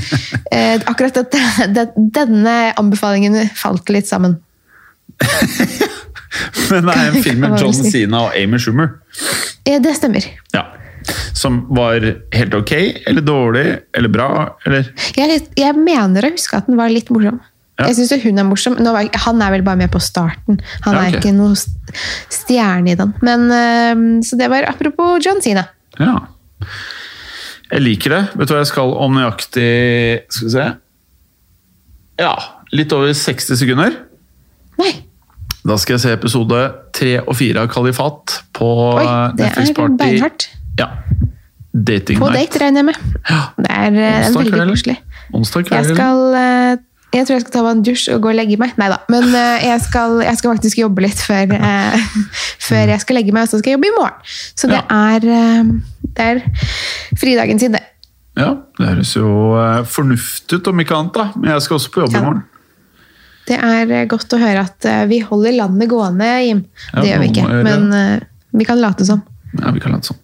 eh, 0.56 0.78
akkurat 0.90 1.20
at 1.24 1.40
det, 1.74 1.88
denne 1.98 2.58
anbefalingen 2.80 3.40
falt 3.58 3.92
litt 3.94 4.10
sammen. 4.10 4.40
Men 6.70 6.88
det 6.88 6.94
er 6.94 7.10
en 7.10 7.24
film 7.24 7.44
med 7.44 7.60
John 7.62 7.76
Sina? 7.76 7.92
Cena 7.94 8.22
og 8.28 8.38
Amy 8.40 8.60
Schumer. 8.62 8.96
Ja, 9.70 9.78
det 9.84 9.94
stemmer. 10.00 10.26
Ja. 10.56 10.66
Som 11.38 11.66
var 11.76 12.04
helt 12.34 12.56
ok, 12.58 12.72
eller 13.10 13.26
dårlig, 13.26 13.66
eller 13.94 14.10
bra, 14.10 14.30
eller 14.66 14.88
Jeg, 15.18 15.42
jeg 15.60 15.76
mener 15.78 16.26
å 16.26 16.32
huske 16.34 16.58
at 16.58 16.70
den 16.70 16.80
var 16.80 16.94
litt 16.94 17.12
morsom. 17.14 17.42
Ja. 17.80 17.88
Jeg 17.90 17.96
synes 17.98 18.24
hun 18.24 18.38
er 18.38 18.46
morsom. 18.46 18.76
Var, 18.78 19.08
han 19.26 19.42
er 19.42 19.52
vel 19.56 19.64
bare 19.66 19.80
med 19.80 19.90
på 19.92 20.00
starten. 20.04 20.60
Han 20.86 20.94
Ja, 20.94 21.00
okay. 21.00 21.12
er 21.12 21.20
ikke 21.20 21.34
noe 21.34 21.56
stjerne 22.30 22.92
i 22.94 22.96
den. 23.00 23.14
Men, 23.26 23.48
eh, 23.52 24.22
så 24.28 24.38
det 24.38 24.50
var 24.54 24.68
apropos 24.70 25.24
John 25.26 25.42
Cena. 25.42 25.66
Ja. 26.00 26.20
Jeg 27.74 27.82
liker 27.82 28.14
det. 28.14 28.22
Vet 28.38 28.48
du 28.48 28.54
hva 28.54 28.62
jeg 28.62 28.70
skal 28.70 28.92
om 29.02 29.16
nøyaktig 29.18 29.66
Skal 30.30 30.46
vi 30.48 30.52
se 30.54 30.66
Ja, 32.22 32.34
litt 32.72 32.94
over 32.94 33.10
60 33.18 33.58
sekunder. 33.58 33.96
Nei, 34.78 34.92
Da 35.66 35.78
skal 35.82 35.96
jeg 35.96 36.04
se 36.04 36.12
episode 36.14 36.60
3 36.94 37.16
og 37.24 37.34
4 37.40 37.62
av 37.64 37.70
Kalifat 37.74 38.38
på 38.54 38.68
oi, 39.00 39.04
eh, 39.04 39.34
det 39.38 39.46
Netflix 39.48 39.70
er 39.70 39.78
Party. 39.80 39.98
beinhardt. 40.04 40.48
Ja. 40.80 40.88
Dating 41.74 42.20
På 42.22 42.30
night. 42.30 42.52
date, 42.52 42.60
regner 42.62 42.84
jeg 42.84 42.86
med. 42.86 42.98
Ja. 43.30 43.42
Det 43.58 43.70
er, 43.72 43.86
eh, 43.88 43.94
det 43.94 44.36
Onsdag 44.36 44.52
veldig 44.54 44.74
koselig. 44.76 44.98
Onsdag 45.34 45.66
kveld. 45.70 45.88
Jeg 45.88 45.96
skal 45.96 46.36
eh, 46.38 46.78
jeg 47.14 47.26
tror 47.28 47.36
jeg 47.38 47.44
skal 47.46 47.54
ta 47.54 47.62
meg 47.66 47.76
en 47.78 47.84
dusj 47.86 48.04
og 48.16 48.22
gå 48.24 48.30
og 48.32 48.38
legge 48.38 48.58
meg. 48.62 48.72
Nei 48.82 48.88
da. 48.92 48.98
Men 49.14 49.28
eh, 49.38 49.66
jeg, 49.68 49.82
skal, 49.86 50.16
jeg 50.26 50.40
skal 50.40 50.54
faktisk 50.56 50.80
jobbe 50.82 51.04
litt 51.06 51.20
før, 51.22 51.54
eh, 51.58 52.06
før 52.68 52.92
jeg 52.96 53.04
skal 53.04 53.20
legge 53.20 53.36
meg, 53.36 53.46
og 53.48 53.52
så 53.54 53.60
skal 53.62 53.74
jeg 53.74 53.78
jobbe 53.80 53.90
i 53.92 53.96
morgen. 53.98 54.32
Så 54.58 54.70
det, 54.72 54.80
Ja. 54.82 55.02
er, 55.14 55.28
eh, 55.38 56.08
det 56.18 56.30
er 56.32 56.42
fridagen 57.22 57.62
sin, 57.62 57.78
det. 57.78 57.84
Ja, 58.40 58.50
det 58.80 58.88
høres 58.90 59.12
jo 59.16 59.28
eh, 59.62 59.84
fornuftig 59.86 60.58
ut 60.62 60.72
om 60.74 60.82
ikke 60.82 60.98
annet, 60.98 61.14
da. 61.20 61.28
Men 61.38 61.54
jeg 61.54 61.68
skal 61.68 61.78
også 61.78 61.94
på 61.94 62.04
jobb 62.06 62.18
Ja. 62.18 62.24
i 62.24 62.26
morgen. 62.26 62.44
Det 63.44 63.58
er 63.60 64.06
godt 64.08 64.32
å 64.34 64.40
høre 64.40 64.62
at 64.64 64.86
vi 65.10 65.18
holder 65.20 65.52
landet 65.58 65.90
gående, 65.92 66.28
Jim. 66.46 66.62
Ja, 66.94 67.02
Det 67.02 67.10
gjør 67.10 67.20
vi 67.20 67.32
ikke, 67.34 67.48
men 67.68 68.22
vi 68.56 68.64
kan 68.70 68.80
late 68.80 69.04
som. 69.04 69.20
Ja, 69.60 69.74
vi 69.76 69.82
kan 69.84 69.92
late 69.92 70.08
sånn. 70.14 70.20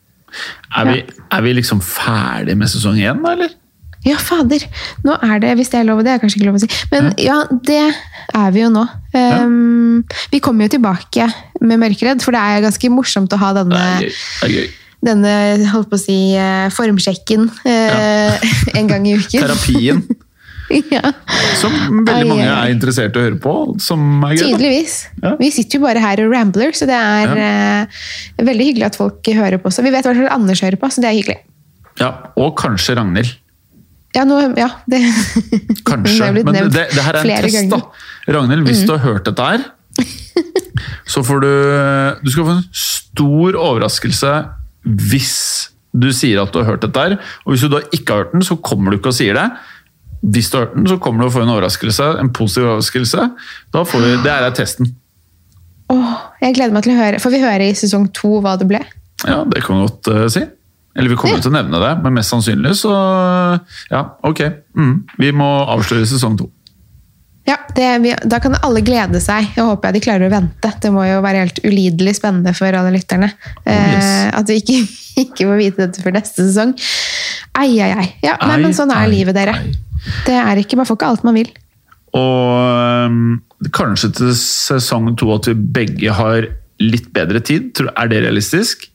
Er, 0.77 0.85
vi, 0.87 1.01
er 1.35 1.41
vi 1.43 1.51
liksom 1.57 1.81
ferdig 1.83 2.55
med 2.55 2.71
sesong 2.71 2.95
én, 3.01 3.19
da, 3.25 3.33
eller? 3.35 3.51
Ja, 4.07 4.15
fader! 4.21 4.63
Nå 5.03 5.15
er 5.27 5.41
det, 5.43 5.55
hvis 5.59 5.71
det 5.73 5.81
er 5.81 5.87
lov, 5.89 6.01
det 6.07 6.13
er 6.13 6.21
kanskje 6.21 6.39
ikke 6.39 6.47
lov 6.47 6.59
å 6.59 6.61
si, 6.63 6.69
men 6.93 7.09
ja, 7.19 7.41
det 7.67 7.81
er 7.83 8.53
vi 8.55 8.63
jo 8.63 8.69
nå. 8.71 8.85
Um, 9.11 10.05
Vi 10.31 10.39
kommer 10.43 10.67
jo 10.67 10.75
tilbake 10.77 11.27
med 11.59 11.81
Mørkeredd, 11.81 12.23
for 12.23 12.35
det 12.35 12.39
er 12.39 12.63
ganske 12.63 12.91
morsomt 12.93 13.33
å 13.35 13.41
ha 13.41 13.51
denne. 13.57 13.81
Det 13.99 14.13
er 14.47 14.53
gøy. 14.53 14.69
denne 15.03 15.33
holdt 15.73 15.91
på 15.91 15.99
å 15.99 16.01
si, 16.01 16.17
eh, 16.39 16.69
formsjekken 16.75 17.49
ja. 17.67 18.39
en 18.79 18.89
gang 18.89 19.07
i 19.07 19.17
uken. 19.19 19.43
Terapien, 19.43 20.01
ja, 20.95 21.11
som 21.59 21.75
veldig 22.07 22.29
mange 22.29 22.47
er 22.47 22.71
interessert 22.71 23.15
i 23.17 23.19
å 23.19 23.25
høre 23.27 23.41
på, 23.43 23.55
tydeligvis. 23.81 24.95
Ja. 25.19 25.33
Vi 25.41 25.51
sitter 25.55 25.79
jo 25.79 25.87
bare 25.89 26.03
her 26.03 26.23
og 26.23 26.31
rambler, 26.31 26.71
så 26.77 26.87
det 26.87 26.95
er 26.95 27.35
eh, 27.35 28.01
veldig 28.47 28.71
hyggelig 28.71 28.89
at 28.93 29.01
folk 29.01 29.27
hører 29.27 29.59
på 29.59 29.71
oss. 29.71 29.83
Vi 29.83 29.91
vet 29.91 30.07
hva 30.07 30.31
Anders 30.31 30.63
hører 30.63 30.79
på, 30.79 30.91
så 30.93 31.03
det 31.03 31.11
er 31.11 31.19
hyggelig. 31.19 31.39
Ja, 31.99 32.13
og 32.39 32.55
kanskje 32.59 32.95
Ragnhild. 32.95 33.35
Ja, 34.17 34.25
nå, 34.25 34.39
ja, 34.57 34.69
det, 34.89 35.03
Kanskje. 35.87 36.31
Men 36.39 36.53
det, 36.73 36.87
det 36.95 37.03
her 37.05 37.19
er 37.19 37.21
en 37.21 37.43
test, 37.45 37.55
ganger. 37.55 37.67
Mm. 37.67 37.73
da. 37.75 38.33
Ragnhild, 38.37 38.63
hvis 38.69 38.85
du 38.87 38.93
har 38.95 39.03
hørt 39.05 39.27
dette 39.29 39.49
her, 39.51 39.67
så 41.13 41.21
får 41.25 41.41
du 41.43 41.51
Du 42.23 42.29
skal 42.31 42.45
få 42.47 42.55
en 42.55 42.63
stor 42.71 43.57
overraskelse 43.59 44.31
hvis 44.87 45.33
du 45.91 46.07
sier 46.13 46.39
at 46.41 46.53
du 46.53 46.61
har 46.61 46.69
hørt 46.71 46.85
dette 46.85 47.01
her. 47.01 47.17
Og 47.45 47.53
hvis 47.53 47.65
du 47.65 47.73
da 47.73 47.81
ikke 47.93 48.13
har 48.13 48.23
hørt 48.23 48.33
den, 48.37 48.45
så 48.45 48.57
kommer 48.63 48.93
du 48.93 48.99
ikke 48.99 49.11
og 49.11 49.17
sier 49.17 49.37
det. 49.37 49.47
Hvis 50.21 50.49
du 50.51 50.57
har 50.57 50.67
hørt 50.67 50.77
den, 50.77 50.87
så 50.89 50.97
kommer 51.01 51.23
du 51.23 51.29
og 51.29 51.33
får 51.35 51.45
en 51.45 51.53
overraskelse, 51.55 52.09
en 52.21 52.31
positiv 52.35 52.69
overraskelse. 52.69 53.27
Da 53.73 53.83
får 53.87 54.05
vi, 54.05 54.11
Det 54.23 54.33
er 54.33 54.55
testen. 54.55 54.93
Åh, 55.89 56.15
jeg 56.43 56.55
gleder 56.57 56.75
meg 56.75 56.85
til 56.85 56.93
å 56.93 56.99
høre. 56.99 57.21
Får 57.21 57.33
vi 57.33 57.41
høre 57.41 57.69
i 57.69 57.75
sesong 57.77 58.09
to 58.13 58.37
hva 58.45 58.53
det 58.61 58.69
ble? 58.69 58.81
Ja, 59.25 59.41
det 59.49 59.63
kan 59.65 59.79
vi 59.79 59.87
godt 59.87 60.11
uh, 60.13 60.25
si. 60.31 60.45
Eller 60.97 61.09
vi 61.13 61.17
kommer 61.19 61.37
ja. 61.37 61.43
til 61.43 61.51
å 61.51 61.57
nevne 61.57 61.81
det, 61.83 61.91
men 62.03 62.15
mest 62.17 62.33
sannsynlig 62.33 62.73
så 62.79 62.93
Ja, 63.91 64.01
ok. 64.25 64.41
Mm. 64.75 64.95
Vi 65.21 65.29
må 65.37 65.49
avsløre 65.69 66.07
sesong 66.09 66.37
to. 66.39 66.49
Ja, 67.49 67.55
det, 67.75 67.85
vi, 68.03 68.11
Da 68.29 68.37
kan 68.43 68.57
alle 68.61 68.81
glede 68.85 69.21
seg. 69.23 69.47
Jeg 69.55 69.65
håper 69.65 69.89
jeg 69.89 69.97
de 69.97 70.01
klarer 70.05 70.27
å 70.27 70.33
vente. 70.33 70.71
Det 70.83 70.91
må 70.93 71.05
jo 71.07 71.21
være 71.25 71.45
helt 71.45 71.61
ulidelig 71.65 72.17
spennende 72.19 72.53
for 72.57 72.75
alle 72.77 72.91
lytterne. 72.93 73.31
yes. 73.65 74.03
eh, 74.03 74.27
at 74.37 74.51
vi 74.51 74.59
ikke, 74.61 74.77
ikke 75.25 75.47
får 75.49 75.61
vite 75.61 75.85
dette 75.85 76.03
før 76.05 76.17
neste 76.17 76.45
sesong. 76.45 76.75
Ai, 77.57 77.71
ai, 77.81 77.91
ai. 77.95 78.07
Ja, 78.25 78.35
nei, 78.45 78.59
men 78.61 78.75
sånn 78.77 78.93
er 78.93 79.05
ai, 79.07 79.11
livet, 79.13 79.37
dere. 79.37 79.55
ai. 79.57 79.73
Det 80.27 80.37
er 80.37 80.61
ikke, 80.61 80.77
Man 80.79 80.87
får 80.87 80.99
ikke 80.99 81.09
alt 81.13 81.25
man 81.27 81.39
vil. 81.39 81.49
Og 82.17 83.09
um, 83.09 83.39
kanskje 83.75 84.11
til 84.17 84.31
sesong 84.37 85.11
to 85.19 85.29
at 85.35 85.49
vi 85.49 85.57
begge 85.79 86.13
har 86.15 86.47
litt 86.79 87.09
bedre 87.15 87.41
tid. 87.43 87.73
Tror- 87.77 87.93
Er 87.97 88.07
det 88.11 88.23
realistisk? 88.25 88.88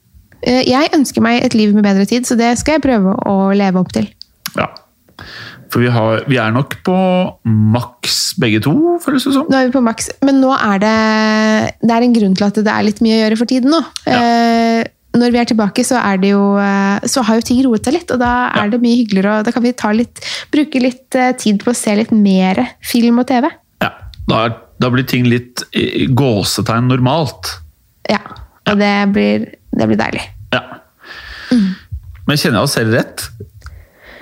Eh, 0.47 0.63
Jeg 0.69 0.91
ønsker 0.95 1.23
meg 1.25 1.43
et 1.45 1.55
liv 1.57 1.75
med 1.75 1.85
bedre 1.87 2.07
tid, 2.07 2.27
så 2.29 2.37
det 2.37 2.53
skal 2.61 2.79
jeg 2.79 2.83
prøve 2.87 3.15
å 3.27 3.53
leve 3.57 3.81
opp 3.81 3.93
til. 3.97 4.09
Ja. 4.59 4.69
For 5.73 5.81
vi, 5.83 5.89
har, 5.91 6.23
vi 6.31 6.37
er 6.39 6.53
nok 6.55 6.77
på 6.87 6.95
maks 7.49 8.35
begge 8.39 8.61
to, 8.63 8.75
føles 9.03 9.25
det 9.27 9.33
som. 9.35 9.47
Nå 9.51 9.57
er 9.59 9.69
vi 9.71 9.75
på 9.75 9.83
maks, 9.83 10.11
men 10.23 10.41
nå 10.43 10.53
er 10.55 10.79
det 10.83 10.99
Det 11.83 11.91
er 11.97 12.05
en 12.07 12.13
grunn 12.15 12.35
til 12.39 12.47
at 12.47 12.55
det 12.61 12.71
er 12.75 12.85
litt 12.87 13.01
mye 13.03 13.17
å 13.17 13.23
gjøre 13.25 13.39
for 13.41 13.51
tiden 13.51 13.73
nå. 13.75 13.81
Ja. 14.07 14.19
Eh, 14.21 14.85
når 15.15 15.31
vi 15.31 15.39
er 15.39 15.47
tilbake, 15.47 15.85
så, 15.87 15.95
er 16.03 16.19
det 16.19 16.33
jo, 16.33 16.43
eh, 16.59 17.05
så 17.11 17.23
har 17.23 17.39
jo 17.39 17.45
ting 17.47 17.61
roet 17.67 17.87
seg 17.87 17.95
litt, 17.95 18.11
og 18.11 18.19
da 18.23 18.49
er 18.51 18.65
Ja. 18.65 18.71
det 18.75 18.81
mye 18.83 18.99
hyggeligere. 18.99 19.39
og 19.39 19.45
Da 19.47 19.53
kan 19.55 19.63
vi 19.63 19.73
ta 19.73 19.93
litt, 19.95 20.21
bruke 20.51 20.81
litt 20.83 21.15
eh, 21.15 21.33
tid 21.39 21.63
på 21.63 21.71
å 21.71 21.77
se 21.77 21.95
litt 21.95 22.11
mer 22.13 22.75
film 22.83 23.19
og 23.23 23.27
TV. 23.31 23.47
Ja. 23.83 23.91
Da, 24.29 24.45
er- 24.47 24.57
da 24.81 24.91
blir 24.91 25.07
ting 25.07 25.25
litt 25.31 25.63
gåsetegn 26.15 26.89
normalt. 26.91 27.61
Ja, 28.11 28.19
og 28.67 28.79
det 28.79 29.13
blir, 29.15 29.47
det 29.73 29.87
blir 29.89 29.97
deilig. 29.97 30.25
Ja. 30.55 30.63
Men 32.25 32.39
kjenner 32.41 32.63
jeg 32.63 32.69
oss 32.69 32.77
selv 32.79 32.95
rett? 32.95 33.27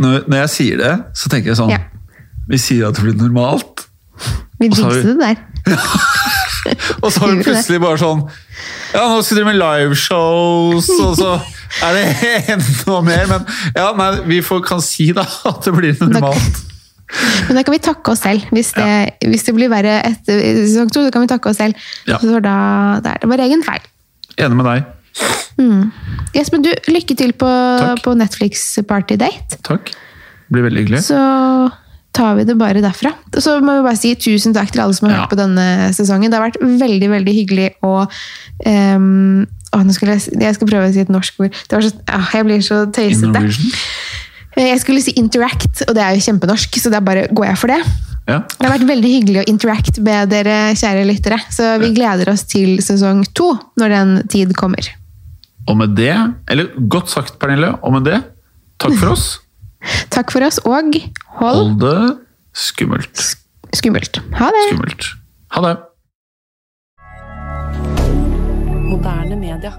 Når, 0.03 0.25
når 0.27 0.41
jeg 0.45 0.53
sier 0.57 0.81
det, 0.81 0.93
så 1.19 1.31
tenker 1.33 1.53
jeg 1.53 1.61
sånn 1.61 1.73
Ja. 1.75 1.83
Vi 2.51 2.59
sier 2.59 2.89
at 2.89 2.99
det 2.99 3.05
blir 3.05 3.15
normalt. 3.15 3.85
Vi 4.59 4.67
jinxet 4.67 5.05
det 5.07 5.15
der. 5.21 5.37
Og 7.03 7.13
så 7.13 7.23
har 7.23 7.31
vi 7.33 7.43
plutselig 7.47 7.79
bare 7.83 7.99
sånn 8.01 8.25
Ja, 8.93 9.07
nå 9.09 9.21
skal 9.23 9.37
vi 9.37 9.41
drive 9.41 9.49
med 9.53 9.59
liveshows, 9.61 10.91
og 10.99 11.15
så 11.19 11.31
er 11.87 11.97
det 11.97 12.33
enda 12.57 12.99
mer. 13.07 13.25
Men 13.31 13.47
ja, 13.79 13.87
nei, 13.97 14.11
vi 14.29 14.43
får, 14.45 14.61
kan 14.67 14.83
si 14.85 15.09
da 15.17 15.25
at 15.25 15.63
det 15.65 15.73
blir 15.77 15.97
normalt. 16.03 16.61
Men 17.47 17.59
da 17.59 17.63
kan 17.65 17.75
vi 17.75 17.81
takke 17.85 18.13
oss 18.15 18.23
selv. 18.25 18.45
Hvis 18.53 18.73
det, 18.77 18.91
hvis 19.29 19.47
det 19.49 19.55
blir 19.57 19.71
verre 19.73 19.99
etter 20.11 20.43
sesong 20.63 20.93
to, 20.93 21.05
så 21.07 21.13
kan 21.15 21.25
vi 21.25 21.31
takke 21.33 21.51
oss 21.53 21.61
selv. 21.61 21.79
Ja. 22.09 22.19
For 22.21 22.45
da, 22.45 22.57
det 23.05 23.15
er 23.15 23.23
det 23.25 23.31
vår 23.33 23.45
egen 23.47 23.65
feil. 23.67 23.89
Enig 24.41 24.59
med 24.61 24.69
deg. 24.69 24.91
Jespen, 26.35 26.65
du, 26.65 26.71
lykke 26.89 27.17
til 27.19 27.33
på, 27.39 27.49
på 28.03 28.15
Netflix 28.19 28.65
Party 28.89 29.19
Date. 29.21 29.61
Takk. 29.67 29.93
Det 29.93 30.57
blir 30.57 30.67
veldig 30.67 30.85
hyggelig. 30.85 31.03
Så 31.07 31.21
tar 32.13 32.35
vi 32.37 32.45
det 32.45 32.57
bare 32.61 32.83
derfra. 32.85 33.15
Så 33.41 33.55
må 33.65 33.79
vi 33.79 33.85
bare 33.87 33.97
si 34.01 34.13
tusen 34.21 34.53
takk 34.57 34.73
til 34.75 34.83
alle 34.85 34.97
som 34.97 35.09
har 35.09 35.15
Ja. 35.15 35.21
hørt 35.23 35.33
på 35.33 35.39
denne 35.41 35.67
sesongen. 35.97 36.31
Det 36.33 36.39
har 36.39 36.49
vært 36.51 36.61
veldig 36.61 37.09
veldig 37.15 37.35
hyggelig 37.39 37.69
å 37.85 37.95
um, 38.05 39.47
å, 39.73 39.81
nå 39.81 39.95
skulle 39.97 40.19
jeg, 40.19 40.35
jeg 40.37 40.57
skal 40.59 40.69
prøve 40.69 40.89
å 40.91 40.93
si 40.93 41.01
et 41.01 41.13
norsk 41.13 41.41
ord. 41.41 41.55
Det 41.69 41.79
var 41.79 41.87
så, 41.87 41.93
ah, 42.13 42.27
jeg 42.37 42.45
blir 42.45 42.61
så 42.65 42.83
tøysete. 42.93 43.41
Jeg 44.61 44.81
skulle 44.83 45.01
si 45.01 45.15
interact, 45.17 45.87
og 45.89 45.95
det 45.97 46.03
er 46.05 46.19
jo 46.19 46.25
kjempenorsk, 46.27 46.77
så 46.77 46.91
da 46.93 47.01
bare 47.01 47.25
går 47.33 47.47
jeg 47.49 47.61
for 47.63 47.73
det. 47.73 47.79
Ja. 48.29 48.43
Det 48.45 48.67
har 48.67 48.75
vært 48.75 48.85
veldig 48.91 49.13
hyggelig 49.15 49.41
å 49.41 49.47
interact 49.49 49.97
med 50.05 50.29
dere, 50.29 50.59
kjære 50.77 51.07
lyttere. 51.09 51.39
Så 51.49 51.79
vi 51.81 51.89
gleder 51.97 52.29
oss 52.35 52.45
til 52.51 52.77
sesong 52.85 53.25
to, 53.33 53.55
når 53.81 53.97
den 53.97 54.13
tid 54.29 54.53
kommer. 54.61 54.85
Og 55.69 55.77
med 55.79 55.95
det, 55.97 56.15
eller 56.51 56.73
godt 56.91 57.11
sagt, 57.11 57.39
Pernille, 57.39 57.75
og 57.83 57.93
med 57.93 58.05
det, 58.09 58.19
takk 58.83 58.97
for 58.99 59.15
oss. 59.15 59.29
Takk 60.15 60.31
for 60.31 60.45
oss, 60.47 60.61
og 60.63 60.77
hold 60.77 61.01
Hold 61.41 61.81
det 61.83 62.19
skummelt. 62.55 63.23
skummelt. 63.75 64.21
Ha 64.39 64.51
det! 64.55 64.67
Skummelt. 64.71 65.07
Ha 65.57 65.63
det. 65.67 65.73
Moderne 68.87 69.37
media. 69.41 69.73